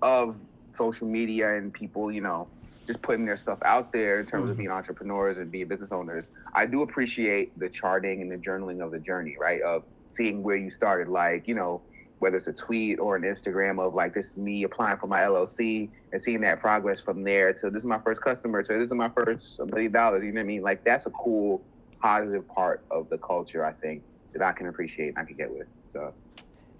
of 0.00 0.36
social 0.70 1.08
media 1.08 1.56
and 1.56 1.72
people, 1.72 2.12
you 2.12 2.20
know, 2.20 2.46
just 2.86 3.02
putting 3.02 3.24
their 3.24 3.36
stuff 3.36 3.58
out 3.64 3.92
there 3.92 4.20
in 4.20 4.26
terms 4.26 4.48
Mhm. 4.48 4.50
of 4.52 4.56
being 4.56 4.70
entrepreneurs 4.70 5.38
and 5.38 5.50
being 5.50 5.68
business 5.68 5.92
owners. 5.92 6.28
I 6.54 6.66
do 6.66 6.82
appreciate 6.82 7.56
the 7.58 7.68
charting 7.68 8.20
and 8.22 8.30
the 8.30 8.36
journaling 8.36 8.82
of 8.84 8.90
the 8.90 8.98
journey, 8.98 9.36
right? 9.40 9.60
Of 9.62 9.84
seeing 10.06 10.42
where 10.42 10.56
you 10.56 10.70
started, 10.70 11.08
like, 11.08 11.46
you 11.46 11.54
know, 11.54 11.82
whether 12.18 12.36
it's 12.36 12.48
a 12.48 12.52
tweet 12.52 12.98
or 12.98 13.16
an 13.16 13.22
Instagram 13.22 13.78
of 13.80 13.94
like, 13.94 14.12
this 14.12 14.30
is 14.32 14.36
me 14.36 14.64
applying 14.64 14.96
for 14.98 15.06
my 15.06 15.22
LLC 15.22 15.88
and 16.12 16.20
seeing 16.20 16.40
that 16.42 16.60
progress 16.60 17.00
from 17.00 17.22
there 17.22 17.52
to 17.54 17.70
this 17.70 17.80
is 17.82 17.86
my 17.86 17.98
first 18.00 18.20
customer 18.22 18.62
to 18.62 18.72
this 18.74 18.86
is 18.86 18.92
my 18.94 19.08
first 19.08 19.58
million 19.66 19.92
dollars. 19.92 20.22
You 20.24 20.32
know 20.32 20.40
what 20.40 20.44
I 20.44 20.48
mean? 20.48 20.62
Like, 20.62 20.84
that's 20.84 21.06
a 21.06 21.10
cool, 21.10 21.62
positive 22.00 22.46
part 22.48 22.82
of 22.90 23.08
the 23.08 23.18
culture, 23.18 23.64
I 23.64 23.72
think, 23.72 24.02
that 24.32 24.42
I 24.42 24.52
can 24.52 24.66
appreciate 24.66 25.08
and 25.10 25.18
I 25.18 25.24
can 25.24 25.36
get 25.36 25.50
with. 25.50 25.66
So, 25.92 26.12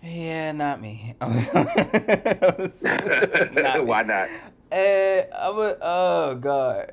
Yeah, 0.03 0.53
not 0.53 0.81
me. 0.81 1.15
Not 1.21 1.35
me. 3.79 3.81
why 3.85 4.03
not? 4.03 4.29
Eh, 4.73 5.25
I 5.37 5.51
would. 5.51 5.77
Oh 5.83 6.37
God, 6.37 6.93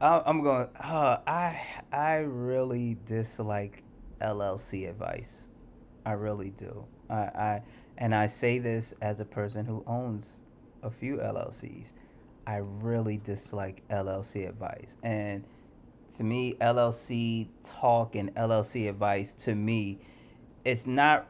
I, 0.00 0.22
I'm 0.26 0.42
going. 0.42 0.68
Uh, 0.78 1.16
I 1.26 1.58
I 1.90 2.16
really 2.18 2.98
dislike 3.06 3.82
LLC 4.20 4.90
advice. 4.90 5.48
I 6.04 6.12
really 6.12 6.50
do. 6.50 6.84
I, 7.08 7.14
I 7.14 7.62
and 7.96 8.14
I 8.14 8.26
say 8.26 8.58
this 8.58 8.92
as 9.00 9.20
a 9.20 9.24
person 9.24 9.64
who 9.64 9.82
owns 9.86 10.42
a 10.82 10.90
few 10.90 11.16
LLCs. 11.16 11.94
I 12.46 12.58
really 12.58 13.16
dislike 13.16 13.82
LLC 13.88 14.46
advice, 14.46 14.98
and 15.02 15.44
to 16.18 16.24
me, 16.24 16.54
LLC 16.60 17.48
talk 17.64 18.16
and 18.16 18.34
LLC 18.34 18.86
advice 18.88 19.32
to 19.32 19.54
me, 19.54 19.98
it's 20.62 20.86
not. 20.86 21.26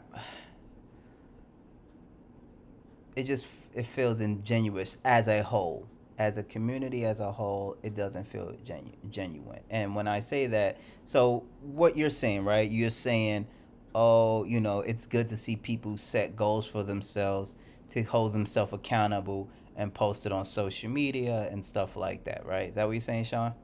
It 3.15 3.29
just 3.29 3.47
it 3.75 3.87
feels 3.87 4.21
ingenuous 4.21 4.99
as 5.05 5.29
a 5.29 5.43
whole, 5.43 5.87
as 6.19 6.39
a 6.39 6.43
community 6.43 7.05
as 7.05 7.21
a 7.21 7.33
whole. 7.33 7.77
It 7.83 7.95
doesn't 7.97 8.25
feel 8.25 8.55
genu- 8.65 8.93
genuine. 9.11 9.61
And 9.71 9.95
when 9.95 10.09
I 10.09 10.21
say 10.21 10.47
that, 10.49 10.79
so 11.05 11.45
what 11.61 11.97
you're 11.97 12.11
saying, 12.11 12.45
right? 12.45 12.71
You're 12.71 12.91
saying, 12.91 13.47
oh, 13.95 14.45
you 14.45 14.61
know, 14.61 14.81
it's 14.81 15.07
good 15.07 15.29
to 15.31 15.37
see 15.37 15.57
people 15.57 15.97
set 15.99 16.37
goals 16.37 16.67
for 16.67 16.83
themselves 16.83 17.55
to 17.91 18.03
hold 18.03 18.33
themselves 18.33 18.73
accountable 18.73 19.49
and 19.77 19.93
post 19.93 20.27
it 20.27 20.33
on 20.33 20.45
social 20.45 20.91
media 20.91 21.49
and 21.51 21.63
stuff 21.65 21.97
like 21.97 22.25
that, 22.25 22.45
right? 22.47 22.69
Is 22.69 22.75
that 22.77 22.87
what 22.87 22.93
you're 22.93 23.01
saying, 23.01 23.25
Sean? 23.25 23.55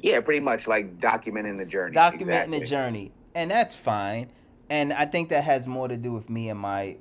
Yeah, 0.00 0.20
pretty 0.20 0.40
much 0.40 0.66
like 0.66 0.98
documenting 1.00 1.58
the 1.58 1.64
journey. 1.64 1.96
documenting 1.96 2.50
the 2.50 2.64
journey 2.64 3.12
and 3.34 3.50
that's 3.50 3.74
fine 3.74 4.28
and 4.68 4.92
i 4.92 5.06
think 5.06 5.28
that 5.30 5.42
has 5.44 5.66
more 5.66 5.88
to 5.88 5.96
do 5.96 6.12
with 6.12 6.28
me 6.28 6.48
and 6.50 6.58
my 6.60 6.96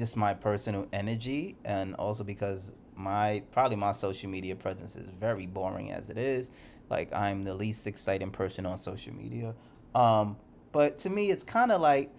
just 0.00 0.16
my 0.16 0.34
personal 0.34 0.88
energy 0.92 1.56
and 1.64 1.94
also 1.94 2.24
because 2.24 2.72
my 2.96 3.42
probably 3.52 3.76
my 3.76 3.92
social 3.92 4.30
media 4.30 4.56
presence 4.56 4.96
is 4.96 5.06
very 5.06 5.46
boring 5.46 5.92
as 5.92 6.10
it 6.10 6.18
is. 6.18 6.50
Like 6.88 7.12
i'm 7.12 7.44
the 7.44 7.54
least 7.54 7.86
exciting 7.86 8.30
person 8.30 8.66
on 8.66 8.78
social 8.78 9.14
media. 9.14 9.54
Um 9.94 10.38
but 10.72 10.98
to 11.00 11.10
me 11.10 11.30
it's 11.30 11.44
kind 11.44 11.70
of 11.70 11.80
like 11.80 12.10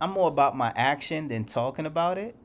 i'm 0.00 0.10
more 0.10 0.28
about 0.28 0.56
my 0.56 0.72
action 0.76 1.28
than 1.28 1.44
talking 1.44 1.86
about 1.86 2.18
it 2.18 2.36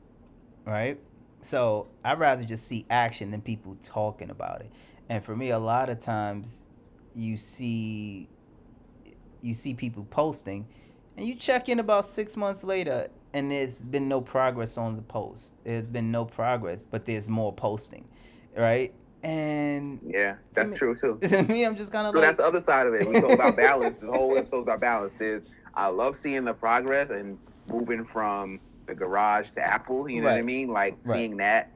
right? 0.64 0.98
So 1.42 1.88
i'd 2.04 2.18
rather 2.18 2.42
just 2.42 2.66
see 2.66 2.86
action 2.90 3.30
than 3.30 3.42
people 3.42 3.76
talking 3.82 4.30
about 4.30 4.62
it. 4.62 4.70
And 5.08 5.22
for 5.22 5.36
me 5.36 5.50
a 5.50 5.58
lot 5.58 5.90
of 5.90 6.00
times 6.00 6.64
you 7.14 7.36
see 7.36 8.28
you 9.42 9.54
see 9.54 9.74
people 9.74 10.06
posting 10.10 10.66
and 11.18 11.26
you 11.26 11.34
check 11.34 11.68
in 11.68 11.78
about 11.78 12.06
six 12.06 12.34
months 12.36 12.64
later 12.64 13.08
and 13.36 13.50
there's 13.50 13.82
been 13.84 14.08
no 14.08 14.20
progress 14.20 14.76
on 14.78 14.96
the 14.96 15.02
post 15.02 15.54
there's 15.64 15.88
been 15.88 16.10
no 16.10 16.24
progress 16.24 16.84
but 16.84 17.04
there's 17.04 17.28
more 17.28 17.52
posting 17.52 18.04
right 18.56 18.94
and 19.22 20.00
Yeah, 20.06 20.36
that's 20.54 20.70
me- 20.70 20.76
true 20.76 20.94
too. 20.94 21.18
to 21.28 21.42
me 21.44 21.64
i'm 21.64 21.76
just 21.76 21.90
kind 21.92 22.06
of 22.06 22.12
So 22.14 22.18
like 22.20 22.26
that's 22.28 22.38
the 22.38 22.44
other 22.44 22.60
side 22.60 22.86
of 22.86 22.94
it. 22.94 23.08
We 23.08 23.20
talk 23.20 23.32
about 23.32 23.56
balance. 23.56 24.00
The 24.00 24.06
whole 24.12 24.36
episode's 24.36 24.64
about 24.64 24.80
balance. 24.80 25.14
There's 25.18 25.50
I 25.74 25.88
love 25.88 26.16
seeing 26.16 26.44
the 26.44 26.52
progress 26.54 27.10
and 27.10 27.38
moving 27.68 28.04
from 28.04 28.60
the 28.86 28.94
garage 28.94 29.50
to 29.52 29.60
Apple. 29.60 30.08
You 30.08 30.20
know 30.22 30.28
what 30.28 30.38
I 30.38 30.42
mean? 30.42 30.68
Like 30.68 30.96
Right. 31.04 31.16
seeing 31.16 31.36
that 31.38 31.72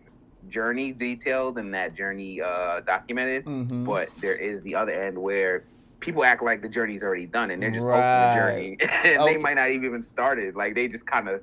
journey 0.48 0.92
detailed 0.92 1.58
and 1.58 1.74
that 1.74 1.94
journey 1.96 2.40
uh, 2.40 2.80
documented. 2.80 3.44
Mhm. 3.46 3.84
But 3.84 4.08
there 4.22 4.36
is 4.36 4.62
the 4.62 4.74
other 4.76 4.92
end 4.92 5.18
where 5.18 5.64
people 6.00 6.24
act 6.24 6.42
like 6.42 6.62
the 6.62 6.68
journey's 6.68 7.02
already 7.02 7.26
done 7.26 7.50
and 7.50 7.62
they're 7.62 7.70
just 7.70 7.86
Right. 7.86 8.02
posting 8.02 8.28
the 8.28 8.34
journey 8.34 8.76
and 9.04 9.22
Okay. 9.22 9.34
they 9.34 9.40
might 9.40 9.54
not 9.54 9.70
even 9.70 10.02
started. 10.02 10.54
Like 10.56 10.74
they 10.74 10.88
just 10.88 11.06
kind 11.06 11.28
of 11.28 11.42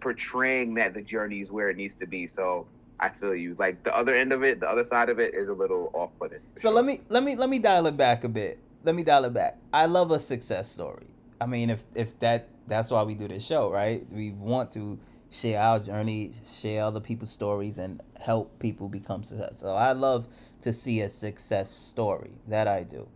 portraying 0.00 0.74
that 0.74 0.94
the 0.94 1.02
journey 1.02 1.40
is 1.40 1.50
where 1.50 1.68
it 1.70 1.76
needs 1.76 1.96
to 1.96 2.06
be. 2.06 2.26
So 2.26 2.68
I 3.00 3.08
feel 3.08 3.34
you. 3.34 3.56
Like 3.58 3.82
the 3.84 3.96
other 3.96 4.14
end 4.14 4.32
of 4.32 4.42
it, 4.42 4.60
the 4.60 4.68
other 4.68 4.84
side 4.84 5.08
of 5.08 5.18
it 5.18 5.34
is 5.34 5.48
a 5.48 5.54
little 5.54 5.90
off 5.94 6.10
putting. 6.20 6.38
So 6.56 6.70
let 6.70 6.84
me 6.84 7.00
let 7.08 7.22
me 7.22 7.34
let 7.36 7.48
me 7.48 7.58
dial 7.58 7.86
it 7.86 7.96
back 7.96 8.24
a 8.24 8.28
bit. 8.28 8.58
Let 8.84 8.94
me 8.94 9.02
dial 9.02 9.24
it 9.24 9.34
back. 9.34 9.58
I 9.72 9.86
love 9.86 10.10
a 10.10 10.20
success 10.20 10.70
story. 10.70 11.06
I 11.40 11.46
mean, 11.46 11.70
if 11.70 11.84
if 11.94 12.18
that 12.20 12.48
that's 12.66 12.90
why 12.90 13.02
we 13.02 13.14
do 13.14 13.26
this 13.28 13.44
show, 13.44 13.70
right? 13.70 14.06
We 14.12 14.30
want 14.32 14.70
to 14.72 14.98
share 15.30 15.60
our 15.60 15.80
journey, 15.80 16.32
share 16.44 16.84
other 16.84 17.00
people's 17.00 17.30
stories, 17.30 17.78
and 17.78 18.02
help 18.20 18.58
people 18.58 18.88
become 18.88 19.22
successful. 19.22 19.70
So 19.70 19.74
I 19.74 19.92
love 19.92 20.28
to 20.60 20.72
see 20.72 21.00
a 21.00 21.08
success 21.08 21.70
story. 21.70 22.32
That 22.48 22.68
I 22.68 22.82
do. 22.84 23.08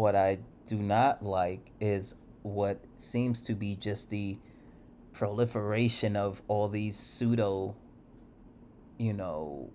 What 0.00 0.16
I 0.16 0.38
do 0.64 0.76
not 0.76 1.22
like 1.22 1.72
is 1.78 2.14
what 2.40 2.80
seems 2.96 3.42
to 3.42 3.54
be 3.54 3.76
just 3.76 4.08
the 4.08 4.38
proliferation 5.12 6.16
of 6.16 6.40
all 6.48 6.68
these 6.68 6.96
pseudo, 6.96 7.76
you 8.98 9.12
know, 9.12 9.68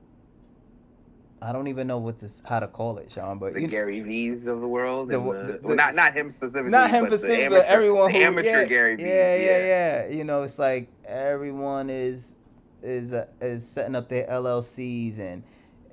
I 1.44 1.52
don't 1.52 1.68
even 1.68 1.86
know 1.86 2.00
what 2.00 2.18
to 2.18 2.30
how 2.50 2.60
to 2.60 2.68
call 2.68 2.98
it, 2.98 3.12
Sean, 3.12 3.38
but 3.38 3.54
the 3.54 3.62
you, 3.62 3.68
Gary 3.68 4.00
V's 4.00 4.48
of 4.48 4.62
the 4.62 4.68
world. 4.68 5.10
The- 5.10 5.20
the, 5.20 5.22
the- 5.22 5.60
well, 5.62 5.76
not 5.76 5.94
not 5.94 6.16
him 6.16 6.32
specifically. 6.32 6.72
not 6.72 6.90
him 6.90 7.04
but 7.04 7.20
specifically, 7.20 7.44
amateur- 7.46 7.60
but 7.62 7.68
everyone 7.68 8.12
who 8.12 8.18
amateur 8.18 8.48
yeah, 8.62 8.66
Gary 8.66 8.96
V's. 8.96 9.06
yeah, 9.06 9.36
yeah, 9.36 9.60
yeah. 9.68 10.08
You 10.08 10.24
know, 10.24 10.42
it's 10.42 10.58
like 10.58 10.90
everyone 11.06 11.92
is 11.92 12.38
is 12.82 13.14
uh, 13.14 13.28
is 13.42 13.68
setting 13.68 13.94
up 13.94 14.10
their 14.10 14.26
LLCs 14.26 15.20
and 15.20 15.44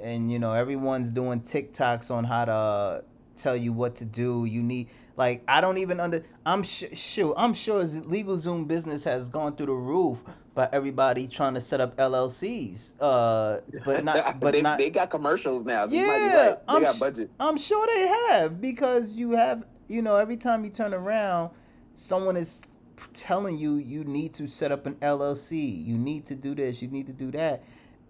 and 0.01 0.33
you 0.33 0.38
know 0.38 0.55
everyone's 0.55 1.12
doing 1.12 1.42
TikToks 1.42 2.11
on 2.11 2.25
how 2.25 2.47
to 2.47 3.05
tell 3.42 3.57
you 3.57 3.72
what 3.72 3.96
to 3.96 4.05
do. 4.05 4.44
You 4.44 4.62
need 4.62 4.88
like 5.16 5.42
I 5.48 5.61
don't 5.61 5.78
even 5.78 6.00
under. 6.00 6.24
I'm 6.46 6.62
sh- 6.62 6.85
sure 6.94 7.35
I'm 7.37 7.55
sure 7.55 7.83
LegalZoom 7.83 8.68
business 8.68 9.05
has 9.05 9.28
gone 9.28 9.57
through 9.57 9.66
the 9.66 9.72
roof 9.72 10.22
by 10.55 10.68
everybody 10.72 11.26
trying 11.26 11.55
to 11.55 11.61
set 11.61 11.81
up 11.81 11.96
LLCs. 11.96 12.94
Uh, 13.00 13.61
but 13.85 14.05
not 14.05 14.40
but 14.40 14.52
they, 14.52 14.62
not 14.62 14.78
they 14.78 14.90
got 14.90 15.11
commercials 15.11 15.64
now. 15.64 15.85
You 15.85 16.07
might 16.07 16.18
be 16.18 16.24
Yeah, 16.24 16.48
right. 16.48 16.59
I'm 16.68 16.83
got 16.83 16.94
sh- 16.94 17.00
budget. 17.00 17.31
I'm 17.40 17.57
sure 17.57 17.87
they 17.87 18.07
have 18.31 18.61
because 18.61 19.12
you 19.12 19.33
have, 19.33 19.66
you 19.88 20.02
know, 20.02 20.16
every 20.16 20.37
time 20.37 20.64
you 20.64 20.70
turn 20.70 20.94
around, 20.94 21.50
someone 21.92 22.37
is 22.37 22.66
telling 23.12 23.59
you 23.59 23.76
you 23.76 24.05
need 24.05 24.35
to 24.35 24.46
set 24.46 24.72
up 24.72 24.87
an 24.87 24.94
LLC, 24.96 25.85
you 25.85 25.96
need 25.96 26.26
to 26.26 26.35
do 26.35 26.55
this, 26.55 26.83
you 26.83 26.88
need 26.88 27.07
to 27.07 27.12
do 27.12 27.31
that. 27.33 27.62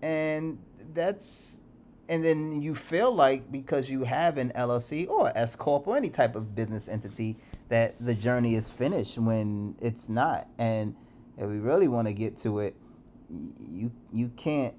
And 0.03 0.59
that's 0.93 1.62
and 2.09 2.25
then 2.25 2.61
you 2.63 2.75
feel 2.75 3.13
like 3.13 3.51
because 3.51 3.89
you 3.91 4.05
have 4.05 4.39
an 4.39 4.51
LLC 4.57 5.09
or 5.09 5.33
S 5.37 5.57
corp 5.57 5.87
or 5.87 5.97
any 5.97 6.11
type 6.11 6.37
of 6.37 6.55
business 6.55 6.89
entity 6.89 7.37
that 7.69 7.95
the 8.01 8.15
journey 8.15 8.55
is 8.55 8.71
finished 8.71 9.19
when 9.19 9.77
it's 9.81 10.09
not. 10.09 10.49
And 10.59 10.95
if 11.39 11.49
we 11.49 11.59
really 11.59 11.89
want 11.89 12.09
to 12.09 12.15
get 12.15 12.37
to 12.39 12.61
it, 12.61 12.77
you 13.31 13.93
you 14.13 14.29
can't 14.37 14.75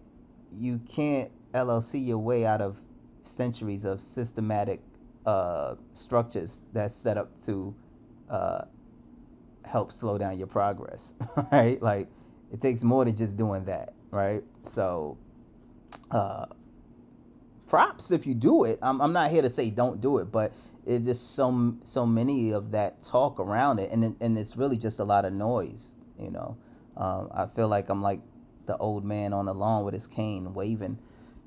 you 0.51 0.79
can't 0.87 1.31
LLC 1.53 2.05
your 2.05 2.19
way 2.19 2.45
out 2.45 2.61
of 2.61 2.81
centuries 3.21 3.85
of 3.85 3.99
systematic 3.99 4.81
uh, 5.25 5.75
structures 5.91 6.61
that's 6.73 6.93
set 6.93 7.17
up 7.17 7.41
to 7.45 7.73
uh, 8.29 8.65
help 9.65 9.91
slow 9.91 10.17
down 10.17 10.37
your 10.37 10.47
progress, 10.47 11.15
right? 11.51 11.81
Like 11.81 12.09
it 12.51 12.61
takes 12.61 12.83
more 12.83 13.05
than 13.05 13.15
just 13.15 13.37
doing 13.37 13.65
that, 13.65 13.93
right? 14.11 14.43
So, 14.61 15.17
uh, 16.11 16.47
props 17.73 18.11
if 18.11 18.27
you 18.27 18.35
do 18.35 18.65
it. 18.65 18.77
I'm, 18.83 19.01
I'm 19.01 19.13
not 19.13 19.31
here 19.31 19.41
to 19.41 19.49
say 19.49 19.71
don't 19.71 19.99
do 19.99 20.19
it, 20.19 20.31
but 20.31 20.53
it's 20.85 21.07
just 21.07 21.35
so 21.35 21.73
so 21.81 22.05
many 22.05 22.53
of 22.53 22.69
that 22.69 23.01
talk 23.01 23.39
around 23.39 23.79
it, 23.79 23.91
and 23.91 24.03
it, 24.03 24.13
and 24.21 24.37
it's 24.37 24.55
really 24.55 24.77
just 24.77 24.99
a 24.99 25.03
lot 25.03 25.25
of 25.25 25.33
noise, 25.33 25.97
you 26.19 26.29
know. 26.29 26.55
Um, 26.95 27.31
I 27.33 27.47
feel 27.47 27.67
like 27.67 27.89
I'm 27.89 28.03
like 28.03 28.19
the 28.67 28.77
old 28.77 29.03
man 29.03 29.33
on 29.33 29.47
the 29.47 29.55
lawn 29.55 29.83
with 29.85 29.95
his 29.95 30.05
cane 30.05 30.53
waving 30.53 30.99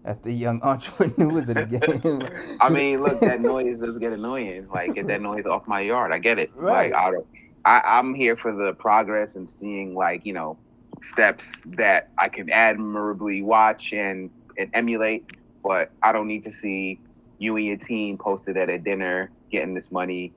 at 0.04 0.24
the 0.24 0.32
young 0.32 0.60
entrepreneurs 0.64 1.48
of 1.48 1.54
the 1.54 1.64
game. 2.02 2.58
I 2.60 2.70
mean, 2.70 3.04
look, 3.04 3.20
that 3.20 3.40
noise 3.40 3.78
does 3.78 3.96
get 4.00 4.12
annoying. 4.12 4.66
Like, 4.68 4.94
get 4.94 5.06
that 5.06 5.22
noise 5.22 5.46
off 5.46 5.68
my 5.68 5.78
yard. 5.78 6.10
I 6.10 6.18
get 6.18 6.40
it. 6.40 6.50
Right. 6.56 6.90
Like, 6.90 7.00
I 7.00 7.10
don't. 7.12 7.26
I, 7.64 7.82
I'm 7.84 8.14
here 8.14 8.36
for 8.36 8.52
the 8.52 8.72
progress 8.72 9.36
and 9.36 9.48
seeing 9.48 9.94
like 9.94 10.26
you 10.26 10.32
know 10.32 10.58
steps 11.02 11.62
that 11.66 12.10
I 12.18 12.28
can 12.28 12.50
admirably 12.50 13.42
watch 13.42 13.92
and 13.92 14.28
and 14.58 14.68
emulate. 14.74 15.30
But 15.66 15.90
I 16.02 16.12
don't 16.12 16.28
need 16.28 16.44
to 16.44 16.52
see 16.52 17.00
you 17.38 17.56
and 17.56 17.66
your 17.66 17.76
team 17.76 18.18
posted 18.18 18.56
at 18.56 18.70
a 18.70 18.78
dinner 18.78 19.30
getting 19.50 19.74
this 19.74 19.90
money 19.90 20.32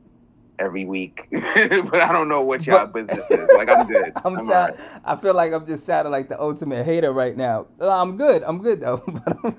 every 0.58 0.86
week. 0.86 1.28
but 1.32 1.96
I 1.96 2.12
don't 2.12 2.28
know 2.28 2.42
what 2.42 2.66
y'all 2.66 2.88
business 2.88 3.30
is. 3.30 3.50
Like 3.56 3.70
I'm 3.70 3.86
good. 3.86 4.12
I'm, 4.26 4.38
I'm 4.38 4.46
sad. 4.46 4.72
Right. 4.72 5.02
I 5.06 5.16
feel 5.16 5.36
like 5.36 5.54
I'm 5.54 5.68
just 5.68 5.86
sounding 5.86 6.12
like 6.12 6.30
the 6.30 6.42
ultimate 6.42 6.84
hater 6.84 7.14
right 7.14 7.38
now. 7.38 7.68
I'm 7.80 8.18
good. 8.18 8.44
I'm 8.44 8.60
good 8.60 8.82
though. 8.82 9.04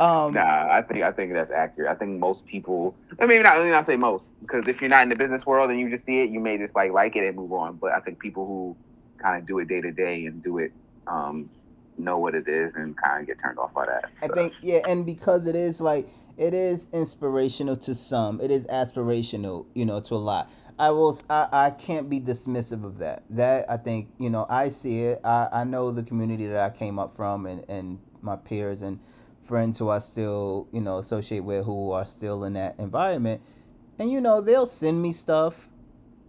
Um, 0.00 0.32
nah, 0.32 0.68
I 0.70 0.80
think 0.82 1.02
I 1.02 1.10
think 1.10 1.32
that's 1.32 1.50
accurate. 1.50 1.90
I 1.90 1.94
think 1.96 2.20
most 2.20 2.46
people. 2.46 2.94
I 3.20 3.26
mean, 3.26 3.42
not 3.42 3.56
let 3.56 3.64
me 3.64 3.72
not 3.72 3.84
say 3.84 3.96
most, 3.96 4.30
because 4.42 4.68
if 4.68 4.80
you're 4.80 4.88
not 4.88 5.02
in 5.02 5.08
the 5.08 5.16
business 5.16 5.44
world 5.44 5.72
and 5.72 5.80
you 5.80 5.90
just 5.90 6.04
see 6.04 6.20
it, 6.20 6.30
you 6.30 6.38
may 6.38 6.56
just 6.56 6.76
like 6.76 6.92
like 6.92 7.16
it 7.16 7.26
and 7.26 7.34
move 7.36 7.52
on. 7.52 7.74
But 7.74 7.90
I 7.90 7.98
think 7.98 8.20
people 8.20 8.46
who 8.46 8.76
kind 9.20 9.42
of 9.42 9.48
do 9.48 9.58
it 9.58 9.66
day 9.66 9.80
to 9.80 9.90
day 9.90 10.26
and 10.26 10.40
do 10.40 10.58
it, 10.58 10.70
um, 11.08 11.50
know 11.98 12.18
what 12.18 12.34
it 12.34 12.48
is 12.48 12.74
and 12.74 12.96
kind 12.96 13.20
of 13.20 13.26
get 13.26 13.38
turned 13.38 13.58
off 13.58 13.74
by 13.74 13.86
that. 13.86 14.10
I 14.22 14.28
think 14.28 14.54
yeah, 14.62 14.80
and 14.88 15.04
because 15.04 15.46
it 15.46 15.56
is 15.56 15.80
like 15.80 16.08
it 16.36 16.54
is 16.54 16.90
inspirational 16.92 17.76
to 17.78 17.94
some, 17.94 18.40
it 18.40 18.50
is 18.50 18.66
aspirational, 18.66 19.66
you 19.74 19.84
know, 19.84 20.00
to 20.00 20.14
a 20.14 20.16
lot. 20.16 20.50
I 20.78 20.90
will. 20.90 21.16
I, 21.28 21.48
I 21.52 21.70
can't 21.70 22.08
be 22.08 22.20
dismissive 22.20 22.84
of 22.84 22.98
that. 22.98 23.24
That 23.30 23.68
I 23.70 23.76
think 23.76 24.10
you 24.18 24.30
know 24.30 24.46
I 24.48 24.68
see 24.68 25.02
it. 25.02 25.20
I, 25.24 25.48
I 25.52 25.64
know 25.64 25.90
the 25.90 26.04
community 26.04 26.46
that 26.46 26.60
I 26.60 26.70
came 26.70 26.98
up 26.98 27.16
from 27.16 27.46
and 27.46 27.64
and 27.68 27.98
my 28.22 28.36
peers 28.36 28.82
and 28.82 29.00
friends 29.48 29.78
who 29.78 29.88
I 29.88 29.98
still, 29.98 30.68
you 30.72 30.80
know, 30.80 30.98
associate 30.98 31.40
with 31.40 31.64
who 31.64 31.90
are 31.92 32.04
still 32.04 32.44
in 32.44 32.52
that 32.52 32.78
environment. 32.78 33.40
And, 33.98 34.12
you 34.12 34.20
know, 34.20 34.40
they'll 34.40 34.66
send 34.66 35.02
me 35.02 35.10
stuff. 35.10 35.70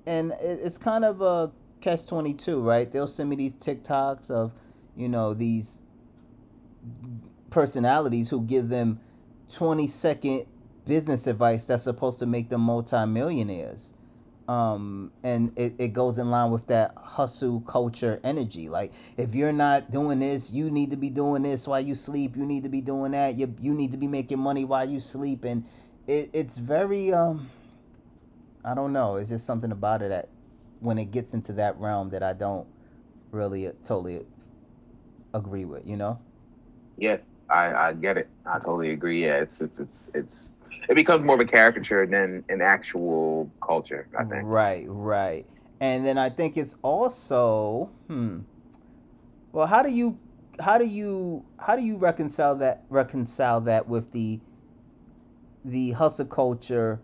And 0.07 0.33
it's 0.41 0.77
kind 0.77 1.05
of 1.05 1.21
a 1.21 1.51
catch 1.81 2.07
22, 2.07 2.61
right? 2.61 2.89
They'll 2.89 3.07
send 3.07 3.29
me 3.29 3.35
these 3.35 3.53
TikToks 3.53 4.31
of, 4.31 4.53
you 4.99 5.09
know, 5.09 5.33
these 5.33 5.83
personalities 7.49 8.29
who 8.29 8.41
give 8.41 8.69
them 8.69 8.99
20 9.51 9.87
second 9.87 10.45
business 10.85 11.27
advice 11.27 11.65
that's 11.65 11.83
supposed 11.83 12.19
to 12.19 12.25
make 12.25 12.49
them 12.49 12.61
multimillionaires 12.61 13.93
um, 14.49 15.11
and 15.23 15.57
it, 15.59 15.75
it 15.77 15.87
goes 15.89 16.17
in 16.17 16.31
line 16.31 16.49
with 16.49 16.65
that 16.67 16.93
hustle 16.97 17.61
culture 17.61 18.19
energy. 18.23 18.67
Like 18.67 18.91
if 19.15 19.35
you're 19.35 19.53
not 19.53 19.91
doing 19.91 20.17
this, 20.19 20.51
you 20.51 20.71
need 20.71 20.89
to 20.89 20.97
be 20.97 21.11
doing 21.11 21.43
this 21.43 21.67
while 21.67 21.79
you 21.79 21.93
sleep. 21.93 22.35
You 22.35 22.47
need 22.47 22.63
to 22.63 22.69
be 22.69 22.81
doing 22.81 23.11
that. 23.11 23.35
You 23.35 23.53
you 23.61 23.75
need 23.75 23.91
to 23.91 23.97
be 23.99 24.07
making 24.07 24.39
money 24.39 24.65
while 24.65 24.89
you 24.89 24.99
sleep. 24.99 25.45
And 25.45 25.65
it, 26.07 26.31
it's 26.33 26.57
very 26.57 27.13
um, 27.13 27.47
I 28.65 28.73
don't 28.73 28.91
know. 28.91 29.17
It's 29.17 29.29
just 29.29 29.45
something 29.45 29.71
about 29.71 30.01
it 30.01 30.09
that 30.09 30.29
when 30.79 30.97
it 30.97 31.11
gets 31.11 31.35
into 31.35 31.53
that 31.53 31.77
realm 31.77 32.09
that 32.09 32.23
I 32.23 32.33
don't 32.33 32.67
really 33.29 33.69
totally 33.83 34.25
agree 35.33 35.65
with. 35.65 35.87
You 35.87 35.97
know? 35.97 36.19
Yeah, 36.97 37.17
I 37.49 37.73
I 37.73 37.93
get 37.93 38.17
it. 38.17 38.29
I 38.45 38.59
totally 38.59 38.91
agree. 38.91 39.25
Yeah, 39.25 39.37
it's 39.37 39.61
it's 39.61 39.79
it's 39.79 40.09
it's 40.13 40.51
it 40.87 40.95
becomes 40.95 41.23
more 41.23 41.35
of 41.35 41.41
a 41.41 41.45
caricature 41.45 42.05
than 42.05 42.43
an 42.49 42.61
actual 42.61 43.49
culture. 43.61 44.07
I 44.17 44.23
think. 44.23 44.43
Right, 44.43 44.85
right, 44.87 45.45
and 45.79 46.05
then 46.05 46.17
I 46.17 46.29
think 46.29 46.57
it's 46.57 46.75
also 46.81 47.89
hmm. 48.07 48.39
Well, 49.51 49.67
how 49.67 49.81
do 49.81 49.91
you 49.91 50.19
how 50.61 50.77
do 50.77 50.85
you 50.85 51.45
how 51.59 51.75
do 51.75 51.83
you 51.83 51.97
reconcile 51.97 52.55
that 52.57 52.83
reconcile 52.89 53.61
that 53.61 53.87
with 53.87 54.11
the 54.11 54.39
the 55.65 55.91
hustle 55.91 56.25
culture 56.25 57.01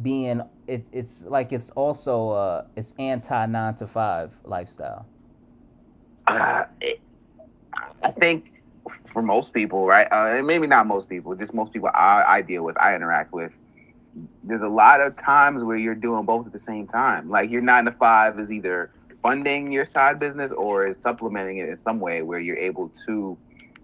being 0.00 0.42
it, 0.66 0.86
it's 0.92 1.26
like 1.26 1.52
it's 1.52 1.70
also 1.70 2.30
uh 2.30 2.66
it's 2.76 2.94
anti 2.98 3.46
nine 3.46 3.74
to 3.76 3.86
five 3.86 4.32
lifestyle. 4.44 5.06
Uh, 6.26 6.64
it, 6.80 7.00
I 8.02 8.10
think 8.10 8.52
for 9.06 9.22
most 9.22 9.52
people, 9.52 9.86
right? 9.86 10.08
Uh, 10.10 10.42
maybe 10.42 10.66
not 10.66 10.86
most 10.86 11.08
people, 11.08 11.34
just 11.34 11.54
most 11.54 11.72
people 11.72 11.90
I, 11.94 12.24
I 12.26 12.42
deal 12.42 12.62
with, 12.64 12.78
I 12.78 12.94
interact 12.94 13.32
with. 13.32 13.52
There's 14.42 14.62
a 14.62 14.68
lot 14.68 15.00
of 15.00 15.16
times 15.16 15.62
where 15.62 15.76
you're 15.76 15.94
doing 15.94 16.24
both 16.24 16.46
at 16.46 16.52
the 16.52 16.58
same 16.58 16.86
time. 16.86 17.30
Like 17.30 17.50
your 17.50 17.60
nine 17.60 17.84
to 17.84 17.92
five 17.92 18.38
is 18.38 18.50
either 18.50 18.90
funding 19.22 19.70
your 19.70 19.84
side 19.84 20.18
business 20.18 20.50
or 20.50 20.86
is 20.86 20.98
supplementing 20.98 21.58
it 21.58 21.68
in 21.68 21.78
some 21.78 22.00
way 22.00 22.22
where 22.22 22.40
you're 22.40 22.56
able 22.56 22.90
to, 23.06 23.36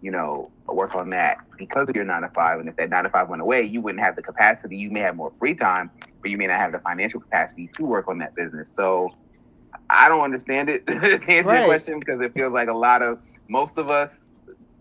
you 0.02 0.10
know, 0.10 0.50
work 0.66 0.94
on 0.94 1.10
that 1.10 1.38
because 1.56 1.88
of 1.88 1.94
your 1.94 2.04
nine 2.04 2.22
to 2.22 2.28
five. 2.30 2.58
And 2.58 2.68
if 2.68 2.76
that 2.76 2.90
nine 2.90 3.04
to 3.04 3.10
five 3.10 3.28
went 3.28 3.42
away, 3.42 3.62
you 3.62 3.80
wouldn't 3.80 4.02
have 4.02 4.16
the 4.16 4.22
capacity. 4.22 4.76
You 4.76 4.90
may 4.90 5.00
have 5.00 5.14
more 5.14 5.32
free 5.38 5.54
time, 5.54 5.90
but 6.22 6.30
you 6.30 6.38
may 6.38 6.46
not 6.46 6.58
have 6.58 6.72
the 6.72 6.80
financial 6.80 7.20
capacity 7.20 7.70
to 7.76 7.84
work 7.84 8.08
on 8.08 8.18
that 8.18 8.34
business. 8.34 8.70
So 8.70 9.14
I 9.90 10.08
don't 10.08 10.22
understand 10.22 10.70
it 10.70 10.86
to 10.88 10.94
answer 10.94 11.42
right. 11.42 11.58
your 11.58 11.66
question 11.66 12.00
because 12.00 12.20
it 12.20 12.34
feels 12.34 12.52
like 12.52 12.68
a 12.68 12.74
lot 12.74 13.02
of 13.02 13.20
most 13.48 13.78
of 13.78 13.90
us 13.90 14.26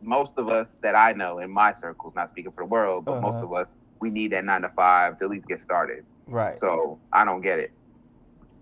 most 0.05 0.37
of 0.37 0.49
us 0.49 0.77
that 0.81 0.95
I 0.95 1.13
know 1.13 1.39
in 1.39 1.49
my 1.49 1.73
circles, 1.73 2.13
not 2.15 2.29
speaking 2.29 2.51
for 2.51 2.63
the 2.63 2.69
world, 2.69 3.05
but 3.05 3.13
uh-huh. 3.13 3.31
most 3.31 3.43
of 3.43 3.53
us, 3.53 3.71
we 3.99 4.09
need 4.09 4.31
that 4.31 4.45
nine 4.45 4.61
to 4.61 4.69
five 4.69 5.17
to 5.19 5.25
at 5.25 5.29
least 5.29 5.47
get 5.47 5.61
started. 5.61 6.05
Right. 6.27 6.59
So 6.59 6.99
I 7.11 7.25
don't 7.25 7.41
get 7.41 7.59
it. 7.59 7.71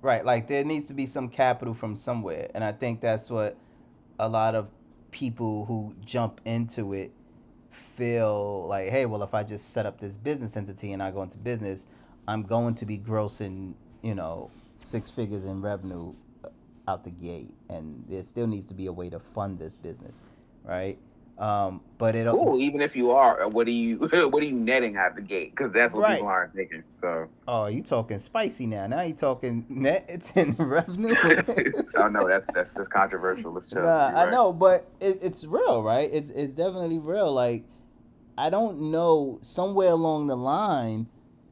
Right. 0.01 0.25
Like 0.25 0.47
there 0.47 0.63
needs 0.63 0.85
to 0.87 0.93
be 0.93 1.05
some 1.05 1.29
capital 1.29 1.73
from 1.73 1.95
somewhere. 1.95 2.49
And 2.53 2.63
I 2.63 2.71
think 2.71 3.01
that's 3.01 3.29
what 3.29 3.57
a 4.19 4.27
lot 4.27 4.55
of 4.55 4.69
people 5.11 5.65
who 5.65 5.95
jump 6.03 6.41
into 6.45 6.93
it 6.93 7.11
feel 7.71 8.67
like, 8.67 8.89
hey, 8.89 9.05
well, 9.05 9.23
if 9.23 9.33
I 9.33 9.43
just 9.43 9.71
set 9.71 9.85
up 9.85 9.99
this 9.99 10.15
business 10.15 10.57
entity 10.57 10.93
and 10.93 11.01
I 11.01 11.11
go 11.11 11.23
into 11.23 11.37
business, 11.37 11.87
I'm 12.27 12.43
going 12.43 12.75
to 12.75 12.85
be 12.85 12.97
grossing, 12.97 13.73
you 14.01 14.15
know, 14.15 14.49
six 14.75 15.09
figures 15.09 15.45
in 15.45 15.61
revenue 15.61 16.13
out 16.87 17.03
the 17.03 17.11
gate. 17.11 17.53
And 17.69 18.03
there 18.07 18.23
still 18.23 18.47
needs 18.47 18.65
to 18.65 18.73
be 18.73 18.87
a 18.87 18.93
way 18.93 19.09
to 19.09 19.19
fund 19.19 19.57
this 19.57 19.75
business, 19.75 20.21
right? 20.63 20.97
Um, 21.37 21.81
but 21.97 22.15
it 22.15 22.27
cool. 22.27 22.59
Even 22.59 22.79
if 22.79 22.95
you 22.95 23.11
are, 23.11 23.47
what 23.49 23.65
are 23.65 23.71
you 23.71 23.97
what 24.29 24.43
are 24.43 24.45
you 24.45 24.53
netting 24.53 24.97
out 24.97 25.15
the 25.15 25.21
gate? 25.21 25.55
Because 25.55 25.71
that's 25.71 25.93
what 25.93 26.03
right. 26.03 26.15
people 26.15 26.27
aren't 26.27 26.53
thinking. 26.53 26.83
So 26.93 27.27
oh, 27.47 27.65
you 27.65 27.81
talking 27.81 28.19
spicy 28.19 28.67
now? 28.67 28.85
Now 28.85 29.01
you 29.01 29.15
talking 29.15 29.65
net? 29.67 30.05
It's 30.07 30.37
in 30.37 30.53
revenue. 30.53 31.15
oh 31.95 32.07
no, 32.07 32.27
that's 32.27 32.45
that's 32.53 32.71
that's 32.71 32.87
controversial. 32.87 33.51
Let's 33.51 33.67
chill. 33.67 33.81
Nah, 33.81 34.09
right. 34.09 34.27
I 34.27 34.29
know, 34.29 34.53
but 34.53 34.87
it, 34.99 35.19
it's 35.23 35.43
real, 35.43 35.81
right? 35.81 36.07
It's 36.13 36.29
it's 36.29 36.53
definitely 36.53 36.99
real. 36.99 37.33
Like 37.33 37.63
I 38.37 38.51
don't 38.51 38.91
know 38.91 39.39
somewhere 39.41 39.89
along 39.89 40.27
the 40.27 40.37
line, 40.37 41.07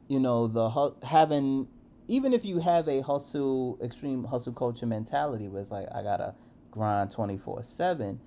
you 0.06 0.20
know, 0.20 0.46
the 0.46 0.94
having 1.04 1.66
even 2.12 2.34
if 2.34 2.44
you 2.44 2.58
have 2.58 2.88
a 2.88 3.00
hustle 3.00 3.78
extreme 3.82 4.24
hustle 4.24 4.52
culture 4.52 4.84
mentality, 4.84 5.48
where 5.48 5.62
it's 5.62 5.70
like 5.70 5.86
I 5.94 6.02
gotta 6.02 6.34
grind 6.70 7.10
twenty 7.10 7.38
four 7.38 7.62
seven. 7.62 8.20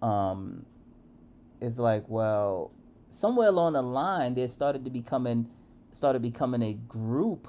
Um, 0.00 0.64
it's 1.60 1.76
like, 1.76 2.04
well, 2.06 2.70
somewhere 3.08 3.48
along 3.48 3.72
the 3.72 3.82
line, 3.82 4.34
there 4.34 4.46
started 4.46 4.84
to 4.84 4.90
becoming 4.90 5.50
started 5.90 6.22
becoming 6.22 6.62
a 6.62 6.74
group 6.74 7.48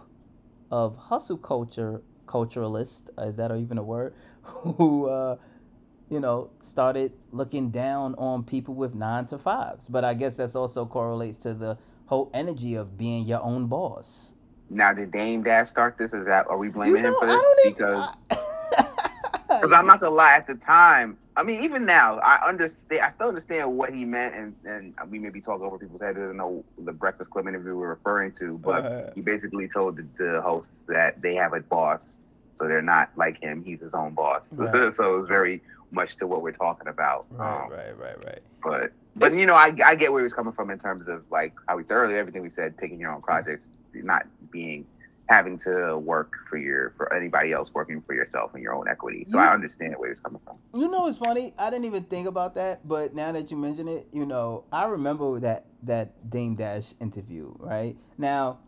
of 0.71 0.97
hustle 0.97 1.37
culture 1.37 2.01
culturalists. 2.25 3.11
Is 3.19 3.35
that 3.35 3.55
even 3.55 3.77
a 3.77 3.83
word? 3.83 4.15
Who, 4.41 5.07
uh, 5.09 5.37
you 6.09 6.19
know, 6.19 6.49
started 6.59 7.11
looking 7.29 7.69
down 7.69 8.15
on 8.17 8.43
people 8.45 8.73
with 8.73 8.95
nine 8.95 9.27
to 9.27 9.37
fives. 9.37 9.89
But 9.89 10.03
I 10.03 10.15
guess 10.15 10.37
that's 10.37 10.55
also 10.55 10.87
correlates 10.87 11.37
to 11.39 11.53
the 11.53 11.77
whole 12.07 12.31
energy 12.33 12.73
of 12.73 12.97
being 12.97 13.27
your 13.27 13.43
own 13.43 13.67
boss. 13.67 14.33
Now, 14.73 14.93
did 14.93 15.11
Dame 15.11 15.43
Dash 15.43 15.69
start 15.69 15.97
this? 15.97 16.13
Is 16.13 16.25
that 16.25 16.47
are 16.47 16.57
we 16.57 16.69
blaming 16.69 16.97
you 16.97 17.01
know, 17.03 17.09
him 17.09 17.15
for 17.19 17.25
this? 17.27 17.43
Because 17.65 18.09
because 19.47 19.71
I'm 19.73 19.87
not 19.87 19.99
gonna 19.99 20.15
lie, 20.15 20.33
at 20.33 20.47
the 20.47 20.55
time 20.55 21.17
I 21.35 21.43
mean, 21.43 21.63
even 21.63 21.85
now, 21.85 22.19
I 22.19 22.47
understand. 22.47 23.01
I 23.01 23.09
still 23.09 23.27
understand 23.27 23.75
what 23.75 23.93
he 23.93 24.05
meant, 24.05 24.35
and 24.35 24.55
and 24.65 24.93
we 25.09 25.17
may 25.17 25.29
be 25.29 25.41
talking 25.41 25.65
over 25.65 25.79
people's 25.79 26.01
heads. 26.01 26.17
I 26.17 26.21
don't 26.21 26.37
know 26.37 26.63
the 26.77 26.91
Breakfast 26.91 27.31
Club 27.31 27.47
interview 27.47 27.75
we're 27.75 27.89
referring 27.89 28.33
to, 28.33 28.57
but 28.59 28.85
uh, 28.85 29.11
he 29.15 29.21
basically 29.21 29.67
told 29.67 29.97
the, 29.97 30.07
the, 30.17 30.41
hosts 30.41 30.83
that 30.87 31.21
they 31.21 31.33
have 31.35 31.53
a 31.53 31.61
boss, 31.61 32.25
so 32.53 32.67
they're 32.67 32.83
not 32.83 33.09
like 33.15 33.41
him. 33.41 33.63
He's 33.63 33.79
his 33.79 33.93
own 33.93 34.13
boss. 34.13 34.53
Right. 34.57 34.93
so 34.93 35.17
it's 35.17 35.27
very 35.27 35.61
much 35.91 36.17
to 36.17 36.27
what 36.27 36.41
we're 36.41 36.51
talking 36.51 36.87
about. 36.87 37.25
Right, 37.31 37.63
um, 37.63 37.71
right, 37.71 37.97
right, 37.97 38.25
right. 38.25 38.39
But 38.63 38.91
but 39.15 39.33
you 39.33 39.47
know, 39.47 39.55
I 39.55 39.73
I 39.83 39.95
get 39.95 40.11
where 40.11 40.21
he 40.21 40.23
was 40.23 40.33
coming 40.33 40.53
from 40.53 40.69
in 40.69 40.77
terms 40.77 41.09
of 41.09 41.23
like 41.31 41.53
how 41.67 41.77
we 41.77 41.83
said 41.83 41.95
earlier, 41.95 42.17
everything 42.17 42.43
we 42.43 42.49
said, 42.51 42.77
picking 42.77 42.99
your 42.99 43.11
own 43.11 43.23
projects, 43.23 43.69
not 43.95 44.27
being 44.53 44.85
having 45.29 45.57
to 45.57 45.97
work 45.97 46.33
for 46.49 46.57
your 46.57 46.91
for 46.97 47.13
anybody 47.13 47.51
else 47.51 47.73
working 47.73 48.01
for 48.01 48.13
yourself 48.13 48.53
and 48.53 48.61
your 48.61 48.75
own 48.75 48.87
equity. 48.87 49.25
So 49.25 49.39
you, 49.39 49.43
I 49.43 49.53
understand 49.53 49.95
where 49.97 50.09
he's 50.09 50.19
coming 50.19 50.41
from. 50.45 50.57
You 50.73 50.89
know, 50.89 51.07
it's 51.07 51.17
funny. 51.17 51.53
I 51.57 51.69
didn't 51.69 51.85
even 51.85 52.03
think 52.03 52.27
about 52.27 52.55
that, 52.55 52.87
but 52.87 53.15
now 53.15 53.31
that 53.31 53.49
you 53.49 53.57
mention 53.57 53.87
it, 53.87 54.07
you 54.11 54.25
know, 54.25 54.65
I 54.71 54.85
remember 54.85 55.39
that 55.39 55.65
that 55.83 56.29
Dame 56.29 56.55
Dash 56.55 56.93
interview. 56.99 57.53
Right 57.57 57.95
now, 58.17 58.59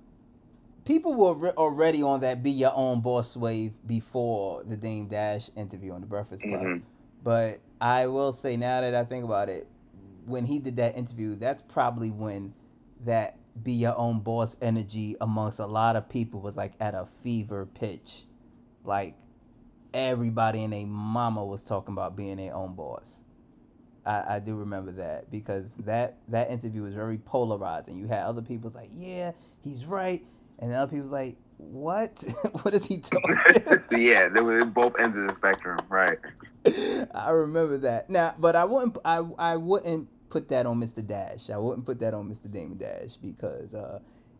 people 0.85 1.13
were 1.13 1.33
re- 1.33 1.49
already 1.51 2.01
on 2.01 2.21
that 2.21 2.41
"be 2.41 2.51
your 2.51 2.73
own 2.73 3.01
boss" 3.01 3.35
wave 3.37 3.73
before 3.85 4.63
the 4.63 4.77
Dame 4.77 5.07
Dash 5.07 5.49
interview 5.55 5.93
on 5.93 6.01
the 6.01 6.07
Breakfast 6.07 6.43
Club. 6.43 6.61
Mm-hmm. 6.61 6.85
But 7.23 7.59
I 7.81 8.07
will 8.07 8.33
say 8.33 8.55
now 8.55 8.81
that 8.81 8.95
I 8.95 9.03
think 9.03 9.25
about 9.25 9.49
it, 9.49 9.67
when 10.25 10.45
he 10.45 10.59
did 10.59 10.77
that 10.77 10.95
interview, 10.95 11.35
that's 11.35 11.61
probably 11.63 12.11
when 12.11 12.53
that 13.03 13.37
be 13.61 13.71
your 13.71 13.97
own 13.97 14.19
boss 14.19 14.57
energy 14.61 15.15
amongst 15.21 15.59
a 15.59 15.65
lot 15.65 15.95
of 15.95 16.09
people 16.09 16.41
was 16.41 16.57
like 16.57 16.73
at 16.79 16.93
a 16.93 17.05
fever 17.05 17.65
pitch. 17.65 18.23
Like 18.83 19.15
everybody 19.93 20.63
and 20.63 20.73
their 20.73 20.85
mama 20.85 21.43
was 21.43 21.63
talking 21.63 21.93
about 21.93 22.15
being 22.15 22.37
their 22.37 22.53
own 22.53 22.75
boss. 22.75 23.23
I, 24.05 24.35
I 24.35 24.39
do 24.39 24.55
remember 24.55 24.91
that 24.93 25.31
because 25.31 25.77
that 25.77 26.17
that 26.27 26.51
interview 26.51 26.83
was 26.83 26.93
very 26.93 27.17
polarizing. 27.17 27.97
You 27.97 28.07
had 28.07 28.25
other 28.25 28.41
people 28.41 28.71
like, 28.75 28.89
yeah, 28.93 29.31
he's 29.63 29.85
right, 29.85 30.21
and 30.59 30.71
other 30.73 30.91
people 30.91 31.03
was 31.03 31.11
like, 31.11 31.37
what? 31.57 32.23
what 32.61 32.73
is 32.73 32.85
he 32.85 32.99
talking? 32.99 33.35
yeah, 33.91 34.29
they 34.29 34.41
were 34.41 34.65
both 34.65 34.93
ends 34.99 35.17
of 35.17 35.27
the 35.27 35.33
spectrum, 35.33 35.79
right? 35.89 36.19
I 37.15 37.31
remember 37.31 37.77
that. 37.79 38.09
Now, 38.09 38.35
but 38.37 38.55
I 38.55 38.65
wouldn't. 38.65 38.97
I 39.03 39.23
I 39.39 39.57
wouldn't 39.57 40.09
put 40.35 40.49
that 40.49 40.65
on 40.65 40.81
Mr. 40.81 41.05
Dash. 41.07 41.49
I 41.49 41.57
wouldn't 41.57 41.85
put 41.85 41.97
that 42.01 42.13
on 42.13 42.29
Mr. 42.29 42.51
Damon 42.51 42.77
Dash 42.77 43.15
because 43.15 43.73
uh, 43.73 43.99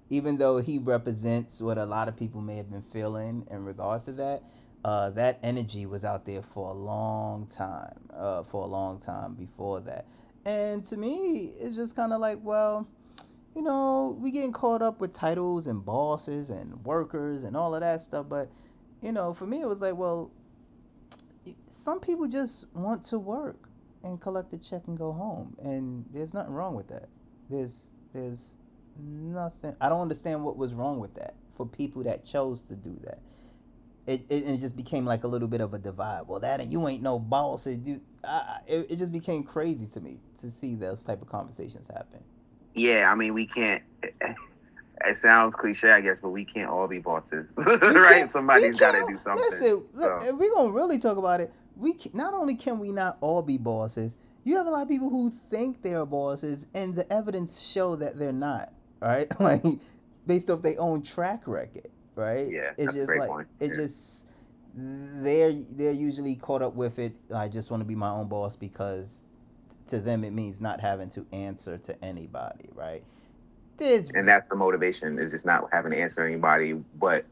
even 0.10 0.36
though 0.36 0.58
he 0.58 0.78
represents 0.78 1.62
what 1.62 1.78
a 1.78 1.86
lot 1.86 2.10
of 2.10 2.18
people 2.18 2.42
may 2.42 2.58
have 2.58 2.70
been 2.70 2.82
feeling 2.82 3.48
in 3.50 3.64
regards 3.64 4.04
to 4.04 4.12
that, 4.12 4.44
uh, 4.84 5.12
that 5.12 5.40
energy 5.42 5.86
was 5.86 6.04
out 6.04 6.26
there 6.26 6.42
for 6.42 6.72
a 6.72 6.74
long 6.74 7.48
time, 7.48 7.98
uh, 8.14 8.44
for 8.44 8.66
a 8.66 8.68
long 8.68 9.00
time 9.00 9.36
before 9.36 9.80
that. 9.80 10.06
And 10.46 10.84
to 10.88 10.98
me, 10.98 11.52
it's 11.62 11.78
just 11.78 11.96
kind 11.96 12.12
of 12.12 12.20
like, 12.20 12.40
well, 12.44 12.86
you 13.56 13.62
know, 13.62 14.18
we 14.20 14.32
getting 14.32 14.52
caught 14.52 14.82
up 14.82 15.00
with 15.00 15.14
titles 15.14 15.66
and 15.66 15.86
bosses 15.86 16.50
and 16.50 16.76
workers 16.84 17.46
and 17.46 17.56
all 17.56 17.74
of 17.74 17.80
that 17.80 18.02
stuff. 18.02 18.26
But, 18.28 18.50
you 19.02 19.14
know, 19.14 19.34
for 19.34 19.48
me, 19.48 19.62
it 19.62 19.68
was 19.68 19.80
like, 19.80 19.96
well, 19.96 20.30
some 21.70 22.02
people 22.02 22.28
just 22.28 22.66
want 22.76 23.06
to 23.06 23.18
work 23.18 23.70
and 24.06 24.22
collect 24.22 24.52
the 24.52 24.58
check 24.58 24.84
and 24.88 24.98
go 24.98 25.12
home. 25.12 25.56
And 25.60 26.06
there's 26.14 26.34
nothing 26.34 26.54
wrong 26.54 26.76
with 26.76 26.88
that. 26.88 27.10
There's, 27.50 27.92
there's 28.14 28.58
nothing. 28.98 29.76
I 29.82 29.90
don't 29.90 30.02
understand 30.02 30.44
what 30.44 30.56
was 30.58 30.74
wrong 30.74 31.00
with 31.00 31.16
that 31.16 31.36
for 31.58 31.66
people 31.66 32.04
that 32.04 32.26
chose 32.26 32.62
to 32.64 32.76
do 32.76 32.98
that 33.04 33.20
it, 34.08 34.22
it, 34.30 34.48
it 34.48 34.60
just 34.60 34.76
became 34.76 35.06
like 35.06 35.24
a 35.24 35.28
little 35.28 35.48
bit 35.48 35.62
of 35.62 35.74
a 35.74 35.80
divide. 35.80 36.24
Well, 36.28 36.40
that 36.40 36.62
and 36.62 36.72
you 36.72 36.88
ain't 36.88 37.02
no 37.02 37.18
boss. 37.18 37.66
It, 37.68 37.80
you, 37.86 38.02
I, 38.24 38.60
it, 38.68 38.92
it 38.92 38.98
just 38.98 39.12
became 39.12 39.44
crazy 39.44 39.88
to 39.88 40.02
me 40.02 40.20
to 40.40 40.52
see 40.52 40.76
those 40.76 41.04
type 41.04 41.22
of 41.22 41.28
conversations 41.28 41.88
happen. 41.88 42.24
Yeah, 42.76 43.12
I 43.12 43.16
mean, 43.16 43.34
we 43.34 43.48
can't. 43.48 43.84
It 45.06 45.18
sounds 45.18 45.54
cliche, 45.56 45.92
I 45.92 46.00
guess, 46.00 46.20
but 46.22 46.30
we 46.30 46.46
can't 46.46 46.70
all 46.70 46.88
be 46.88 47.00
bosses, 47.00 47.50
right? 47.58 48.32
Somebody's 48.32 48.80
got 48.80 48.94
to 48.94 49.06
do 49.12 49.20
something. 49.20 49.44
Listen, 49.52 49.84
so. 49.94 50.18
if 50.22 50.36
we're 50.38 50.54
gonna 50.56 50.72
really 50.72 50.98
talk 50.98 51.18
about 51.18 51.42
it, 51.42 51.52
we 51.78 51.94
can, 51.94 52.12
not 52.14 52.34
only 52.34 52.56
can 52.56 52.80
we 52.80 52.92
not 52.92 53.18
all 53.22 53.42
be 53.42 53.58
bosses, 53.58 54.18
you 54.44 54.58
have 54.58 54.68
a 54.68 54.70
lot 54.70 54.84
of 54.84 54.90
people 54.90 55.10
who 55.10 55.30
think 55.30 55.82
they're 55.82 56.06
bosses, 56.06 56.68
and 56.76 56.96
the 56.96 57.12
evidence 57.12 57.62
show 57.62 57.96
that 57.96 58.18
they're 58.18 58.32
not. 58.32 58.72
Right, 59.02 59.28
like 59.40 59.64
based 60.26 60.50
off 60.50 60.62
their 60.62 60.80
own 60.80 61.04
track 61.04 61.48
record 61.48 61.90
right? 62.16 62.48
Yeah, 62.50 62.72
it's 62.78 62.94
just 62.94 63.16
like 63.16 63.30
point. 63.30 63.48
it 63.60 63.70
yeah. 63.70 63.76
just 63.76 64.28
they're 64.74 65.54
they're 65.74 65.92
usually 65.92 66.36
caught 66.36 66.62
up 66.62 66.76
with 66.76 67.00
it. 67.00 67.14
I 67.34 67.48
just 67.48 67.72
want 67.72 67.82
to 67.82 67.86
be 67.86 67.96
my 67.96 68.10
own 68.10 68.28
boss 68.28 68.56
because 68.56 69.24
to 69.88 70.00
them 70.00 70.24
it 70.24 70.32
means 70.32 70.62
not 70.62 70.80
having 70.80 71.10
to 71.10 71.26
answer 71.32 71.78
to 71.78 72.04
anybody, 72.04 72.70
right? 72.74 73.04
There's, 73.78 74.10
and 74.12 74.28
that's 74.28 74.48
the 74.50 74.56
motivation 74.56 75.20
is 75.20 75.32
just 75.32 75.46
not 75.46 75.68
having 75.72 75.92
to 75.92 76.00
answer 76.00 76.26
anybody. 76.26 76.74
But 76.74 77.26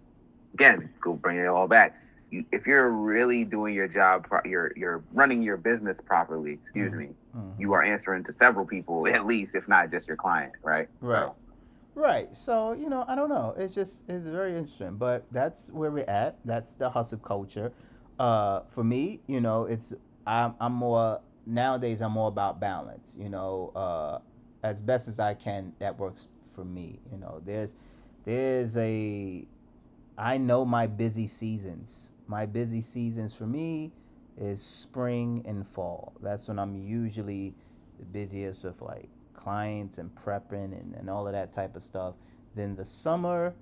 again, 0.54 0.90
go 1.02 1.14
bring 1.14 1.38
it 1.38 1.48
all 1.48 1.68
back. 1.68 1.98
You, 2.34 2.46
if 2.52 2.66
you're 2.66 2.90
really 2.90 3.44
doing 3.44 3.76
your 3.76 3.88
job, 3.88 4.28
you're 4.44 4.74
you're 4.76 5.04
running 5.14 5.44
your 5.44 5.58
business 5.58 6.00
properly. 6.02 6.54
Excuse 6.54 6.90
mm-hmm. 6.90 7.00
me. 7.00 7.10
Mm-hmm. 7.38 7.62
You 7.62 7.74
are 7.74 7.84
answering 7.84 8.24
to 8.24 8.34
several 8.34 8.66
people 8.66 9.08
at 9.08 9.26
least, 9.26 9.54
if 9.54 9.68
not 9.68 9.92
just 9.92 10.08
your 10.08 10.18
client, 10.18 10.54
right? 10.64 10.88
Right. 11.02 11.22
So, 11.22 11.36
Right. 11.96 12.36
So, 12.36 12.74
you 12.74 12.90
know, 12.90 13.06
I 13.08 13.14
don't 13.16 13.30
know. 13.30 13.54
It's 13.58 13.74
just 13.74 14.10
it's 14.10 14.28
very 14.28 14.56
interesting. 14.56 14.96
But 14.96 15.26
that's 15.32 15.70
where 15.70 15.92
we're 15.92 16.10
at. 16.10 16.38
That's 16.44 16.74
the 16.74 16.90
hustle 16.90 17.20
culture. 17.20 17.72
Uh 18.18 18.62
for 18.70 18.84
me, 18.84 19.22
you 19.28 19.42
know, 19.42 19.66
it's 19.66 19.94
I'm 20.26 20.56
I'm 20.60 20.74
more 20.74 21.22
nowadays 21.46 22.02
I'm 22.02 22.14
more 22.14 22.30
about 22.30 22.60
balance, 22.60 23.16
you 23.20 23.30
know, 23.30 23.72
uh 23.76 24.20
as 24.64 24.82
best 24.82 25.08
as 25.08 25.20
I 25.20 25.36
can 25.36 25.74
that 25.80 25.98
works 26.00 26.28
for 26.56 26.66
me. 26.66 27.00
You 27.12 27.20
know, 27.20 27.42
there's 27.46 27.76
there's 28.24 28.76
a 28.78 29.46
I 30.18 30.38
know 30.38 30.66
my 30.66 30.88
busy 30.88 31.28
seasons. 31.28 32.13
My 32.34 32.48
busy 32.48 32.82
seasons 32.82 33.32
for 33.32 33.46
me 33.46 33.92
is 34.38 34.60
spring 34.60 35.44
and 35.46 35.68
fall. 35.68 36.14
That's 36.20 36.48
when 36.48 36.58
I'm 36.58 36.76
usually 36.76 37.54
the 38.00 38.06
busiest 38.06 38.64
with 38.64 38.82
like 38.82 39.08
clients 39.36 40.00
and 40.00 40.10
prepping 40.16 40.74
and, 40.74 40.96
and 40.96 41.12
all 41.12 41.28
of 41.28 41.34
that 41.34 41.52
type 41.52 41.76
of 41.76 41.84
stuff. 41.84 42.16
Then 42.56 42.76
the 42.76 42.86
summer, 42.86 43.54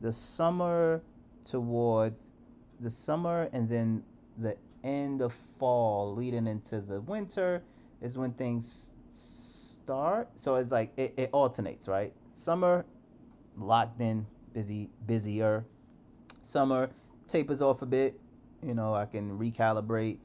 the 0.00 0.12
summer 0.12 1.02
towards 1.44 2.30
the 2.78 2.92
summer 2.92 3.48
and 3.52 3.68
then 3.68 4.04
the 4.38 4.56
end 4.84 5.20
of 5.20 5.32
fall 5.58 6.14
leading 6.14 6.46
into 6.46 6.80
the 6.80 7.00
winter 7.00 7.60
is 8.00 8.16
when 8.16 8.30
things 8.34 8.92
start. 9.12 10.28
So 10.36 10.54
it's 10.54 10.70
like 10.70 10.92
it, 10.96 11.12
it 11.16 11.30
alternates, 11.32 11.88
right? 11.88 12.12
Summer, 12.30 12.86
locked 13.56 14.00
in, 14.00 14.24
busy, 14.54 14.90
busier. 15.06 15.64
Summer 16.40 16.88
tapers 17.28 17.62
off 17.62 17.82
a 17.82 17.86
bit. 17.86 18.18
You 18.62 18.74
know, 18.74 18.94
I 18.94 19.06
can 19.06 19.38
recalibrate 19.38 20.18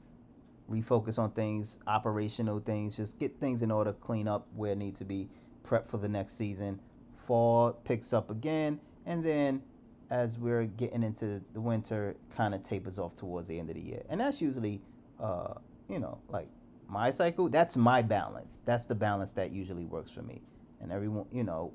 refocus 0.70 1.18
on 1.18 1.32
things, 1.32 1.80
operational 1.88 2.60
things, 2.60 2.98
just 2.98 3.20
get 3.20 3.40
things 3.40 3.62
in 3.62 3.72
order, 3.72 3.94
clean 3.94 4.28
up 4.28 4.48
where 4.56 4.76
need 4.76 4.96
to 4.96 5.06
be, 5.06 5.30
prep 5.64 5.86
for 5.86 5.98
the 5.98 6.10
next 6.10 6.38
season. 6.38 6.80
Fall 7.26 7.74
picks 7.84 8.14
up 8.14 8.32
again, 8.32 8.80
and 9.06 9.24
then 9.24 9.62
as 10.10 10.38
we're 10.38 10.66
getting 10.66 11.04
into 11.04 11.42
the 11.54 11.62
winter, 11.62 12.16
kind 12.36 12.54
of 12.56 12.64
tapers 12.64 13.00
off 13.00 13.16
towards 13.16 13.48
the 13.48 13.60
end 13.60 13.70
of 13.70 13.76
the 13.76 13.82
year, 13.82 14.04
and 14.10 14.20
that's 14.20 14.42
usually, 14.42 14.82
uh, 15.20 15.54
you 15.90 16.00
know, 16.00 16.20
like 16.30 16.48
my 16.88 17.12
cycle. 17.12 17.50
That's 17.50 17.76
my 17.76 18.02
balance. 18.02 18.62
That's 18.66 18.86
the 18.86 18.96
balance 18.96 19.34
that 19.34 19.52
usually 19.52 19.86
works 19.86 20.12
for 20.12 20.22
me. 20.22 20.42
And 20.80 20.92
everyone, 20.92 21.26
you 21.32 21.44
know, 21.44 21.74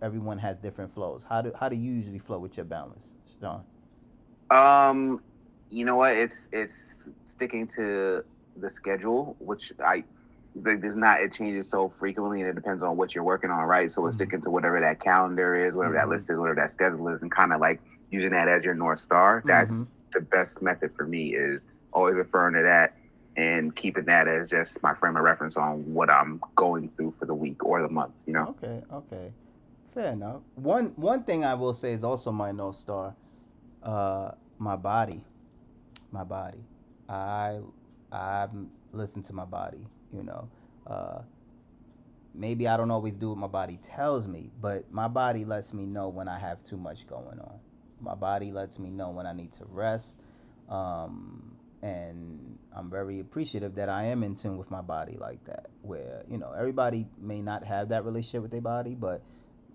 everyone 0.00 0.38
has 0.38 0.58
different 0.58 0.90
flows. 0.90 1.24
How 1.24 1.42
do 1.42 1.52
how 1.58 1.68
do 1.68 1.76
you 1.76 1.92
usually 1.92 2.18
flow 2.18 2.38
with 2.38 2.56
your 2.56 2.64
balance, 2.64 3.16
Sean? 3.40 3.64
Um, 4.52 5.22
you 5.70 5.84
know 5.84 5.96
what? 5.96 6.14
It's 6.14 6.48
it's 6.52 7.08
sticking 7.24 7.66
to 7.68 8.24
the 8.56 8.70
schedule, 8.70 9.36
which 9.38 9.72
I 9.84 10.04
like 10.54 10.80
there's 10.80 10.96
not 10.96 11.20
it 11.20 11.32
changes 11.32 11.68
so 11.68 11.88
frequently 11.88 12.40
and 12.40 12.50
it 12.50 12.54
depends 12.54 12.82
on 12.82 12.96
what 12.96 13.14
you're 13.14 13.24
working 13.24 13.50
on, 13.50 13.64
right? 13.64 13.90
So 13.90 14.06
it's 14.06 14.14
mm-hmm. 14.16 14.24
sticking 14.24 14.40
to 14.42 14.50
whatever 14.50 14.80
that 14.80 15.00
calendar 15.00 15.66
is, 15.66 15.74
whatever 15.74 15.94
mm-hmm. 15.94 16.10
that 16.10 16.14
list 16.14 16.30
is, 16.30 16.38
whatever 16.38 16.60
that 16.60 16.70
schedule 16.70 17.08
is, 17.08 17.22
and 17.22 17.30
kind 17.30 17.52
of 17.52 17.60
like 17.60 17.80
using 18.10 18.30
that 18.30 18.48
as 18.48 18.64
your 18.64 18.74
north 18.74 19.00
star. 19.00 19.42
That's 19.46 19.72
mm-hmm. 19.72 19.92
the 20.12 20.20
best 20.20 20.60
method 20.60 20.94
for 20.94 21.06
me 21.06 21.34
is 21.34 21.66
always 21.92 22.14
referring 22.14 22.54
to 22.54 22.62
that 22.62 22.96
and 23.36 23.74
keeping 23.74 24.04
that 24.04 24.28
as 24.28 24.50
just 24.50 24.82
my 24.82 24.94
frame 24.94 25.16
of 25.16 25.22
reference 25.22 25.56
on 25.56 25.94
what 25.94 26.10
I'm 26.10 26.40
going 26.54 26.90
through 26.90 27.12
for 27.12 27.24
the 27.24 27.34
week 27.34 27.64
or 27.64 27.80
the 27.80 27.88
month, 27.88 28.12
you 28.26 28.34
know? 28.34 28.54
Okay, 28.62 28.82
okay. 28.92 29.32
Fair 29.94 30.12
enough. 30.12 30.40
One 30.54 30.86
one 30.96 31.22
thing 31.24 31.44
I 31.44 31.54
will 31.54 31.74
say 31.74 31.92
is 31.92 32.04
also 32.04 32.32
my 32.32 32.52
north 32.52 32.76
star, 32.76 33.14
uh, 33.82 34.32
my 34.62 34.76
body 34.76 35.24
my 36.12 36.24
body. 36.24 36.64
I 37.08 37.60
I 38.12 38.48
listen 38.92 39.22
to 39.24 39.32
my 39.32 39.44
body. 39.44 39.86
You 40.12 40.22
know, 40.22 40.48
uh, 40.86 41.22
maybe 42.34 42.68
I 42.68 42.76
don't 42.76 42.90
always 42.90 43.16
do 43.16 43.30
what 43.30 43.38
my 43.38 43.46
body 43.46 43.78
tells 43.82 44.28
me, 44.28 44.50
but 44.60 44.90
my 44.92 45.08
body 45.08 45.44
lets 45.44 45.72
me 45.72 45.86
know 45.86 46.08
when 46.08 46.28
I 46.28 46.38
have 46.38 46.62
too 46.62 46.76
much 46.76 47.06
going 47.06 47.40
on. 47.40 47.58
My 48.00 48.14
body 48.14 48.52
lets 48.52 48.78
me 48.78 48.90
know 48.90 49.10
when 49.10 49.26
I 49.26 49.32
need 49.32 49.52
to 49.54 49.64
rest. 49.66 50.20
Um, 50.68 51.56
and 51.82 52.58
I'm 52.76 52.90
very 52.90 53.20
appreciative 53.20 53.74
that 53.74 53.88
I 53.88 54.04
am 54.04 54.22
in 54.22 54.36
tune 54.36 54.56
with 54.56 54.70
my 54.70 54.82
body 54.82 55.16
like 55.18 55.42
that. 55.44 55.68
Where 55.82 56.22
you 56.28 56.38
know 56.38 56.52
everybody 56.56 57.06
may 57.20 57.42
not 57.42 57.64
have 57.64 57.88
that 57.88 58.04
relationship 58.04 58.42
with 58.42 58.52
their 58.52 58.60
body, 58.60 58.94
but 58.94 59.22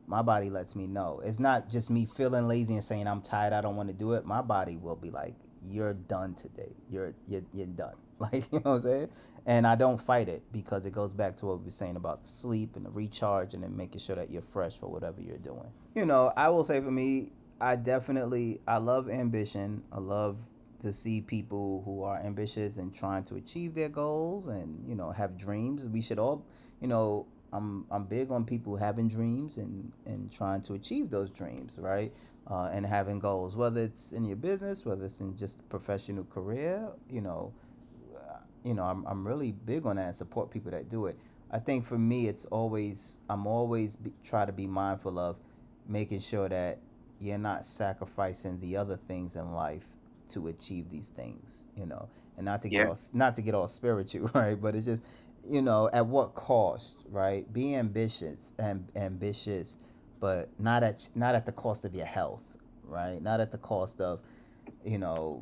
my 0.08 0.22
body 0.22 0.50
lets 0.50 0.76
me 0.76 0.88
know. 0.88 1.22
It's 1.24 1.40
not 1.40 1.70
just 1.70 1.90
me 1.90 2.06
feeling 2.06 2.48
lazy 2.48 2.74
and 2.74 2.84
saying 2.84 3.08
I'm 3.08 3.22
tired, 3.22 3.54
I 3.54 3.62
don't 3.62 3.76
want 3.76 3.90
to 3.90 3.96
do 3.96 4.14
it. 4.14 4.26
My 4.26 4.42
body 4.42 4.78
will 4.78 4.96
be 4.96 5.12
like, 5.12 5.36
you're 5.62 5.94
done 5.94 6.34
today. 6.34 6.76
You're 6.90 7.14
you're, 7.26 7.44
you're 7.54 7.68
done. 7.68 7.96
Like 8.20 8.52
you 8.52 8.60
know 8.66 8.72
what 8.72 8.78
I'm 8.78 8.82
saying? 8.82 9.10
And 9.46 9.68
I 9.68 9.76
don't 9.76 10.02
fight 10.02 10.28
it 10.28 10.42
because 10.52 10.88
it 10.88 10.92
goes 10.92 11.14
back 11.14 11.36
to 11.36 11.46
what 11.46 11.60
we 11.60 11.66
were 11.66 11.72
saying 11.72 11.98
about 11.98 12.24
the 12.24 12.28
sleep 12.28 12.76
and 12.76 12.84
the 12.84 12.90
recharge 12.90 13.54
and 13.54 13.62
then 13.62 13.78
making 13.78 14.00
sure 14.00 14.16
that 14.16 14.32
you're 14.32 14.42
fresh 14.42 14.76
for 14.76 14.88
whatever 14.88 15.22
you're 15.22 15.38
doing. 15.38 15.70
You 15.94 16.08
know, 16.08 16.34
I 16.36 16.50
will 16.50 16.64
say 16.64 16.82
for 16.82 16.90
me, 16.90 17.32
I 17.62 17.76
definitely 17.76 18.60
I 18.68 18.78
love 18.78 19.08
ambition. 19.08 19.84
I 19.92 20.00
love 20.00 20.40
to 20.82 20.92
see 20.92 21.22
people 21.22 21.84
who 21.86 22.02
are 22.02 22.18
ambitious 22.18 22.78
and 22.78 22.92
trying 22.92 23.24
to 23.26 23.36
achieve 23.36 23.76
their 23.76 23.90
goals 23.90 24.48
and 24.48 24.84
you 24.90 24.96
know 24.96 25.12
have 25.12 25.38
dreams. 25.38 25.86
We 25.86 26.02
should 26.02 26.18
all, 26.18 26.44
you 26.82 26.88
know, 26.88 27.28
I'm 27.54 27.86
I'm 27.92 28.06
big 28.06 28.32
on 28.32 28.46
people 28.46 28.76
having 28.76 29.08
dreams 29.08 29.58
and 29.58 29.92
and 30.06 30.32
trying 30.32 30.62
to 30.64 30.74
achieve 30.74 31.10
those 31.10 31.30
dreams, 31.30 31.76
right? 31.78 32.12
uh, 32.50 32.70
and 32.72 32.86
having 32.86 33.20
goals, 33.20 33.56
whether 33.56 33.82
it's 33.82 34.14
in 34.14 34.24
your 34.24 34.38
business, 34.38 34.86
whether 34.86 35.06
it's 35.06 35.20
in 35.20 35.36
just 35.38 35.68
professional 35.70 36.24
career, 36.26 36.90
you 37.10 37.22
know, 37.22 37.54
you 38.64 38.74
know, 38.74 38.84
I'm 38.84 39.06
I'm 39.06 39.28
really 39.28 39.52
big 39.52 39.86
on 39.86 39.98
that 39.98 40.08
and 40.08 40.16
support 40.16 40.52
people 40.52 40.72
that 40.72 40.90
do 40.90 41.08
it. 41.08 41.18
I 41.52 41.60
think 41.60 41.86
for 41.86 41.98
me, 41.98 42.28
it's 42.28 42.46
always 42.46 43.18
I'm 43.30 43.48
always 43.48 43.96
be, 43.96 44.14
try 44.24 44.46
to 44.46 44.52
be 44.52 44.68
mindful 44.68 45.20
of 45.20 45.38
making 45.88 46.22
sure 46.22 46.50
that 46.50 46.80
you're 47.20 47.38
not 47.38 47.66
sacrificing 47.66 48.60
the 48.60 48.78
other 48.78 48.98
things 48.98 49.36
in 49.36 49.52
life 49.52 49.88
to 50.30 50.48
achieve 50.48 50.90
these 50.90 51.10
things, 51.10 51.68
you 51.76 51.86
know, 51.86 52.10
and 52.38 52.46
not 52.46 52.62
to 52.62 52.70
get 52.70 52.80
yeah. 52.80 52.90
all 52.90 52.98
not 53.14 53.36
to 53.38 53.42
get 53.42 53.56
all 53.56 53.68
spiritual, 53.68 54.30
right? 54.36 54.60
But 54.60 54.76
it's 54.76 54.86
just, 54.86 55.04
you 55.50 55.62
know, 55.62 55.90
at 55.94 56.06
what 56.06 56.36
cost, 56.36 57.02
right? 57.10 57.52
Be 57.52 57.76
ambitious 57.76 58.54
and 58.60 58.88
ambitious, 58.96 59.78
but 60.20 60.50
not 60.60 60.84
at 60.84 61.10
not 61.16 61.36
at 61.36 61.46
the 61.46 61.52
cost 61.52 61.86
of 61.86 61.94
your 61.94 62.06
health, 62.06 62.58
right? 62.84 63.22
Not 63.22 63.40
at 63.40 63.52
the 63.52 63.58
cost 63.58 64.02
of, 64.02 64.22
you 64.86 64.98
know, 64.98 65.42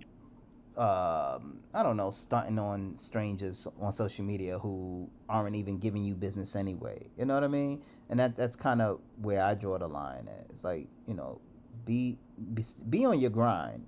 um, 0.78 1.60
I 1.74 1.84
don't 1.84 1.98
know, 1.98 2.12
stunting 2.12 2.60
on 2.60 2.98
strangers 2.98 3.68
on 3.80 3.94
social 3.94 4.26
media 4.26 4.60
who 4.60 5.10
aren't 5.30 5.56
even 5.56 5.80
giving 5.80 6.04
you 6.04 6.16
business 6.16 6.56
anyway. 6.56 7.08
You 7.18 7.26
know 7.26 7.34
what 7.34 7.44
I 7.44 7.48
mean? 7.48 7.82
And 8.10 8.20
that 8.20 8.36
that's 8.36 8.56
kind 8.56 8.82
of 8.82 9.00
where 9.22 9.42
I 9.44 9.56
draw 9.56 9.78
the 9.78 9.88
line. 9.88 10.28
At. 10.28 10.48
It's 10.50 10.64
like 10.64 10.88
you 11.08 11.14
know, 11.14 11.40
be 11.86 12.20
be, 12.54 12.64
be 12.90 13.06
on 13.06 13.20
your 13.20 13.32
grind. 13.32 13.86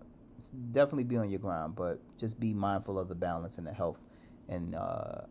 Definitely 0.72 1.04
be 1.04 1.18
on 1.18 1.30
your 1.30 1.40
grind, 1.40 1.76
but 1.76 2.00
just 2.18 2.40
be 2.40 2.54
mindful 2.54 3.00
of 3.00 3.10
the 3.10 3.16
balance 3.16 3.58
and 3.58 3.68
the 3.68 3.74
health 3.74 4.00
and 4.50 4.76
uh, 4.76 5.22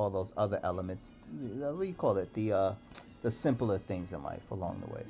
all 0.00 0.10
those 0.10 0.32
other 0.36 0.58
elements. 0.62 1.12
What 1.38 1.86
you 1.86 1.94
call 1.94 2.16
it? 2.16 2.32
The 2.32 2.52
uh, 2.52 2.72
the 3.22 3.30
simpler 3.30 3.78
things 3.78 4.12
in 4.12 4.22
life 4.22 4.50
along 4.50 4.82
the 4.86 4.92
way. 4.92 5.02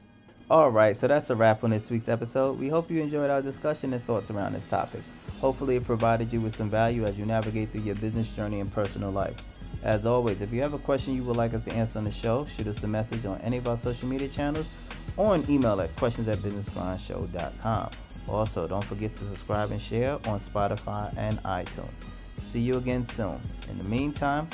All 0.51 0.71
right, 0.71 0.97
so 0.97 1.07
that's 1.07 1.31
a 1.31 1.37
wrap 1.37 1.63
on 1.63 1.71
this 1.71 1.91
week's 1.91 2.09
episode. 2.09 2.59
We 2.59 2.69
hope 2.69 2.91
you 2.91 3.01
enjoyed 3.01 3.31
our 3.31 3.41
discussion 3.41 3.93
and 3.93 4.03
thoughts 4.03 4.33
around 4.33 4.55
this 4.55 4.67
topic. 4.67 5.03
Hopefully, 5.41 5.77
it 5.77 5.85
provided 5.85 6.33
you 6.33 6.41
with 6.41 6.57
some 6.57 6.69
value 6.69 7.05
as 7.05 7.17
you 7.17 7.25
navigate 7.25 7.71
through 7.71 7.83
your 7.83 7.95
business 7.95 8.35
journey 8.35 8.59
and 8.59 8.73
personal 8.73 9.13
life. 9.13 9.37
As 9.85 10.07
always, 10.07 10.43
if 10.43 10.53
you 10.53 10.61
have 10.61 10.75
a 10.75 10.79
question 10.79 11.15
you 11.15 11.23
would 11.23 11.37
like 11.37 11.55
us 11.55 11.65
to 11.65 11.73
answer 11.73 12.01
on 12.01 12.05
the 12.05 12.11
show, 12.11 12.45
shoot 12.45 12.67
us 12.67 12.83
a 12.83 12.89
message 12.89 13.25
on 13.25 13.41
any 13.43 13.59
of 13.59 13.69
our 13.69 13.77
social 13.77 14.09
media 14.09 14.29
channels 14.29 14.69
or 15.17 15.37
an 15.37 15.49
email 15.49 15.81
at 15.81 15.95
questions 15.97 16.27
at 16.27 16.39
businessgrindshow.com. 16.39 17.91
Also, 18.29 18.67
don't 18.67 18.85
forget 18.85 19.15
to 19.15 19.25
subscribe 19.25 19.71
and 19.71 19.81
share 19.81 20.15
on 20.27 20.39
Spotify 20.41 21.17
and 21.17 21.41
iTunes. 21.45 22.03
See 22.43 22.61
you 22.61 22.77
again 22.77 23.05
soon. 23.05 23.41
In 23.71 23.79
the 23.79 23.85
meantime, 23.85 24.49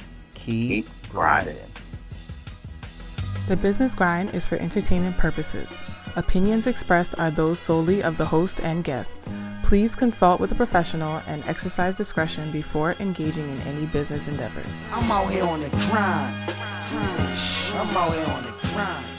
keep, 0.47 0.87
keep 0.87 1.11
grinding. 1.11 1.57
The 3.49 3.57
Business 3.57 3.95
Grind 3.95 4.35
is 4.35 4.47
for 4.47 4.57
entertainment 4.57 5.17
purposes. 5.19 5.85
Opinions 6.17 6.67
expressed 6.67 7.19
are 7.19 7.31
those 7.31 7.59
solely 7.59 8.03
of 8.03 8.17
the 8.17 8.25
host 8.25 8.61
and 8.61 8.83
guests. 8.83 9.29
Please 9.63 9.95
consult 9.95 10.41
with 10.41 10.51
a 10.51 10.55
professional 10.55 11.21
and 11.27 11.45
exercise 11.45 11.95
discretion 11.95 12.51
before 12.51 12.97
engaging 12.99 13.49
in 13.49 13.61
any 13.63 13.87
business 13.87 14.27
endeavors. 14.27 14.87
I'm 14.91 15.11
out 15.13 15.31
here 15.31 15.45
on 15.45 15.61
the 15.61 15.69
grind. 15.69 16.35
I'm 17.75 17.97
out 17.97 18.15
here 18.15 18.27
on 18.27 18.45
the 18.45 18.69
grind. 18.73 19.16